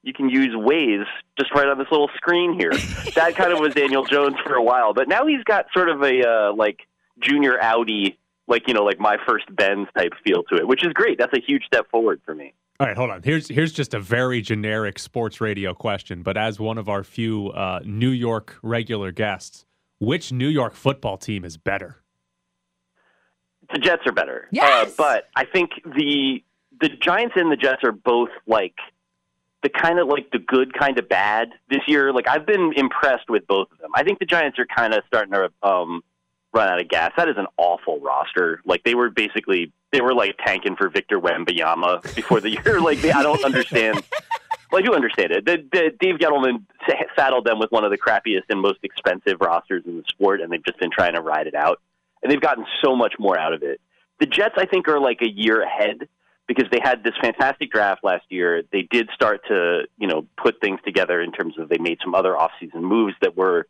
you 0.02 0.12
can 0.12 0.28
use 0.28 0.54
Waze 0.54 1.04
just 1.38 1.52
right 1.54 1.68
on 1.68 1.78
this 1.78 1.88
little 1.90 2.10
screen 2.16 2.58
here. 2.58 2.72
That 3.14 3.36
kind 3.36 3.52
of 3.52 3.58
was 3.58 3.74
Daniel 3.74 4.04
Jones 4.04 4.36
for 4.42 4.54
a 4.54 4.62
while, 4.62 4.94
but 4.94 5.06
now 5.06 5.26
he's 5.26 5.44
got 5.44 5.66
sort 5.74 5.90
of 5.90 6.02
a 6.02 6.26
uh, 6.26 6.54
like 6.54 6.80
junior 7.20 7.60
Audi, 7.60 8.18
like 8.48 8.66
you 8.66 8.74
know, 8.74 8.84
like 8.84 8.98
my 8.98 9.18
first 9.28 9.54
Benz 9.54 9.86
type 9.96 10.12
feel 10.24 10.42
to 10.44 10.56
it, 10.56 10.66
which 10.66 10.84
is 10.84 10.92
great. 10.94 11.18
That's 11.18 11.36
a 11.36 11.40
huge 11.40 11.64
step 11.66 11.90
forward 11.90 12.22
for 12.24 12.34
me. 12.34 12.54
All 12.80 12.86
right, 12.86 12.96
hold 12.96 13.10
on. 13.10 13.22
Here's 13.22 13.48
here's 13.48 13.72
just 13.72 13.92
a 13.92 14.00
very 14.00 14.40
generic 14.40 14.98
sports 14.98 15.40
radio 15.42 15.74
question, 15.74 16.22
but 16.22 16.38
as 16.38 16.58
one 16.58 16.78
of 16.78 16.88
our 16.88 17.04
few 17.04 17.48
uh, 17.48 17.80
New 17.84 18.08
York 18.08 18.56
regular 18.62 19.12
guests, 19.12 19.66
which 19.98 20.32
New 20.32 20.48
York 20.48 20.74
football 20.74 21.18
team 21.18 21.44
is 21.44 21.58
better? 21.58 22.02
the 23.72 23.78
Jets 23.78 24.02
are 24.06 24.12
better. 24.12 24.48
Yes! 24.50 24.88
Uh, 24.88 24.94
but 24.96 25.28
I 25.36 25.44
think 25.44 25.70
the 25.84 26.42
the 26.80 26.88
Giants 26.88 27.34
and 27.36 27.50
the 27.50 27.56
Jets 27.56 27.82
are 27.84 27.92
both 27.92 28.30
like 28.46 28.74
the 29.62 29.68
kind 29.68 29.98
of 29.98 30.08
like 30.08 30.30
the 30.30 30.38
good 30.38 30.74
kind 30.74 30.98
of 30.98 31.08
bad 31.08 31.50
this 31.70 31.80
year. 31.86 32.12
Like 32.12 32.28
I've 32.28 32.46
been 32.46 32.72
impressed 32.76 33.30
with 33.30 33.46
both 33.46 33.70
of 33.72 33.78
them. 33.78 33.90
I 33.94 34.02
think 34.02 34.18
the 34.18 34.26
Giants 34.26 34.58
are 34.58 34.66
kind 34.66 34.92
of 34.92 35.04
starting 35.06 35.32
to 35.32 35.50
um, 35.62 36.02
run 36.52 36.68
out 36.68 36.80
of 36.80 36.88
gas. 36.88 37.12
That 37.16 37.28
is 37.28 37.36
an 37.36 37.46
awful 37.56 38.00
roster. 38.00 38.60
Like 38.64 38.82
they 38.84 38.94
were 38.94 39.10
basically 39.10 39.72
they 39.92 40.00
were 40.00 40.14
like 40.14 40.36
tanking 40.44 40.76
for 40.76 40.88
Victor 40.88 41.20
Wembanyama 41.20 42.14
before 42.14 42.40
the 42.40 42.50
year. 42.50 42.80
Like 42.80 43.00
they, 43.00 43.12
I 43.12 43.22
don't 43.22 43.44
understand. 43.44 44.02
Well, 44.70 44.82
I 44.82 44.86
do 44.86 44.94
understand 44.94 45.32
it. 45.32 45.44
The, 45.44 45.58
the, 45.70 45.90
Dave 46.00 46.16
Gettleman 46.16 46.64
sa- 46.88 46.94
saddled 47.14 47.44
them 47.44 47.58
with 47.58 47.70
one 47.70 47.84
of 47.84 47.90
the 47.90 47.98
crappiest 47.98 48.44
and 48.48 48.60
most 48.60 48.78
expensive 48.82 49.36
rosters 49.40 49.82
in 49.86 49.98
the 49.98 50.04
sport, 50.08 50.40
and 50.40 50.50
they've 50.50 50.64
just 50.64 50.78
been 50.78 50.90
trying 50.90 51.14
to 51.14 51.20
ride 51.20 51.46
it 51.46 51.54
out. 51.54 51.80
And 52.22 52.32
they've 52.32 52.40
gotten 52.40 52.64
so 52.82 52.96
much 52.96 53.14
more 53.18 53.38
out 53.38 53.52
of 53.52 53.62
it. 53.62 53.80
The 54.18 54.26
Jets, 54.26 54.54
I 54.56 54.64
think, 54.64 54.88
are 54.88 54.98
like 54.98 55.20
a 55.20 55.28
year 55.28 55.62
ahead 55.62 56.08
because 56.54 56.70
they 56.70 56.80
had 56.82 57.02
this 57.02 57.14
fantastic 57.20 57.70
draft 57.70 58.04
last 58.04 58.24
year. 58.28 58.62
They 58.72 58.82
did 58.82 59.08
start 59.14 59.42
to, 59.48 59.82
you 59.98 60.06
know, 60.06 60.26
put 60.36 60.60
things 60.60 60.80
together 60.84 61.20
in 61.20 61.32
terms 61.32 61.58
of 61.58 61.68
they 61.68 61.78
made 61.78 61.98
some 62.02 62.14
other 62.14 62.34
offseason 62.34 62.82
moves 62.82 63.14
that 63.22 63.36
were 63.36 63.66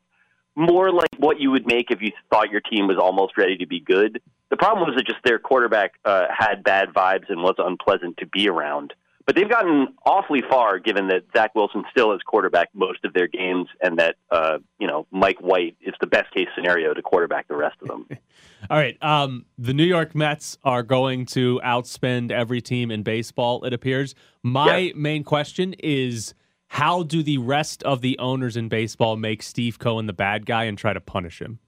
more 0.55 0.93
like 0.93 1.11
what 1.19 1.41
you 1.41 1.51
would 1.51 1.67
make 1.67 1.91
if 1.91 2.03
you 2.03 2.13
thought 2.31 2.51
your 2.51 2.61
team 2.61 2.87
was 2.87 2.99
almost 2.99 3.37
ready 3.37 3.57
to 3.59 3.67
be 3.67 3.81
good. 3.81 4.21
The 4.51 4.57
problem 4.57 4.87
was 4.87 4.97
that 4.97 5.07
just 5.07 5.23
their 5.25 5.39
quarterback 5.39 5.95
uh, 6.05 6.27
had 6.31 6.63
bad 6.63 6.91
vibes 6.91 7.31
and 7.31 7.43
was 7.43 7.55
unpleasant 7.59 8.19
to 8.19 8.27
be 8.27 8.49
around. 8.49 8.93
But 9.25 9.37
they've 9.37 9.49
gotten 9.49 9.89
awfully 10.05 10.43
far, 10.51 10.79
given 10.79 11.09
that 11.09 11.23
Zach 11.37 11.55
Wilson 11.55 11.85
still 11.91 12.13
is 12.13 12.21
quarterback 12.27 12.69
most 12.75 13.05
of 13.05 13.13
their 13.13 13.29
games, 13.29 13.69
and 13.81 13.99
that 13.99 14.17
uh, 14.31 14.59
you 14.79 14.87
know 14.87 15.07
Mike 15.11 15.39
White 15.41 15.77
is 15.81 15.95
the 16.01 16.07
best 16.07 16.33
case 16.35 16.49
scenario 16.57 16.93
to 16.95 17.03
quarterback 17.03 17.47
the 17.49 17.57
rest 17.57 17.77
of 17.83 17.89
them. 17.89 18.07
All 18.71 18.77
right, 18.79 18.97
um, 19.03 19.45
the 19.59 19.75
New 19.75 19.85
York 19.85 20.15
Mets 20.15 20.59
are 20.65 20.83
going 20.83 21.27
to 21.27 21.61
outspend 21.65 22.31
every 22.33 22.61
team 22.61 22.91
in 22.91 23.03
baseball. 23.03 23.65
It 23.65 23.73
appears. 23.73 24.15
My 24.43 24.79
Yeah. 24.79 24.93
main 24.97 25.25
question 25.25 25.75
is. 25.79 26.35
How 26.77 27.03
do 27.03 27.23
the 27.23 27.37
rest 27.37 27.83
of 27.83 28.01
the 28.01 28.19
owners 28.19 28.57
in 28.57 28.71
baseball 28.71 29.19
make 29.19 29.43
Steve 29.43 29.79
Cohen 29.79 30.07
the 30.07 30.15
bad 30.15 30.47
guy 30.47 30.65
and 30.65 30.79
try 30.79 30.95
to 30.95 31.03
punish 31.03 31.39
him? 31.43 31.59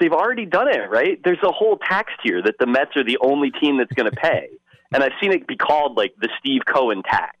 They've 0.00 0.12
already 0.14 0.46
done 0.46 0.66
it, 0.68 0.88
right? 0.90 1.20
There's 1.22 1.42
a 1.44 1.52
whole 1.52 1.76
tax 1.76 2.10
tier 2.24 2.40
that 2.42 2.54
the 2.58 2.66
Mets 2.66 2.96
are 2.96 3.04
the 3.04 3.18
only 3.20 3.50
team 3.50 3.76
that's 3.76 3.92
going 3.92 4.10
to 4.10 4.16
pay, 4.16 4.48
and 4.94 5.02
I've 5.02 5.12
seen 5.20 5.32
it 5.32 5.46
be 5.46 5.56
called 5.56 5.96
like 5.96 6.14
the 6.20 6.28
Steve 6.38 6.62
Cohen 6.66 7.02
tax. 7.02 7.36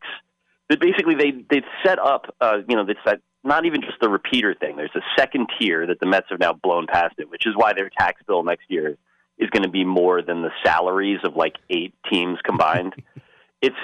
That 0.68 0.80
basically 0.80 1.14
they 1.14 1.32
they've 1.50 1.68
set 1.84 1.98
up, 1.98 2.34
uh, 2.40 2.58
you 2.68 2.76
know, 2.76 2.84
it's 2.88 3.00
that 3.04 3.20
not 3.44 3.66
even 3.66 3.80
just 3.82 4.00
the 4.00 4.08
repeater 4.08 4.54
thing. 4.54 4.76
There's 4.76 4.94
a 4.94 5.02
second 5.18 5.48
tier 5.58 5.86
that 5.86 6.00
the 6.00 6.06
Mets 6.06 6.26
have 6.30 6.38
now 6.38 6.52
blown 6.52 6.86
past 6.86 7.14
it, 7.18 7.28
which 7.28 7.46
is 7.46 7.54
why 7.56 7.72
their 7.72 7.90
tax 7.90 8.22
bill 8.26 8.42
next 8.42 8.64
year 8.68 8.96
is 9.38 9.50
going 9.50 9.64
to 9.64 9.68
be 9.68 9.84
more 9.84 10.22
than 10.22 10.42
the 10.42 10.50
salaries 10.64 11.18
of 11.24 11.34
like 11.34 11.56
eight 11.68 11.94
teams 12.10 12.38
combined. 12.44 12.94
it's 13.62 13.76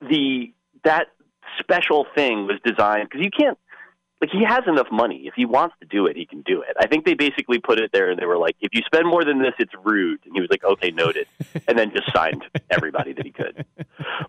the 0.00 0.52
that 0.84 1.08
special 1.60 2.06
thing 2.14 2.46
was 2.46 2.58
designed 2.64 3.08
because 3.08 3.24
you 3.24 3.30
can't 3.30 3.58
like 4.20 4.30
he 4.30 4.44
has 4.44 4.62
enough 4.66 4.88
money. 4.90 5.22
If 5.26 5.34
he 5.34 5.44
wants 5.44 5.76
to 5.80 5.86
do 5.86 6.06
it, 6.06 6.16
he 6.16 6.26
can 6.26 6.42
do 6.42 6.62
it. 6.62 6.76
I 6.78 6.88
think 6.88 7.04
they 7.04 7.14
basically 7.14 7.58
put 7.60 7.78
it 7.78 7.92
there 7.92 8.10
and 8.10 8.18
they 8.18 8.26
were 8.26 8.36
like, 8.36 8.56
if 8.60 8.70
you 8.72 8.82
spend 8.84 9.06
more 9.06 9.24
than 9.24 9.40
this, 9.40 9.54
it's 9.58 9.72
rude. 9.84 10.20
And 10.24 10.34
he 10.34 10.40
was 10.40 10.50
like, 10.50 10.64
okay, 10.64 10.90
noted, 10.90 11.28
and 11.68 11.78
then 11.78 11.92
just 11.92 12.12
signed 12.12 12.44
everybody 12.70 13.12
that 13.12 13.24
he 13.24 13.30
could. 13.30 13.64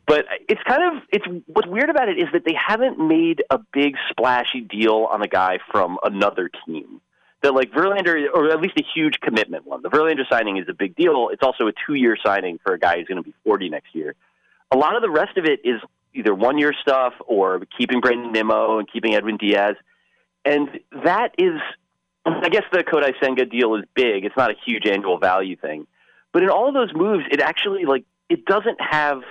But 0.05 0.25
it's 0.47 0.61
kind 0.63 0.83
of 0.83 1.03
it's 1.11 1.25
what's 1.47 1.67
weird 1.67 1.89
about 1.89 2.07
it 2.07 2.19
is 2.19 2.27
that 2.33 2.45
they 2.45 2.53
haven't 2.53 2.99
made 2.99 3.43
a 3.49 3.59
big 3.73 3.95
splashy 4.11 4.61
deal 4.61 5.07
on 5.11 5.23
a 5.23 5.27
guy 5.27 5.59
from 5.71 5.97
another 6.03 6.49
team. 6.65 7.01
That 7.41 7.53
like 7.53 7.71
Verlander, 7.71 8.27
or 8.33 8.51
at 8.51 8.59
least 8.59 8.77
a 8.77 8.83
huge 8.93 9.19
commitment 9.21 9.65
one. 9.65 9.81
The 9.81 9.89
Verlander 9.89 10.27
signing 10.29 10.57
is 10.57 10.65
a 10.67 10.73
big 10.73 10.95
deal. 10.95 11.29
It's 11.31 11.41
also 11.41 11.67
a 11.67 11.71
two-year 11.87 12.17
signing 12.23 12.59
for 12.63 12.73
a 12.73 12.79
guy 12.79 12.97
who's 12.97 13.07
going 13.07 13.23
to 13.23 13.23
be 13.23 13.33
40 13.45 13.69
next 13.69 13.95
year. 13.95 14.13
A 14.71 14.77
lot 14.77 14.95
of 14.95 15.01
the 15.01 15.09
rest 15.09 15.37
of 15.37 15.45
it 15.45 15.61
is 15.63 15.81
either 16.13 16.33
one 16.33 16.57
year 16.57 16.73
stuff 16.81 17.13
or 17.27 17.61
keeping 17.77 17.99
Brandon 18.01 18.31
Nimmo 18.31 18.79
and 18.79 18.91
keeping 18.91 19.15
Edwin 19.15 19.37
Diaz. 19.37 19.75
And 20.45 20.69
that 21.03 21.35
is, 21.37 21.59
I 22.25 22.49
guess 22.49 22.63
the 22.71 22.83
Kodai 22.83 23.13
Senga 23.21 23.45
deal 23.45 23.75
is 23.75 23.83
big. 23.93 24.25
It's 24.25 24.37
not 24.37 24.51
a 24.51 24.55
huge 24.65 24.85
annual 24.85 25.19
value 25.19 25.55
thing. 25.55 25.87
But 26.31 26.43
in 26.43 26.49
all 26.49 26.67
of 26.67 26.73
those 26.73 26.93
moves, 26.93 27.25
it 27.31 27.41
actually, 27.41 27.85
like, 27.85 28.05
it 28.29 28.45
doesn't 28.45 28.79
have 28.79 29.21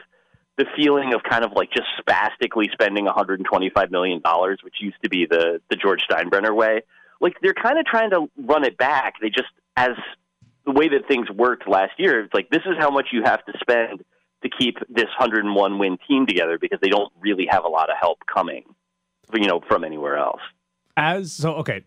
the 0.58 0.66
feeling 0.76 1.14
of 1.14 1.22
kind 1.22 1.44
of 1.44 1.52
like 1.52 1.70
just 1.70 1.86
spastically 1.98 2.68
spending 2.72 3.04
125 3.04 3.90
million 3.90 4.20
dollars, 4.20 4.58
which 4.62 4.74
used 4.80 4.96
to 5.04 5.08
be 5.08 5.24
the 5.24 5.60
the 5.70 5.76
George 5.76 6.02
Steinbrenner 6.10 6.54
way. 6.54 6.82
Like 7.20 7.36
they're 7.40 7.54
kind 7.54 7.78
of 7.78 7.86
trying 7.86 8.10
to 8.10 8.28
run 8.36 8.64
it 8.64 8.76
back. 8.76 9.14
They 9.20 9.30
just 9.30 9.48
as 9.76 9.92
the 10.66 10.72
way 10.72 10.88
that 10.88 11.06
things 11.06 11.30
worked 11.30 11.68
last 11.68 11.92
year, 11.96 12.24
it's 12.24 12.34
like 12.34 12.50
this 12.50 12.62
is 12.66 12.74
how 12.76 12.90
much 12.90 13.08
you 13.12 13.22
have 13.24 13.44
to 13.46 13.52
spend 13.60 14.04
to 14.42 14.48
keep 14.48 14.78
this 14.88 15.06
101 15.18 15.78
win 15.78 15.98
team 16.06 16.26
together 16.26 16.58
because 16.58 16.78
they 16.80 16.88
don't 16.88 17.12
really 17.20 17.46
have 17.50 17.64
a 17.64 17.68
lot 17.68 17.90
of 17.90 17.96
help 18.00 18.18
coming, 18.32 18.64
you 19.34 19.46
know, 19.48 19.60
from 19.68 19.84
anywhere 19.84 20.16
else. 20.16 20.40
As 20.96 21.32
so, 21.32 21.54
okay, 21.56 21.84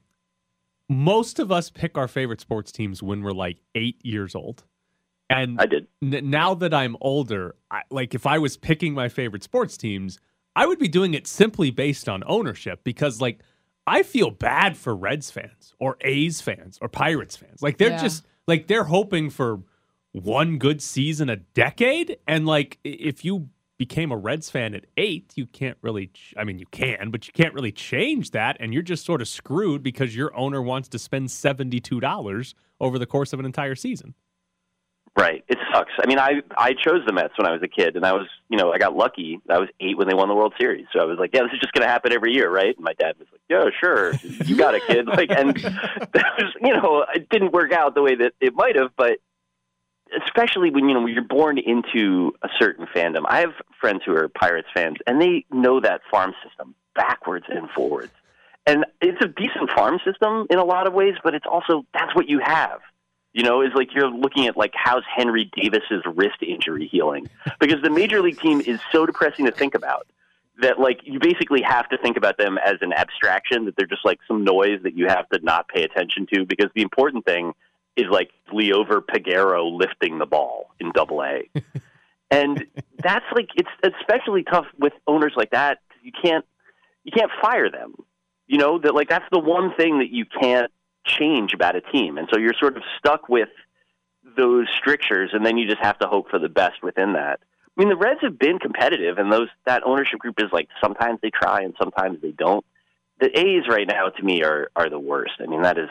most 0.90 1.40
of 1.40 1.52
us 1.52 1.70
pick 1.70 1.98
our 1.98 2.08
favorite 2.08 2.42
sports 2.42 2.72
teams 2.72 3.02
when 3.02 3.22
we're 3.22 3.32
like 3.32 3.58
eight 3.76 4.04
years 4.06 4.36
old. 4.36 4.64
And 5.30 5.60
I 5.62 5.66
did. 5.66 5.88
N- 6.02 6.30
now 6.30 6.54
that 6.56 6.74
I'm 6.74 6.98
older, 7.00 7.56
I, 7.70 7.84
like 7.90 8.14
if 8.14 8.26
I 8.26 8.38
was 8.40 8.58
picking 8.58 8.94
my 8.94 9.08
favorite 9.08 9.44
sports 9.44 9.78
teams, 9.78 10.20
I 10.56 10.66
would 10.66 10.80
be 10.80 10.90
doing 10.90 11.14
it 11.14 11.28
simply 11.28 11.72
based 11.72 12.10
on 12.10 12.24
ownership 12.28 12.84
because, 12.84 13.22
like, 13.22 13.40
I 13.88 14.04
feel 14.04 14.30
bad 14.30 14.76
for 14.76 14.94
Reds 14.94 15.32
fans 15.32 15.74
or 15.80 15.98
A's 16.02 16.42
fans 16.42 16.78
or 16.82 16.90
Pirates 16.90 17.38
fans. 17.38 17.62
Like, 17.62 17.78
they're 17.78 17.92
Yeah. 17.92 18.02
just 18.02 18.26
like 18.48 18.68
they're 18.68 18.84
hoping 18.84 19.30
for 19.30 19.62
one 20.12 20.58
good 20.58 20.82
season 20.82 21.30
a 21.30 21.38
decade, 21.38 22.18
and 22.28 22.46
like 22.46 22.80
if 22.84 23.24
you 23.24 23.50
became 23.78 24.12
a 24.12 24.18
Reds 24.18 24.50
fan 24.50 24.76
at 24.76 24.86
eight, 24.98 25.34
you 25.36 25.46
can't 25.48 25.78
really. 25.82 26.08
Ch- 26.08 26.34
I 26.38 26.44
mean, 26.44 26.60
you 26.60 26.68
can, 26.72 27.10
but 27.10 27.28
you 27.28 27.34
can't 27.34 27.54
really 27.54 27.72
change 27.72 28.32
that, 28.32 28.58
and 28.60 28.74
you're 28.74 28.84
just 28.84 29.06
sort 29.06 29.22
of 29.22 29.28
screwed 29.28 29.82
because 29.84 30.16
your 30.16 30.36
owner 30.38 30.62
wants 30.62 30.88
to 30.90 31.00
spend 31.00 31.32
seventy 31.32 31.80
two 31.80 32.00
dollars 32.00 32.54
over 32.80 33.00
the 33.00 33.06
course 33.06 33.34
of 33.34 33.40
an 33.40 33.46
entire 33.46 33.76
season. 33.76 34.14
Right. 35.18 35.44
It 35.50 35.58
sucks. 35.74 35.92
I 36.02 36.08
mean, 36.08 36.20
I 36.20 36.42
I 36.56 36.74
chose 36.74 37.02
the 37.06 37.12
Mets 37.12 37.34
when 37.38 37.46
I 37.46 37.52
was 37.52 37.62
a 37.64 37.68
kid, 37.68 37.96
and 37.98 38.06
I 38.06 38.14
was, 38.14 38.28
you 38.50 38.58
know, 38.58 38.72
I 38.72 38.78
got 38.78 38.96
lucky. 38.96 39.42
I 39.50 39.60
was 39.60 39.68
eight 39.82 39.98
when 39.98 40.08
they 40.08 40.14
won 40.14 40.30
the 40.30 40.36
World 40.36 40.54
Series, 40.58 40.86
so 40.94 41.02
I 41.02 41.06
was 41.06 41.18
like, 41.20 41.32
yeah, 41.34 41.42
this 41.42 41.52
is 41.54 41.60
just 41.60 41.74
going 41.74 41.86
to 41.86 41.92
happen 41.92 42.14
every 42.14 42.34
year, 42.34 42.50
right? 42.50 42.74
And 42.74 42.84
my 42.84 42.94
dad 42.94 43.16
was 43.20 43.28
like, 43.30 43.42
yeah, 43.50 43.66
sure, 43.82 44.14
you 44.46 44.56
got 44.56 44.74
it, 44.74 44.84
kid. 44.88 45.08
Like, 45.08 45.30
and 45.30 45.54
that 46.14 46.32
was, 46.38 46.54
you 46.62 46.74
know, 46.74 47.06
it 47.14 47.28
didn't 47.30 47.52
work 47.52 47.74
out 47.74 47.94
the 47.94 48.02
way 48.02 48.16
that 48.16 48.34
it 48.40 48.54
might 48.56 48.78
have, 48.78 48.92
but 48.96 49.18
especially 50.26 50.70
when 50.70 50.88
you 50.88 50.94
know 50.94 51.02
when 51.02 51.14
you're 51.14 51.24
born 51.24 51.58
into 51.58 52.34
a 52.42 52.50
certain 52.60 52.86
fandom. 52.88 53.24
I 53.28 53.42
have 53.42 53.54
friends 53.80 54.02
who 54.06 54.16
are 54.16 54.28
Pirates 54.30 54.68
fans, 54.74 54.98
and 55.08 55.22
they 55.22 55.46
know 55.52 55.80
that 55.80 56.02
farm 56.10 56.34
system 56.46 56.76
backwards 56.96 57.46
and 57.50 57.70
forwards. 57.70 58.12
And 58.68 58.86
it's 59.02 59.24
a 59.24 59.28
decent 59.28 59.72
farm 59.72 60.00
system 60.06 60.46
in 60.50 60.60
a 60.60 60.64
lot 60.64 60.88
of 60.88 60.94
ways, 60.94 61.16
but 61.24 61.34
it's 61.34 61.46
also 61.50 61.86
that's 61.94 62.16
what 62.16 62.30
you 62.30 62.40
have. 62.40 62.82
You 63.34 63.44
know, 63.44 63.62
is 63.62 63.72
like 63.74 63.94
you're 63.96 64.10
looking 64.10 64.48
at 64.48 64.58
like 64.58 64.74
how's 64.76 65.04
Henry 65.16 65.50
Davis's 65.56 66.04
wrist 66.06 66.38
injury 66.42 66.88
healing 66.88 67.30
because 67.60 67.82
the 67.82 67.90
major 67.90 68.22
league 68.22 68.40
team 68.40 68.62
is 68.62 68.80
so 68.92 69.06
depressing 69.06 69.46
to 69.46 69.52
think 69.52 69.74
about 69.74 70.08
that 70.62 70.80
like 70.80 71.00
you 71.04 71.20
basically 71.20 71.62
have 71.62 71.88
to 71.90 71.98
think 71.98 72.18
about 72.18 72.38
them 72.38 72.58
as 72.58 72.76
an 72.82 72.94
abstraction 72.94 73.66
that 73.66 73.76
they're 73.78 73.88
just 73.88 74.06
like 74.06 74.20
some 74.28 74.44
noise 74.44 74.82
that 74.84 74.96
you 74.96 75.08
have 75.08 75.28
to 75.30 75.40
not 75.44 75.68
pay 75.70 75.84
attention 75.84 76.28
to 76.34 76.46
because 76.46 76.70
the 76.76 76.82
important 76.82 77.26
thing 77.26 77.54
is 77.96 78.06
like 78.10 78.32
Liover 78.54 79.02
Peguero 79.02 79.78
lifting 79.78 80.18
the 80.18 80.26
ball 80.26 80.72
in 80.80 80.92
Double 80.92 81.24
A, 81.24 81.50
and 82.32 82.66
that's 82.98 83.26
like 83.36 83.50
it's 83.56 83.70
especially 84.00 84.44
tough 84.44 84.66
with 84.78 84.94
owners 85.08 85.34
like 85.36 85.52
that 85.52 85.80
because 85.88 86.04
you 86.04 86.12
can't 86.24 86.46
you 87.04 87.12
can't 87.12 87.32
fire 87.42 87.70
them. 87.70 87.96
You 88.48 88.58
know 88.58 88.80
that 88.80 88.96
like 88.96 89.10
that's 89.10 89.26
the 89.32 89.40
one 89.40 89.74
thing 89.76 90.00
that 90.00 90.10
you 90.10 90.26
can't 90.26 90.72
change 91.06 91.54
about 91.54 91.76
a 91.76 91.82
team, 91.82 92.18
and 92.18 92.28
so 92.32 92.40
you're 92.40 92.54
sort 92.60 92.78
of 92.78 92.84
stuck 92.98 93.30
with 93.30 93.50
those 94.38 94.68
strictures, 94.78 95.32
and 95.34 95.46
then 95.46 95.58
you 95.58 95.68
just 95.68 95.82
have 95.82 95.98
to 96.00 96.08
hope 96.08 96.30
for 96.30 96.40
the 96.40 96.50
best 96.50 96.84
within 96.84 97.14
that. 97.14 97.40
I 97.78 97.82
mean, 97.82 97.90
the 97.90 97.96
Reds 97.96 98.20
have 98.22 98.38
been 98.38 98.60
competitive, 98.60 99.18
and 99.18 99.32
those 99.32 99.48
that 99.66 99.84
ownership 99.86 100.20
group 100.20 100.36
is 100.40 100.52
like 100.52 100.68
sometimes 100.84 101.20
they 101.22 101.30
try 101.30 101.62
and 101.62 101.74
sometimes 101.80 102.22
they 102.22 102.32
don't. 102.32 102.66
The 103.20 103.38
A's 103.38 103.68
right 103.70 103.88
now, 103.88 104.10
to 104.10 104.24
me, 104.24 104.44
are 104.44 104.70
are 104.76 104.90
the 104.90 105.00
worst. 105.00 105.34
I 105.40 105.46
mean, 105.46 105.62
that 105.62 105.78
is, 105.78 105.90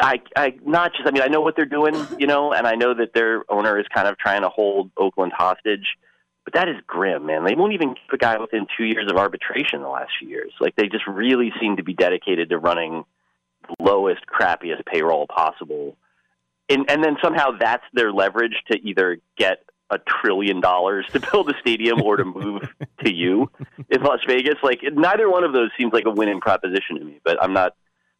I 0.00 0.20
I 0.36 0.54
not 0.64 0.92
just. 0.92 1.08
I 1.08 1.10
mean, 1.10 1.22
I 1.22 1.28
know 1.28 1.40
what 1.40 1.56
they're 1.56 1.64
doing, 1.64 1.94
you 2.18 2.26
know, 2.26 2.52
and 2.52 2.66
I 2.66 2.74
know 2.74 2.94
that 2.94 3.12
their 3.14 3.44
owner 3.50 3.78
is 3.78 3.86
kind 3.94 4.08
of 4.08 4.18
trying 4.18 4.42
to 4.42 4.48
hold 4.48 4.90
Oakland 4.96 5.32
hostage, 5.36 5.86
but 6.44 6.54
that 6.54 6.68
is 6.68 6.76
grim, 6.86 7.26
man. 7.26 7.44
They 7.44 7.54
won't 7.54 7.74
even 7.74 7.90
keep 7.94 8.12
a 8.12 8.18
guy 8.18 8.38
within 8.38 8.66
two 8.76 8.84
years 8.84 9.10
of 9.10 9.16
arbitration 9.16 9.82
the 9.82 9.88
last 9.88 10.10
few 10.18 10.28
years. 10.28 10.52
Like 10.60 10.76
they 10.76 10.88
just 10.88 11.06
really 11.06 11.52
seem 11.60 11.76
to 11.76 11.82
be 11.82 11.94
dedicated 11.94 12.50
to 12.50 12.58
running 12.58 13.04
the 13.68 13.74
lowest, 13.84 14.22
crappiest 14.26 14.84
payroll 14.86 15.26
possible 15.26 15.96
and 16.68 16.90
and 16.90 17.02
then 17.02 17.16
somehow 17.22 17.50
that's 17.58 17.84
their 17.92 18.12
leverage 18.12 18.54
to 18.70 18.78
either 18.80 19.18
get 19.36 19.64
a 19.90 19.98
trillion 19.98 20.60
dollars 20.60 21.06
to 21.12 21.20
build 21.32 21.50
a 21.50 21.58
stadium 21.60 22.02
or 22.02 22.16
to 22.16 22.24
move 22.24 22.62
to 23.04 23.14
you 23.14 23.50
in 23.88 24.02
Las 24.02 24.20
Vegas. 24.26 24.56
Like 24.62 24.80
neither 24.92 25.30
one 25.30 25.44
of 25.44 25.52
those 25.52 25.70
seems 25.78 25.92
like 25.92 26.04
a 26.06 26.10
winning 26.10 26.40
proposition 26.40 26.98
to 26.98 27.04
me. 27.04 27.20
But 27.24 27.42
I'm 27.42 27.52
not 27.52 27.74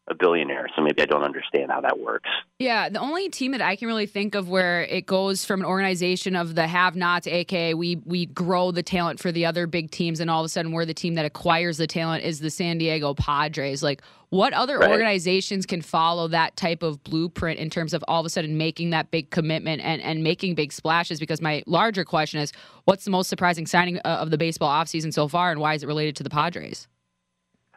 a 0.09 0.15
billionaire, 0.15 0.67
so 0.75 0.81
maybe 0.81 1.01
I 1.01 1.05
don't 1.05 1.23
understand 1.23 1.71
how 1.71 1.81
that 1.81 1.99
works. 1.99 2.29
Yeah, 2.57 2.89
the 2.89 2.99
only 2.99 3.29
team 3.29 3.51
that 3.51 3.61
I 3.61 3.75
can 3.75 3.87
really 3.87 4.05
think 4.05 4.35
of 4.35 4.49
where 4.49 4.81
it 4.83 5.05
goes 5.05 5.45
from 5.45 5.61
an 5.61 5.65
organization 5.65 6.35
of 6.35 6.55
the 6.55 6.67
have-nots, 6.67 7.27
aka 7.27 7.73
we 7.73 7.97
we 8.05 8.25
grow 8.25 8.71
the 8.71 8.83
talent 8.83 9.19
for 9.19 9.31
the 9.31 9.45
other 9.45 9.67
big 9.67 9.91
teams, 9.91 10.19
and 10.19 10.29
all 10.29 10.41
of 10.41 10.45
a 10.45 10.49
sudden 10.49 10.71
we're 10.71 10.85
the 10.85 10.93
team 10.93 11.15
that 11.15 11.25
acquires 11.25 11.77
the 11.77 11.87
talent, 11.87 12.23
is 12.23 12.39
the 12.39 12.49
San 12.49 12.77
Diego 12.77 13.13
Padres. 13.13 13.83
Like, 13.83 14.01
what 14.29 14.53
other 14.53 14.77
Right. 14.79 14.91
organizations 14.91 15.65
can 15.65 15.81
follow 15.81 16.27
that 16.27 16.55
type 16.55 16.83
of 16.83 17.03
blueprint 17.03 17.59
in 17.59 17.69
terms 17.69 17.93
of 17.93 18.03
all 18.07 18.19
of 18.19 18.25
a 18.25 18.29
sudden 18.29 18.57
making 18.57 18.91
that 18.91 19.11
big 19.11 19.29
commitment 19.31 19.81
and 19.81 20.01
and 20.01 20.23
making 20.23 20.55
big 20.55 20.71
splashes? 20.71 21.19
Because 21.19 21.41
my 21.41 21.63
larger 21.65 22.03
question 22.03 22.39
is, 22.39 22.51
what's 22.85 23.05
the 23.05 23.11
most 23.11 23.27
surprising 23.29 23.65
signing 23.65 23.97
uh, 23.99 24.17
of 24.21 24.31
the 24.31 24.37
baseball 24.37 24.69
offseason 24.69 25.13
so 25.13 25.27
far, 25.27 25.51
and 25.51 25.59
why 25.59 25.73
is 25.75 25.83
it 25.83 25.87
related 25.87 26.15
to 26.17 26.23
the 26.23 26.29
Padres? 26.29 26.87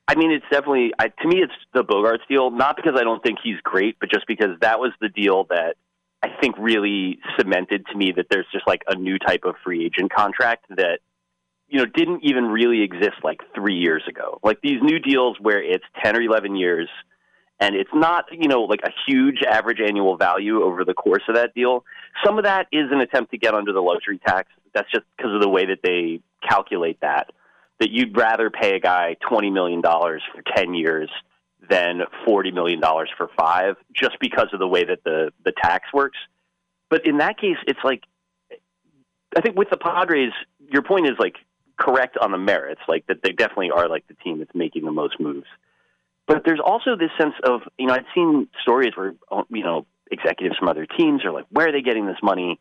I 0.08 0.14
mean, 0.16 0.32
it's 0.32 0.44
definitely 0.50 0.92
I, 0.98 1.08
to 1.08 1.28
me, 1.28 1.42
it's 1.42 1.52
the 1.72 1.84
Bogaerts 1.84 2.26
deal. 2.28 2.50
Not 2.50 2.76
because 2.76 2.94
I 2.96 3.04
don't 3.04 3.22
think 3.22 3.38
he's 3.42 3.60
great, 3.62 3.96
but 4.00 4.10
just 4.10 4.26
because 4.26 4.58
that 4.60 4.80
was 4.80 4.92
the 5.00 5.08
deal 5.08 5.44
that 5.50 5.76
I 6.22 6.28
think 6.40 6.56
really 6.58 7.18
cemented 7.38 7.86
to 7.90 7.96
me 7.96 8.12
that 8.16 8.26
there's 8.30 8.46
just 8.52 8.66
like 8.66 8.82
a 8.88 8.96
new 8.96 9.18
type 9.18 9.42
of 9.44 9.54
free 9.64 9.84
agent 9.84 10.12
contract 10.12 10.66
that 10.70 11.00
you 11.68 11.78
know 11.78 11.86
didn't 11.86 12.24
even 12.24 12.44
really 12.44 12.82
exist 12.82 13.16
like 13.22 13.40
three 13.54 13.76
years 13.76 14.02
ago. 14.08 14.38
Like 14.42 14.60
these 14.60 14.82
new 14.82 14.98
deals 14.98 15.38
where 15.40 15.62
it's 15.62 15.84
ten 16.02 16.16
or 16.16 16.20
eleven 16.20 16.56
years, 16.56 16.88
and 17.60 17.76
it's 17.76 17.90
not 17.94 18.26
you 18.32 18.48
know 18.48 18.62
like 18.62 18.82
a 18.84 18.90
huge 19.06 19.42
average 19.42 19.80
annual 19.80 20.16
value 20.16 20.62
over 20.62 20.84
the 20.84 20.94
course 20.94 21.22
of 21.28 21.36
that 21.36 21.54
deal. 21.54 21.84
Some 22.24 22.38
of 22.38 22.44
that 22.44 22.66
is 22.72 22.90
an 22.90 23.00
attempt 23.00 23.30
to 23.30 23.38
get 23.38 23.54
under 23.54 23.72
the 23.72 23.80
luxury 23.80 24.18
tax. 24.18 24.48
That's 24.74 24.90
just 24.90 25.04
because 25.16 25.34
of 25.34 25.40
the 25.40 25.48
way 25.48 25.66
that 25.66 25.78
they 25.82 26.20
calculate 26.48 27.00
that 27.02 27.30
that 27.82 27.90
you'd 27.90 28.16
rather 28.16 28.48
pay 28.48 28.76
a 28.76 28.78
guy 28.78 29.16
twenty 29.28 29.50
million 29.50 29.80
dollars 29.80 30.22
for 30.32 30.40
ten 30.54 30.72
years 30.72 31.10
than 31.68 32.02
forty 32.24 32.52
million 32.52 32.78
dollars 32.78 33.10
for 33.16 33.28
five, 33.36 33.74
just 33.92 34.20
because 34.20 34.46
of 34.52 34.60
the 34.60 34.68
way 34.68 34.84
that 34.84 35.02
the 35.02 35.32
the 35.44 35.52
tax 35.60 35.92
works. 35.92 36.18
But 36.88 37.04
in 37.04 37.18
that 37.18 37.40
case, 37.40 37.56
it's 37.66 37.80
like 37.82 38.04
I 39.36 39.40
think 39.40 39.58
with 39.58 39.68
the 39.68 39.76
Padres, 39.76 40.30
your 40.70 40.82
point 40.82 41.06
is 41.06 41.14
like 41.18 41.34
correct 41.76 42.16
on 42.16 42.30
the 42.30 42.38
merits, 42.38 42.82
like 42.86 43.04
that 43.08 43.20
they 43.24 43.32
definitely 43.32 43.72
are 43.72 43.88
like 43.88 44.06
the 44.06 44.14
team 44.14 44.38
that's 44.38 44.54
making 44.54 44.84
the 44.84 44.92
most 44.92 45.18
moves. 45.18 45.48
But 46.28 46.44
there's 46.44 46.60
also 46.64 46.94
this 46.94 47.10
sense 47.18 47.34
of 47.42 47.62
you 47.78 47.88
know 47.88 47.94
I've 47.94 48.06
seen 48.14 48.46
stories 48.62 48.92
where 48.94 49.16
oh, 49.28 49.44
you 49.48 49.64
know 49.64 49.86
executives 50.12 50.56
from 50.56 50.68
other 50.68 50.86
teams 50.86 51.24
are 51.24 51.32
like, 51.32 51.46
where 51.50 51.70
are 51.70 51.72
they 51.72 51.82
getting 51.82 52.06
this 52.06 52.22
money? 52.22 52.60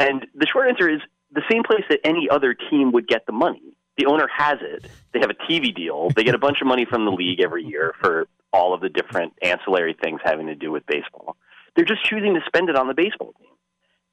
And 0.00 0.26
the 0.34 0.48
short 0.48 0.66
answer 0.66 0.88
is 0.88 1.02
the 1.30 1.42
same 1.48 1.62
place 1.62 1.84
that 1.88 2.00
any 2.02 2.28
other 2.28 2.52
team 2.54 2.90
would 2.90 3.06
get 3.06 3.26
the 3.26 3.32
money. 3.32 3.76
The 4.00 4.06
owner 4.06 4.26
has 4.34 4.58
it. 4.62 4.86
They 5.12 5.20
have 5.20 5.28
a 5.28 5.34
TV 5.34 5.74
deal. 5.74 6.08
They 6.16 6.24
get 6.24 6.34
a 6.34 6.38
bunch 6.38 6.62
of 6.62 6.66
money 6.66 6.86
from 6.86 7.04
the 7.04 7.10
league 7.10 7.38
every 7.40 7.62
year 7.62 7.92
for 8.00 8.28
all 8.50 8.72
of 8.72 8.80
the 8.80 8.88
different 8.88 9.34
ancillary 9.42 9.94
things 10.02 10.20
having 10.24 10.46
to 10.46 10.54
do 10.54 10.72
with 10.72 10.86
baseball. 10.86 11.36
They're 11.76 11.84
just 11.84 12.02
choosing 12.06 12.32
to 12.32 12.40
spend 12.46 12.70
it 12.70 12.76
on 12.76 12.88
the 12.88 12.94
baseball 12.94 13.34
team. 13.38 13.48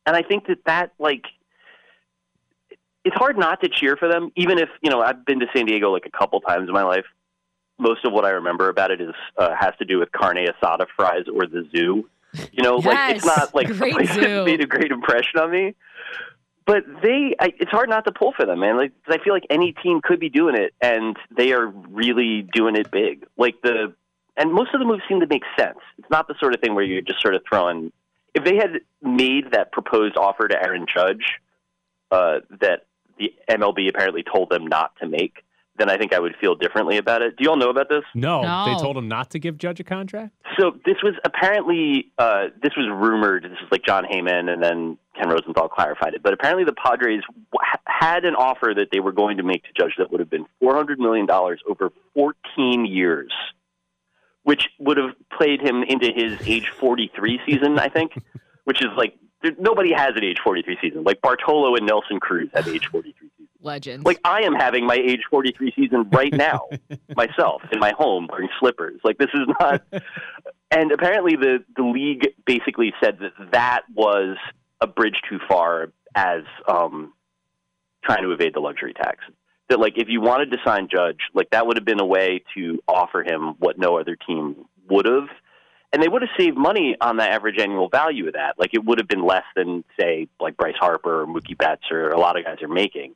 And 0.05 0.13
I 0.13 0.23
think 0.23 0.47
that 0.47 0.57
that 0.65 0.91
like 0.99 1.23
it's 3.05 3.15
hard 3.15 3.37
not 3.37 3.61
to 3.61 3.69
cheer 3.69 3.95
for 3.95 4.09
them, 4.09 4.33
even 4.35 4.59
if 4.59 4.67
you 4.81 4.89
know 4.89 5.01
I've 5.01 5.25
been 5.25 5.39
to 5.39 5.47
San 5.55 5.65
Diego 5.65 5.89
like 5.89 6.05
a 6.05 6.17
couple 6.17 6.41
times 6.41 6.67
in 6.67 6.73
my 6.73 6.83
life. 6.83 7.05
Most 7.79 8.03
of 8.03 8.11
what 8.11 8.25
I 8.25 8.31
remember 8.31 8.67
about 8.67 8.91
it 8.91 8.99
is 8.99 9.13
uh, 9.37 9.55
has 9.57 9.73
to 9.79 9.85
do 9.85 9.99
with 9.99 10.11
carne 10.11 10.35
asada 10.35 10.87
fries 10.97 11.25
or 11.33 11.45
the 11.45 11.65
zoo. 11.71 12.09
You 12.51 12.63
know, 12.63 12.75
like 12.75 13.15
it's 13.15 13.25
not 13.25 13.55
like 13.55 13.67
great 13.67 13.93
place 13.95 14.11
zoo. 14.11 14.19
that 14.19 14.45
made 14.45 14.59
a 14.59 14.65
great 14.67 14.91
impression 14.91 15.39
on 15.39 15.49
me. 15.51 15.75
But 16.67 16.83
they, 17.01 17.33
I, 17.39 17.53
it's 17.59 17.71
hard 17.71 17.89
not 17.89 18.03
to 18.05 18.11
pull 18.11 18.33
for 18.37 18.45
them, 18.45 18.59
man. 18.59 18.77
Like 18.77 18.91
'cause 19.05 19.17
I 19.19 19.23
feel 19.23 19.33
like 19.33 19.45
any 19.49 19.71
team 19.71 20.01
could 20.03 20.19
be 20.19 20.29
doing 20.29 20.55
it, 20.55 20.73
and 20.81 21.15
they 21.35 21.53
are 21.53 21.67
really 21.67 22.45
doing 22.53 22.75
it 22.75 22.91
big. 22.91 23.25
Like 23.37 23.55
the, 23.63 23.93
and 24.35 24.53
most 24.53 24.73
of 24.73 24.81
the 24.81 24.85
moves 24.85 25.01
seem 25.07 25.21
to 25.21 25.27
make 25.27 25.43
sense. 25.57 25.79
It's 25.97 26.09
not 26.11 26.27
the 26.27 26.35
sort 26.39 26.53
of 26.53 26.59
thing 26.59 26.75
where 26.75 26.83
you're 26.83 27.01
just 27.01 27.21
sort 27.21 27.35
of 27.35 27.41
throwing. 27.47 27.93
If 28.35 28.43
they 28.43 28.57
had 28.57 28.81
made 29.01 29.53
that 29.53 29.71
proposed 29.71 30.17
offer 30.17 30.49
to 30.49 30.61
Aaron 30.61 30.85
Judge, 30.93 31.39
uh, 32.11 32.41
that 32.59 32.85
the 33.17 33.33
MLB 33.49 33.89
apparently 33.89 34.23
told 34.23 34.49
them 34.49 34.67
not 34.67 34.91
to 35.01 35.07
make, 35.07 35.43
then 35.77 35.89
I 35.89 35.97
think 35.97 36.13
I 36.13 36.19
would 36.19 36.35
feel 36.41 36.55
differently 36.55 36.97
about 36.97 37.21
it. 37.21 37.37
Do 37.37 37.43
you 37.43 37.49
all 37.49 37.55
know 37.57 37.69
about 37.69 37.89
this? 37.89 38.03
No, 38.15 38.41
No. 38.41 38.65
they 38.65 38.81
told 38.81 38.97
him 38.97 39.07
not 39.07 39.29
to 39.31 39.39
give 39.39 39.57
Judge 39.57 39.79
a 39.79 39.83
contract. 39.83 40.33
So 40.59 40.71
this 40.85 40.95
was 41.03 41.13
apparently 41.23 42.11
uh, 42.17 42.47
this 42.63 42.71
was 42.75 42.87
rumored. 42.89 43.43
This 43.43 43.51
was 43.61 43.69
like 43.71 43.83
Jon 43.83 44.03
Heyman, 44.05 44.49
and 44.51 44.61
then 44.63 44.97
Ken 45.15 45.29
Rosenthal 45.29 45.69
clarified 45.69 46.13
it. 46.15 46.23
But 46.23 46.33
apparently, 46.33 46.63
the 46.63 46.73
Padres 46.73 47.21
w- 47.51 47.79
had 47.85 48.25
an 48.25 48.33
offer 48.35 48.73
that 48.75 48.87
they 48.91 48.99
were 48.99 49.11
going 49.11 49.37
to 49.37 49.43
make 49.43 49.63
to 49.63 49.69
Judge 49.77 49.93
that 49.99 50.09
would 50.11 50.19
have 50.19 50.29
been 50.29 50.45
four 50.59 50.75
hundred 50.75 50.99
million 50.99 51.25
dollars 51.27 51.61
over 51.69 51.91
fourteen 52.15 52.85
years, 52.85 53.31
which 54.43 54.69
would 54.79 54.97
have 54.97 55.11
played 55.31 55.61
him 55.61 55.83
into 55.83 56.11
his 56.15 56.39
age 56.47 56.69
forty 56.79 57.11
three 57.15 57.39
season. 57.45 57.77
I 57.79 57.89
think, 57.89 58.13
which 58.63 58.81
is 58.81 58.89
like 58.97 59.15
there, 59.43 59.51
nobody 59.59 59.91
has 59.93 60.13
an 60.15 60.23
age 60.23 60.37
forty 60.43 60.61
three 60.63 60.77
season. 60.81 61.03
Like 61.03 61.21
Bartolo 61.21 61.75
and 61.75 61.85
Nelson 61.85 62.19
Cruz 62.19 62.49
have 62.53 62.67
age 62.67 62.87
forty 62.87 63.13
Like 64.03 64.19
I 64.23 64.41
am 64.41 64.53
having 64.53 64.85
my 64.85 64.95
age 64.95 65.21
43 65.29 65.73
season 65.75 66.09
right 66.11 66.33
now, 66.33 66.67
myself 67.15 67.61
in 67.71 67.79
my 67.79 67.93
home 67.97 68.27
wearing 68.31 68.49
slippers. 68.59 68.99
Like 69.03 69.17
this 69.17 69.29
is 69.33 69.47
not. 69.59 69.83
And 70.69 70.91
apparently, 70.91 71.35
the 71.35 71.63
the 71.75 71.83
league 71.83 72.27
basically 72.45 72.93
said 73.01 73.19
that 73.19 73.51
that 73.53 73.83
was 73.93 74.35
a 74.81 74.87
bridge 74.87 75.21
too 75.29 75.39
far 75.47 75.93
as 76.13 76.41
um, 76.67 77.13
trying 78.03 78.23
to 78.23 78.31
evade 78.31 78.53
the 78.53 78.59
luxury 78.59 78.93
tax. 78.93 79.19
That 79.69 79.79
like 79.79 79.97
if 79.97 80.09
you 80.09 80.21
wanted 80.21 80.51
to 80.51 80.57
sign 80.65 80.89
Judge, 80.91 81.19
like 81.33 81.49
that 81.51 81.67
would 81.67 81.77
have 81.77 81.85
been 81.85 82.01
a 82.01 82.05
way 82.05 82.43
to 82.55 82.79
offer 82.87 83.23
him 83.23 83.55
what 83.59 83.77
no 83.77 83.97
other 83.97 84.15
team 84.15 84.65
would 84.89 85.05
have. 85.05 85.29
And 85.93 86.03
they 86.03 86.09
would 86.09 86.21
have 86.21 86.31
saved 86.37 86.57
money 86.57 86.97
on 86.99 87.15
the 87.15 87.23
average 87.23 87.59
annual 87.59 87.87
value 87.87 88.27
of 88.27 88.33
that. 88.33 88.59
Like 88.59 88.73
it 88.73 88.83
would 88.83 88.99
have 88.99 89.07
been 89.07 89.25
less 89.25 89.45
than, 89.55 89.85
say, 89.97 90.27
like 90.39 90.57
Bryce 90.57 90.75
Harper 90.77 91.21
or 91.21 91.25
Mookie 91.25 91.57
Betts 91.57 91.89
or 91.89 92.09
a 92.09 92.19
lot 92.19 92.37
of 92.37 92.43
guys 92.43 92.61
are 92.61 92.67
making 92.67 93.15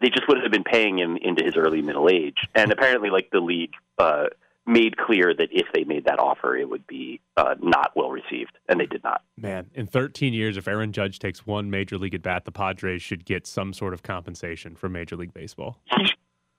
they 0.00 0.08
just 0.08 0.28
would 0.28 0.42
have 0.42 0.52
been 0.52 0.64
paying 0.64 0.98
him 0.98 1.16
into 1.20 1.44
his 1.44 1.56
early 1.56 1.82
middle 1.82 2.08
age. 2.08 2.38
And 2.54 2.72
apparently, 2.72 3.10
like 3.10 3.30
the 3.30 3.40
league 3.40 3.72
uh, 3.98 4.26
made 4.66 4.96
clear 4.96 5.34
that 5.34 5.48
if 5.52 5.66
they 5.72 5.84
made 5.84 6.04
that 6.04 6.18
offer, 6.18 6.56
it 6.56 6.68
would 6.68 6.86
be 6.86 7.20
uh, 7.36 7.54
not 7.60 7.92
well 7.94 8.10
received, 8.10 8.58
and 8.68 8.80
they 8.80 8.86
did 8.86 9.02
not. 9.04 9.22
Man, 9.36 9.70
in 9.74 9.86
13 9.86 10.32
years, 10.32 10.56
if 10.56 10.68
Aaron 10.68 10.92
Judge 10.92 11.18
takes 11.18 11.46
one 11.46 11.70
major 11.70 11.98
league 11.98 12.14
at 12.14 12.22
bat, 12.22 12.44
the 12.44 12.52
Padres 12.52 13.02
should 13.02 13.24
get 13.24 13.46
some 13.46 13.72
sort 13.72 13.94
of 13.94 14.02
compensation 14.02 14.74
from 14.74 14.92
Major 14.92 15.16
League 15.16 15.32
Baseball. 15.32 15.78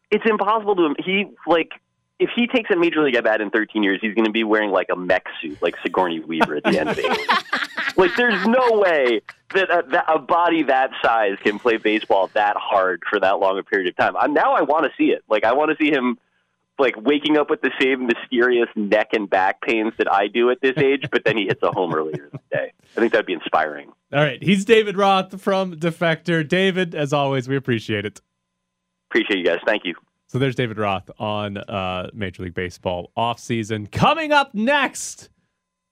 It's 0.10 0.24
impossible 0.26 0.76
to 0.78 0.86
him. 0.86 0.96
He 1.04 1.26
like 1.46 1.72
if 2.20 2.30
he 2.36 2.48
takes 2.48 2.72
a 2.72 2.76
major 2.76 3.04
league 3.04 3.16
at 3.16 3.24
bat 3.24 3.42
in 3.42 3.50
13 3.52 3.84
years, 3.84 4.00
he's 4.02 4.16
going 4.16 4.26
to 4.26 4.32
be 4.32 4.44
wearing 4.44 4.72
like 4.72 4.88
a 4.92 4.96
mech 4.96 5.26
suit, 5.42 5.62
like 5.62 5.76
Sigourney 5.84 6.20
Weaver 6.20 6.56
at 6.56 6.64
the 6.64 6.80
end 6.80 6.90
of 6.90 6.98
it. 6.98 7.30
like, 7.98 8.16
there's 8.16 8.46
no 8.48 8.80
way 8.80 9.22
that 9.54 9.70
a, 9.70 9.88
that 9.92 10.06
a 10.08 10.18
body 10.18 10.64
that 10.64 10.90
size 11.04 11.38
can 11.44 11.60
play 11.60 11.78
baseball 11.78 12.30
that 12.34 12.58
hard 12.58 13.04
for 13.08 13.20
that 13.20 13.40
long 13.40 13.60
a 13.60 13.64
period 13.64 13.88
of 13.88 13.96
time. 13.96 14.18
I'm, 14.18 14.34
now 14.34 14.54
I 14.54 14.62
want 14.62 14.86
to 14.86 14.92
see 14.98 15.12
it. 15.12 15.24
Like, 15.30 15.44
I 15.44 15.54
want 15.54 15.78
to 15.78 15.84
see 15.84 15.92
him 15.92 16.18
like 16.80 16.96
waking 16.98 17.38
up 17.38 17.50
with 17.50 17.62
the 17.62 17.72
same 17.80 18.08
mysterious 18.08 18.70
neck 18.76 19.10
and 19.14 19.30
back 19.30 19.62
pains 19.62 19.94
that 19.98 20.12
I 20.12 20.28
do 20.28 20.50
at 20.50 20.62
this 20.62 20.78
age, 20.78 21.08
but 21.12 21.24
then 21.24 21.38
he 21.38 21.46
hits 21.46 21.62
a 21.64 21.72
home 21.72 21.94
earlier 21.94 22.26
in 22.26 22.30
the 22.32 22.56
day. 22.56 22.72
I 22.96 23.00
think 23.00 23.12
that'd 23.14 23.26
be 23.26 23.34
inspiring. 23.34 23.92
All 24.14 24.20
right, 24.20 24.42
he's 24.42 24.64
David 24.66 24.96
Roth 24.96 25.40
from 25.42 25.76
Defector. 25.76 26.48
David, 26.48 26.96
as 26.96 27.14
always, 27.14 27.48
we 27.48 27.56
appreciate 27.56 28.06
it. 28.06 28.22
Appreciate 29.10 29.40
you 29.40 29.46
guys. 29.46 29.60
Thank 29.66 29.86
you. 29.86 29.96
So 30.38 30.40
there's 30.40 30.54
David 30.54 30.78
Roth 30.78 31.10
on 31.18 31.58
uh, 31.58 32.12
Major 32.14 32.44
League 32.44 32.54
Baseball 32.54 33.12
offseason. 33.18 33.92
Coming 33.92 34.32
up 34.32 34.54
next, 34.54 35.30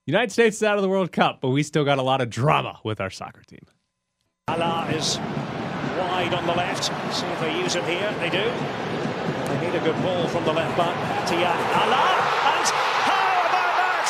United 0.06 0.32
States 0.32 0.58
is 0.58 0.62
out 0.62 0.78
of 0.78 0.84
the 0.84 0.88
World 0.88 1.12
Cup, 1.12 1.42
but 1.42 1.50
we 1.50 1.64
still 1.64 1.84
got 1.84 1.98
a 1.98 2.04
lot 2.04 2.22
of 2.22 2.30
drama 2.30 2.80
with 2.84 3.02
our 3.02 3.10
soccer 3.10 3.42
team. 3.42 3.66
Allah 4.48 4.88
is 4.94 5.18
wide 5.98 6.32
on 6.36 6.46
the 6.46 6.54
left. 6.54 6.84
See 7.12 7.26
if 7.26 7.40
they 7.40 7.58
use 7.58 7.76
it 7.76 7.86
here. 7.86 8.14
They 8.20 8.30
do. 8.30 8.46
They 9.50 9.66
need 9.66 9.74
a 9.74 9.84
good 9.84 10.00
ball 10.04 10.28
from 10.28 10.44
the 10.46 10.54
left 10.54 10.78
back. 10.78 10.94
To 11.30 11.34
Yan 11.34 11.58
Allah. 11.82 12.06
And 12.54 12.70
how 13.02 13.50
about 13.50 13.74
that? 13.82 14.08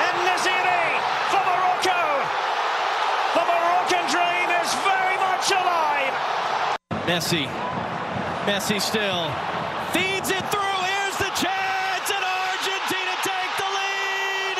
And 0.00 0.16
Naziri 0.24 0.96
for 1.28 1.44
Morocco. 1.44 2.00
The 3.36 3.44
Moroccan 3.52 4.04
dream 4.08 4.48
is 4.64 4.72
very 4.80 5.18
much 5.20 5.52
alive. 5.52 6.16
Messi. 7.04 7.44
Messi 8.46 8.80
still. 8.80 9.53
Feeds 9.94 10.28
it 10.30 10.44
through. 10.50 10.78
Here's 10.90 11.16
the 11.18 11.30
chance. 11.38 12.10
And 12.10 12.24
Argentina 12.26 13.14
take 13.22 13.52
the 13.62 13.70
lead. 13.78 14.58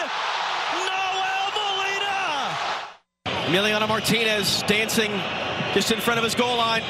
Nahuel 0.86 1.48
Molina. 1.58 2.22
Emiliano 3.50 3.88
Martinez 3.88 4.62
dancing 4.68 5.10
just 5.74 5.90
in 5.90 5.98
front 6.00 6.18
of 6.18 6.24
his 6.24 6.36
goal 6.36 6.56
line. 6.56 6.82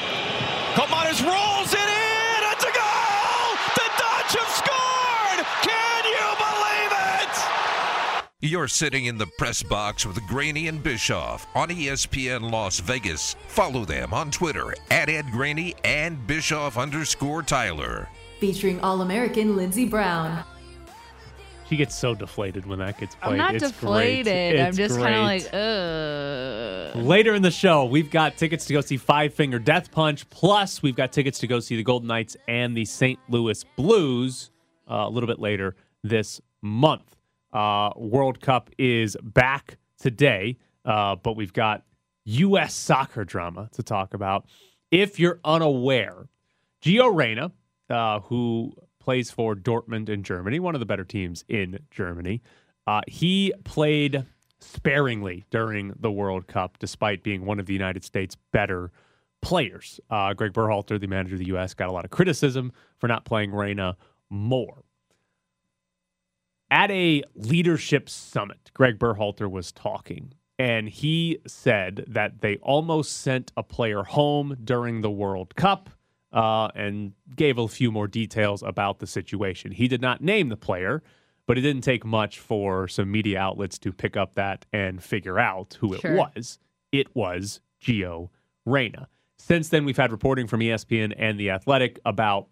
Comares 0.75 1.25
rolls 1.25 1.73
it 1.73 1.79
in. 1.79 2.41
It's 2.51 2.63
a 2.63 2.71
goal. 2.71 3.57
The 3.73 3.87
Dutch 3.97 4.35
have 4.37 4.53
scored. 4.53 5.45
Can 5.63 6.03
you 6.05 6.27
believe 6.37 6.91
it? 7.23 7.35
You're 8.41 8.67
sitting 8.67 9.05
in 9.05 9.17
the 9.17 9.27
press 9.39 9.63
box 9.63 10.05
with 10.05 10.21
Graney 10.27 10.67
and 10.67 10.83
Bischoff 10.83 11.47
on 11.55 11.69
ESPN 11.69 12.51
Las 12.51 12.79
Vegas. 12.79 13.35
Follow 13.47 13.85
them 13.85 14.13
on 14.13 14.29
Twitter 14.29 14.75
at 14.91 15.09
Ed 15.09 15.31
Graney 15.31 15.73
and 15.83 16.27
Bischoff 16.27 16.77
underscore 16.77 17.41
Tyler. 17.41 18.07
Featuring 18.39 18.79
All 18.81 19.01
American 19.01 19.55
Lindsey 19.55 19.85
Brown. 19.87 20.43
She 21.69 21.77
gets 21.77 21.95
so 21.95 22.13
deflated 22.13 22.65
when 22.67 22.77
that 22.79 22.99
gets 22.99 23.15
played. 23.15 23.31
I'm 23.31 23.37
not 23.37 23.55
It's 23.55 23.63
deflated. 23.65 24.25
Great. 24.25 24.61
I'm 24.61 24.67
It's 24.67 24.77
just 24.77 24.99
kind 24.99 25.15
of 25.15 25.23
like, 25.23 25.43
ugh. 26.95 27.03
Later 27.03 27.33
in 27.33 27.41
the 27.41 27.49
show, 27.49 27.85
we've 27.85 28.11
got 28.11 28.37
tickets 28.37 28.65
to 28.65 28.73
go 28.73 28.81
see 28.81 28.97
Five 28.97 29.33
Finger 29.33 29.57
Death 29.57 29.89
Punch. 29.91 30.29
Plus, 30.29 30.83
we've 30.83 30.95
got 30.95 31.11
tickets 31.11 31.39
to 31.39 31.47
go 31.47 31.59
see 31.59 31.75
the 31.75 31.83
Golden 31.83 32.07
Knights 32.07 32.37
and 32.47 32.77
the 32.77 32.85
St. 32.85 33.19
Louis 33.29 33.63
Blues 33.75 34.51
uh, 34.89 35.05
a 35.07 35.09
little 35.09 35.27
bit 35.27 35.39
later 35.39 35.75
this 36.03 36.39
month. 36.61 37.15
Uh, 37.51 37.89
World 37.95 38.41
Cup 38.41 38.69
is 38.77 39.17
back 39.23 39.77
today, 39.97 40.57
uh, 40.83 41.15
but 41.15 41.35
we've 41.35 41.53
got 41.53 41.83
U.S. 42.25 42.75
soccer 42.75 43.23
drama 43.23 43.69
to 43.73 43.81
talk 43.81 44.13
about. 44.13 44.45
If 44.91 45.19
you're 45.19 45.39
unaware, 45.43 46.27
Gio 46.83 47.15
Reyna, 47.15 47.51
uh, 47.89 48.19
who 48.21 48.73
plays 48.99 49.31
for 49.31 49.55
Dortmund 49.55 50.09
in 50.09 50.23
Germany, 50.23 50.59
one 50.59 50.75
of 50.75 50.79
the 50.79 50.85
better 50.85 51.03
teams 51.03 51.45
in 51.47 51.79
Germany, 51.91 52.41
uh, 52.87 53.01
he 53.07 53.53
played 53.63 54.25
sparingly 54.59 55.45
during 55.51 55.93
the 55.99 56.11
World 56.11 56.47
Cup, 56.47 56.77
despite 56.79 57.23
being 57.23 57.45
one 57.45 57.59
of 57.59 57.65
the 57.65 57.73
United 57.73 58.03
States' 58.03 58.35
better 58.51 58.91
players. 59.41 59.99
Uh, 60.09 60.33
Greg 60.33 60.53
Berhalter, 60.53 60.99
the 60.99 61.07
manager 61.07 61.35
of 61.35 61.39
the 61.39 61.47
U.S., 61.47 61.73
got 61.73 61.89
a 61.89 61.91
lot 61.91 62.05
of 62.05 62.11
criticism 62.11 62.71
for 62.97 63.07
not 63.07 63.25
playing 63.25 63.51
Reyna 63.51 63.95
more. 64.29 64.83
At 66.71 66.89
a 66.89 67.23
leadership 67.35 68.09
summit, 68.09 68.71
Greg 68.73 68.97
Berhalter 68.97 69.49
was 69.49 69.71
talking, 69.71 70.33
and 70.57 70.89
he 70.89 71.39
said 71.45 72.05
that 72.07 72.41
they 72.41 72.57
almost 72.57 73.19
sent 73.19 73.51
a 73.55 73.61
player 73.61 74.03
home 74.03 74.57
during 74.63 75.01
the 75.01 75.11
World 75.11 75.55
Cup 75.55 75.91
uh, 76.35 76.67
and 76.75 77.13
gave 77.35 77.57
a 77.57 77.67
few 77.67 77.91
more 77.91 78.07
details 78.07 78.61
about 78.61 78.99
the 78.99 79.07
situation. 79.07 79.71
He 79.71 79.87
did 79.87 80.01
not 80.01 80.21
name 80.21 80.49
the 80.49 80.57
player, 80.57 81.01
but 81.47 81.57
it 81.57 81.61
didn't 81.61 81.83
take 81.83 82.05
much 82.05 82.39
for 82.39 82.87
some 82.87 83.09
media 83.09 83.39
outlets 83.39 83.79
to 83.79 83.93
pick 83.93 84.17
up 84.17 84.35
that 84.35 84.65
and 84.73 85.01
figure 85.01 85.39
out 85.39 85.77
who 85.79 85.93
it 85.93 86.03
was. 86.03 86.59
It 86.91 87.15
was 87.15 87.61
Gio 87.81 88.29
Reyna. 88.65 89.07
Since 89.37 89.69
then, 89.69 89.85
we've 89.85 89.97
had 89.97 90.11
reporting 90.11 90.47
from 90.47 90.59
ESPN 90.59 91.13
and 91.17 91.39
The 91.39 91.51
Athletic 91.51 91.99
about 92.05 92.47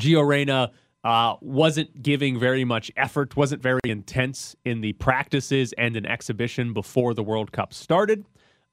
Gio 0.00 0.26
Reyna 0.26 0.70
uh, 1.02 1.36
wasn't 1.40 2.02
giving 2.02 2.38
very 2.38 2.64
much 2.64 2.90
effort, 2.96 3.36
wasn't 3.36 3.62
very 3.62 3.80
intense 3.84 4.54
in 4.64 4.82
the 4.82 4.92
practices 4.94 5.72
and 5.78 5.96
an 5.96 6.06
exhibition 6.06 6.72
before 6.72 7.14
the 7.14 7.22
World 7.22 7.52
Cup 7.52 7.72
started. 7.72 8.24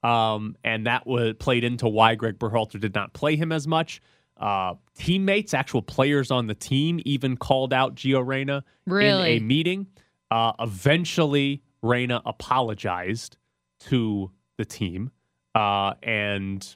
Um, 0.04 0.56
and 0.64 0.86
that 0.86 1.08
was 1.08 1.36
played 1.40 1.64
into 1.64 1.88
why 1.88 2.16
Greg 2.16 2.38
Berhalter 2.38 2.80
did 2.80 2.94
not 2.94 3.14
play 3.14 3.36
him 3.36 3.52
as 3.52 3.68
much. 3.68 4.02
Uh, 4.40 4.76
teammates, 4.96 5.54
actual 5.54 5.82
players 5.82 6.32
on 6.32 6.48
the 6.48 6.56
team, 6.56 7.00
even 7.06 7.38
called 7.38 7.74
out 7.74 7.96
Gio 7.96 8.26
Reyna 8.26 8.64
Really? 8.86 9.38
in 9.38 9.44
a 9.44 9.46
meeting. 9.46 9.88
Uh, 10.30 10.54
eventually, 10.60 11.64
Reyna 11.82 12.22
apologized 12.26 13.38
to 13.82 14.32
the 14.58 14.66
team 14.66 15.12
uh, 15.56 15.94
and 16.04 16.76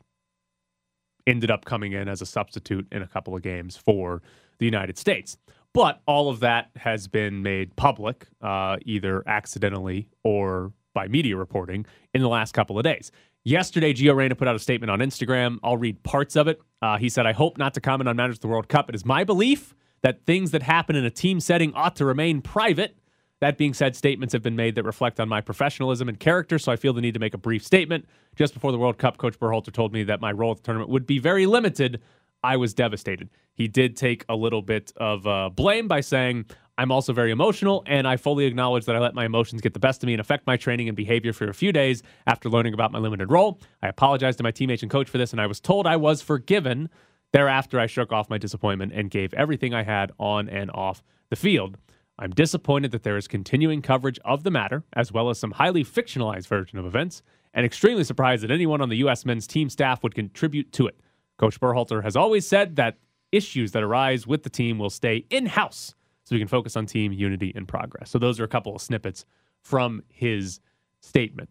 ended 1.27 1.51
up 1.51 1.65
coming 1.65 1.91
in 1.93 2.07
as 2.07 2.21
a 2.21 2.25
substitute 2.25 2.87
in 2.91 3.01
a 3.01 3.07
couple 3.07 3.35
of 3.35 3.41
games 3.41 3.77
for 3.77 4.21
the 4.59 4.65
United 4.65 4.97
States. 4.97 5.37
But 5.73 6.01
all 6.05 6.29
of 6.29 6.41
that 6.41 6.69
has 6.75 7.07
been 7.07 7.43
made 7.43 7.75
public, 7.75 8.27
uh, 8.41 8.77
either 8.85 9.23
accidentally 9.27 10.09
or 10.23 10.73
by 10.93 11.07
media 11.07 11.37
reporting, 11.37 11.85
in 12.13 12.21
the 12.21 12.27
last 12.27 12.53
couple 12.53 12.77
of 12.77 12.83
days. 12.83 13.11
Yesterday, 13.43 13.91
Gio 13.93 14.15
Reyna 14.15 14.35
put 14.35 14.47
out 14.47 14.55
a 14.55 14.59
statement 14.59 14.91
on 14.91 14.99
Instagram. 14.99 15.57
I'll 15.63 15.77
read 15.77 16.03
parts 16.03 16.35
of 16.35 16.47
it. 16.47 16.61
Uh, 16.79 16.97
he 16.97 17.09
said, 17.09 17.25
I 17.25 17.31
hope 17.31 17.57
not 17.57 17.73
to 17.73 17.81
comment 17.81 18.07
on 18.07 18.15
matters 18.15 18.35
of 18.35 18.41
the 18.41 18.47
World 18.47 18.67
Cup. 18.67 18.87
It 18.87 18.93
is 18.93 19.03
my 19.03 19.23
belief 19.23 19.73
that 20.03 20.25
things 20.25 20.51
that 20.51 20.61
happen 20.61 20.95
in 20.95 21.05
a 21.05 21.09
team 21.09 21.39
setting 21.39 21.73
ought 21.73 21.95
to 21.95 22.05
remain 22.05 22.41
private. 22.41 22.97
That 23.39 23.57
being 23.57 23.73
said, 23.73 23.95
statements 23.95 24.33
have 24.33 24.43
been 24.43 24.55
made 24.55 24.75
that 24.75 24.83
reflect 24.83 25.19
on 25.19 25.27
my 25.27 25.41
professionalism 25.41 26.07
and 26.07 26.19
character, 26.19 26.59
so 26.59 26.71
I 26.71 26.75
feel 26.75 26.93
the 26.93 27.01
need 27.01 27.15
to 27.15 27.19
make 27.19 27.33
a 27.33 27.39
brief 27.39 27.65
statement. 27.65 28.05
Just 28.35 28.53
before 28.53 28.71
the 28.71 28.77
World 28.77 28.99
Cup, 28.99 29.17
Coach 29.17 29.39
Berhalter 29.39 29.71
told 29.71 29.91
me 29.91 30.03
that 30.03 30.21
my 30.21 30.31
role 30.31 30.51
at 30.51 30.57
the 30.57 30.63
tournament 30.63 30.91
would 30.91 31.07
be 31.07 31.17
very 31.17 31.47
limited. 31.47 31.99
I 32.43 32.57
was 32.57 32.75
devastated. 32.75 33.29
He 33.53 33.67
did 33.67 33.97
take 33.97 34.23
a 34.29 34.35
little 34.35 34.61
bit 34.61 34.93
of 34.97 35.25
uh, 35.25 35.49
blame 35.49 35.87
by 35.87 36.01
saying, 36.01 36.45
I'm 36.81 36.91
also 36.91 37.13
very 37.13 37.29
emotional, 37.29 37.83
and 37.85 38.07
I 38.07 38.17
fully 38.17 38.45
acknowledge 38.45 38.85
that 38.85 38.95
I 38.95 38.99
let 38.99 39.13
my 39.13 39.23
emotions 39.23 39.61
get 39.61 39.75
the 39.75 39.79
best 39.79 40.01
of 40.01 40.07
me 40.07 40.13
and 40.13 40.19
affect 40.19 40.47
my 40.47 40.57
training 40.57 40.87
and 40.87 40.97
behavior 40.97 41.31
for 41.31 41.47
a 41.47 41.53
few 41.53 41.71
days 41.71 42.01
after 42.25 42.49
learning 42.49 42.73
about 42.73 42.91
my 42.91 42.97
limited 42.97 43.29
role. 43.29 43.61
I 43.83 43.87
apologized 43.87 44.39
to 44.39 44.43
my 44.43 44.49
teammates 44.49 44.81
and 44.81 44.89
coach 44.89 45.07
for 45.07 45.19
this, 45.19 45.31
and 45.31 45.39
I 45.39 45.45
was 45.45 45.59
told 45.59 45.85
I 45.85 45.95
was 45.95 46.23
forgiven. 46.23 46.89
Thereafter, 47.33 47.79
I 47.79 47.85
shook 47.85 48.11
off 48.11 48.31
my 48.31 48.39
disappointment 48.39 48.93
and 48.95 49.11
gave 49.11 49.31
everything 49.35 49.75
I 49.75 49.83
had 49.83 50.11
on 50.17 50.49
and 50.49 50.71
off 50.71 51.03
the 51.29 51.35
field. 51.35 51.77
I'm 52.17 52.31
disappointed 52.31 52.89
that 52.93 53.03
there 53.03 53.15
is 53.15 53.27
continuing 53.27 53.83
coverage 53.83 54.17
of 54.25 54.41
the 54.41 54.49
matter, 54.49 54.83
as 54.93 55.11
well 55.11 55.29
as 55.29 55.37
some 55.37 55.51
highly 55.51 55.83
fictionalized 55.83 56.47
version 56.47 56.79
of 56.79 56.87
events, 56.87 57.21
and 57.53 57.63
extremely 57.63 58.03
surprised 58.03 58.41
that 58.41 58.49
anyone 58.49 58.81
on 58.81 58.89
the 58.89 58.97
U.S. 58.97 59.23
men's 59.23 59.45
team 59.45 59.69
staff 59.69 60.01
would 60.01 60.15
contribute 60.15 60.71
to 60.71 60.87
it. 60.87 60.99
Coach 61.37 61.59
Berhalter 61.59 62.01
has 62.01 62.15
always 62.15 62.47
said 62.47 62.75
that 62.77 62.97
issues 63.31 63.71
that 63.73 63.83
arise 63.83 64.25
with 64.25 64.41
the 64.41 64.49
team 64.49 64.79
will 64.79 64.89
stay 64.89 65.25
in 65.29 65.45
house 65.45 65.93
so 66.31 66.35
we 66.35 66.39
can 66.39 66.47
focus 66.47 66.77
on 66.77 66.85
team 66.85 67.11
unity 67.11 67.51
and 67.53 67.67
progress. 67.67 68.09
So 68.09 68.17
those 68.17 68.39
are 68.39 68.45
a 68.45 68.47
couple 68.47 68.73
of 68.73 68.81
snippets 68.81 69.25
from 69.59 70.01
his 70.07 70.61
statement. 71.01 71.49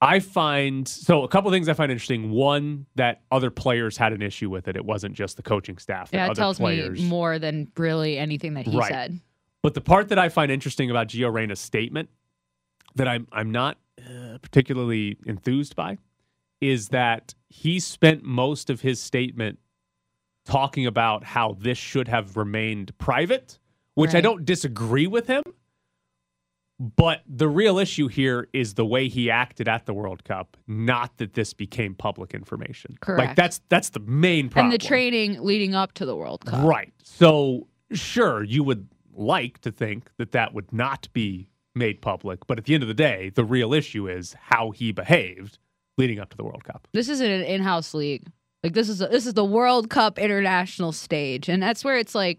I 0.00 0.20
find 0.20 0.86
so 0.86 1.24
a 1.24 1.28
couple 1.28 1.50
of 1.50 1.52
things 1.52 1.68
I 1.68 1.72
find 1.72 1.90
interesting. 1.90 2.30
One, 2.30 2.86
that 2.94 3.22
other 3.32 3.50
players 3.50 3.96
had 3.96 4.12
an 4.12 4.22
issue 4.22 4.48
with 4.48 4.68
it. 4.68 4.76
It 4.76 4.84
wasn't 4.84 5.14
just 5.16 5.36
the 5.36 5.42
coaching 5.42 5.78
staff. 5.78 6.10
Yeah, 6.12 6.30
it 6.30 6.36
tells 6.36 6.58
players, 6.58 7.00
me 7.00 7.08
more 7.08 7.40
than 7.40 7.72
really 7.76 8.16
anything 8.18 8.54
that 8.54 8.66
he 8.68 8.76
Right. 8.78 8.88
said. 8.88 9.18
But 9.62 9.74
the 9.74 9.80
part 9.80 10.10
that 10.10 10.18
I 10.18 10.28
find 10.28 10.52
interesting 10.52 10.90
about 10.92 11.08
Gio 11.08 11.30
Reyna's 11.32 11.58
statement 11.58 12.08
that 12.94 13.08
I'm 13.08 13.26
I'm 13.32 13.50
not 13.50 13.78
uh, 13.98 14.38
particularly 14.40 15.18
enthused 15.26 15.74
by 15.74 15.98
is 16.60 16.90
that 16.90 17.34
he 17.48 17.80
spent 17.80 18.22
most 18.22 18.70
of 18.70 18.82
his 18.82 19.00
statement 19.00 19.58
talking 20.44 20.86
about 20.86 21.24
how 21.24 21.56
this 21.58 21.78
should 21.78 22.08
have 22.08 22.36
remained 22.36 22.96
private, 22.98 23.58
which 23.94 24.14
I 24.14 24.20
don't 24.20 24.44
disagree 24.44 25.06
with 25.06 25.26
him. 25.26 25.42
But 26.96 27.20
the 27.26 27.46
real 27.46 27.78
issue 27.78 28.08
here 28.08 28.48
is 28.54 28.72
the 28.72 28.86
way 28.86 29.08
he 29.08 29.30
acted 29.30 29.68
at 29.68 29.84
the 29.84 29.92
World 29.92 30.24
Cup, 30.24 30.56
not 30.66 31.18
that 31.18 31.34
this 31.34 31.52
became 31.52 31.94
public 31.94 32.32
information. 32.32 32.96
Correct. 33.02 33.28
Like 33.28 33.36
that's 33.36 33.60
that's 33.68 33.90
the 33.90 34.00
main 34.00 34.48
problem. 34.48 34.72
And 34.72 34.80
the 34.80 34.86
training 34.86 35.42
leading 35.42 35.74
up 35.74 35.92
to 35.94 36.06
the 36.06 36.16
World 36.16 36.46
Cup. 36.46 36.64
Right. 36.64 36.94
So, 37.02 37.68
sure, 37.92 38.42
you 38.42 38.64
would 38.64 38.88
like 39.12 39.60
to 39.60 39.70
think 39.70 40.10
that 40.16 40.32
that 40.32 40.54
would 40.54 40.72
not 40.72 41.12
be 41.12 41.50
made 41.74 42.00
public, 42.00 42.46
but 42.46 42.56
at 42.56 42.64
the 42.64 42.72
end 42.72 42.82
of 42.82 42.88
the 42.88 42.94
day, 42.94 43.30
the 43.34 43.44
real 43.44 43.74
issue 43.74 44.08
is 44.08 44.34
how 44.40 44.70
he 44.70 44.90
behaved 44.90 45.58
leading 45.98 46.18
up 46.18 46.30
to 46.30 46.36
the 46.38 46.44
World 46.44 46.64
Cup. 46.64 46.88
This 46.92 47.10
isn't 47.10 47.30
an 47.30 47.42
in-house 47.42 47.92
league. 47.92 48.26
Like 48.62 48.74
this 48.74 48.88
is 48.88 48.98
this 48.98 49.26
is 49.26 49.34
the 49.34 49.44
World 49.44 49.88
Cup 49.88 50.18
international 50.18 50.92
stage, 50.92 51.48
and 51.48 51.62
that's 51.62 51.84
where 51.84 51.96
it's 51.96 52.14
like 52.14 52.38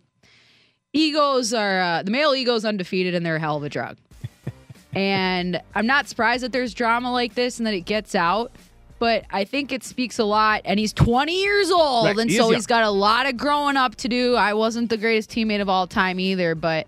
egos 0.93 1.53
are 1.53 1.82
uh, 1.82 2.03
the 2.03 2.11
male 2.11 2.36
ego 2.36 2.53
is 2.55 2.65
undefeated, 2.65 3.15
and 3.15 3.26
they're 3.26 3.38
a 3.38 3.39
hell 3.39 3.57
of 3.57 3.63
a 3.63 3.69
drug. 3.69 3.97
and 4.93 5.59
I'm 5.74 5.88
not 5.88 6.07
surprised 6.07 6.43
that 6.43 6.51
there's 6.51 6.74
drama 6.74 7.11
like 7.11 7.34
this 7.34 7.57
and 7.57 7.65
that 7.65 7.74
it 7.74 7.82
gets 7.86 8.13
out. 8.15 8.51
But 8.99 9.26
I 9.32 9.45
think 9.45 9.72
it 9.72 9.84
speaks 9.84 10.19
a 10.19 10.24
lot. 10.24 10.61
And 10.63 10.80
he's 10.80 10.93
20 10.93 11.41
years 11.41 11.72
old, 11.72 12.05
Right, 12.05 12.15
and 12.19 12.30
he 12.30 12.38
so 12.38 12.43
young. 12.43 12.53
he's 12.53 12.67
got 12.67 12.84
a 12.84 12.91
lot 12.91 13.26
of 13.26 13.36
growing 13.36 13.76
up 13.76 13.95
to 13.95 14.07
do. 14.07 14.36
I 14.36 14.53
wasn't 14.53 14.91
the 14.91 14.97
greatest 14.97 15.32
teammate 15.32 15.59
of 15.59 15.67
all 15.67 15.88
time 15.88 16.19
either, 16.19 16.53
but 16.53 16.86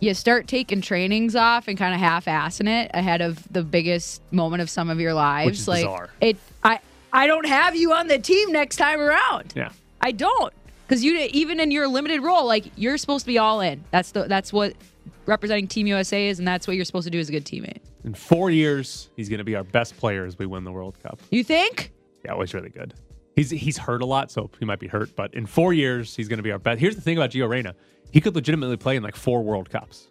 you 0.00 0.12
start 0.12 0.48
taking 0.48 0.80
trainings 0.80 1.36
off 1.36 1.68
and 1.68 1.78
kind 1.78 1.94
of 1.94 2.00
half-assing 2.00 2.68
it 2.68 2.90
ahead 2.94 3.20
of 3.20 3.40
the 3.52 3.62
biggest 3.62 4.22
moment 4.32 4.60
of 4.60 4.68
some 4.68 4.90
of 4.90 4.98
your 4.98 5.14
lives. 5.14 5.68
like 5.68 5.84
bizarre. 5.84 6.10
it, 6.20 6.36
I, 7.12 7.26
don't 7.26 7.46
have 7.46 7.76
you 7.76 7.92
on 7.92 8.08
the 8.08 8.18
team 8.18 8.52
next 8.52 8.76
time 8.76 9.00
around. 9.00 9.52
Yeah. 9.56 9.70
I 10.00 10.12
don't, 10.12 10.52
because 10.86 11.02
you 11.02 11.16
even 11.32 11.60
in 11.60 11.70
your 11.70 11.88
limited 11.88 12.20
role, 12.22 12.46
like 12.46 12.66
you're 12.76 12.98
supposed 12.98 13.24
to 13.24 13.26
be 13.26 13.38
all 13.38 13.60
in. 13.60 13.84
That's 13.90 14.12
the 14.12 14.24
that's 14.24 14.52
what 14.52 14.74
representing 15.26 15.68
Team 15.68 15.86
USA 15.86 16.28
is, 16.28 16.38
and 16.38 16.46
that's 16.46 16.66
what 16.66 16.76
you're 16.76 16.84
supposed 16.84 17.06
to 17.06 17.10
do 17.10 17.18
as 17.18 17.28
a 17.28 17.32
good 17.32 17.44
teammate. 17.44 17.78
In 18.04 18.14
four 18.14 18.50
years, 18.50 19.10
he's 19.16 19.28
going 19.28 19.38
to 19.38 19.44
be 19.44 19.54
our 19.54 19.64
best 19.64 19.96
player 19.96 20.24
as 20.24 20.38
we 20.38 20.46
win 20.46 20.64
the 20.64 20.72
World 20.72 20.96
Cup. 21.02 21.20
You 21.30 21.44
think? 21.44 21.92
Yeah, 22.24 22.32
always 22.32 22.54
really 22.54 22.70
good. 22.70 22.94
He's 23.36 23.50
he's 23.50 23.78
hurt 23.78 24.02
a 24.02 24.06
lot, 24.06 24.30
so 24.30 24.50
he 24.58 24.64
might 24.64 24.80
be 24.80 24.88
hurt. 24.88 25.14
But 25.14 25.34
in 25.34 25.46
four 25.46 25.72
years, 25.72 26.16
he's 26.16 26.28
going 26.28 26.38
to 26.38 26.42
be 26.42 26.50
our 26.50 26.58
best. 26.58 26.80
Here's 26.80 26.96
the 26.96 27.02
thing 27.02 27.16
about 27.16 27.30
Gio 27.30 27.48
Reyna: 27.48 27.74
he 28.10 28.20
could 28.20 28.34
legitimately 28.34 28.76
play 28.76 28.96
in 28.96 29.02
like 29.02 29.16
four 29.16 29.42
World 29.42 29.70
Cups. 29.70 30.08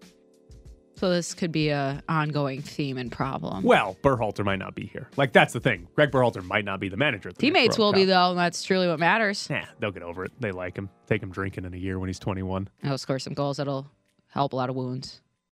So 0.97 1.11
this 1.11 1.35
could 1.35 1.51
be 1.51 1.69
a 1.69 2.01
ongoing 2.09 2.61
theme 2.63 2.97
and 2.97 3.11
problem. 3.11 3.63
Well, 3.63 3.95
Berhalter 4.01 4.43
might 4.43 4.57
not 4.57 4.73
be 4.73 4.87
here. 4.87 5.07
Like 5.15 5.31
that's 5.31 5.53
the 5.53 5.59
thing. 5.59 5.87
Greg 5.95 6.09
Berhalter 6.09 6.43
might 6.43 6.65
not 6.65 6.79
be 6.79 6.89
the 6.89 6.97
manager. 6.97 7.29
At 7.29 7.35
the 7.35 7.41
Teammates 7.41 7.77
will 7.77 7.93
be 7.93 8.05
though, 8.05 8.31
and 8.31 8.39
that's 8.39 8.63
truly 8.63 8.87
what 8.87 8.99
matters. 8.99 9.47
Yeah, 9.49 9.65
they'll 9.79 9.91
get 9.91 10.01
over 10.03 10.25
it. 10.25 10.31
They 10.39 10.51
like 10.51 10.75
him. 10.75 10.89
Take 11.05 11.21
him 11.21 11.31
drinking 11.31 11.65
in 11.65 11.73
a 11.73 11.77
year 11.77 11.99
when 11.99 12.09
he's 12.09 12.19
21. 12.19 12.67
He'll 12.81 12.97
score 12.97 13.19
some 13.19 13.33
goals 13.33 13.57
that'll 13.57 13.87
help 14.29 14.53
a 14.53 14.55
lot 14.55 14.69
of 14.69 14.75
wounds. 14.75 15.21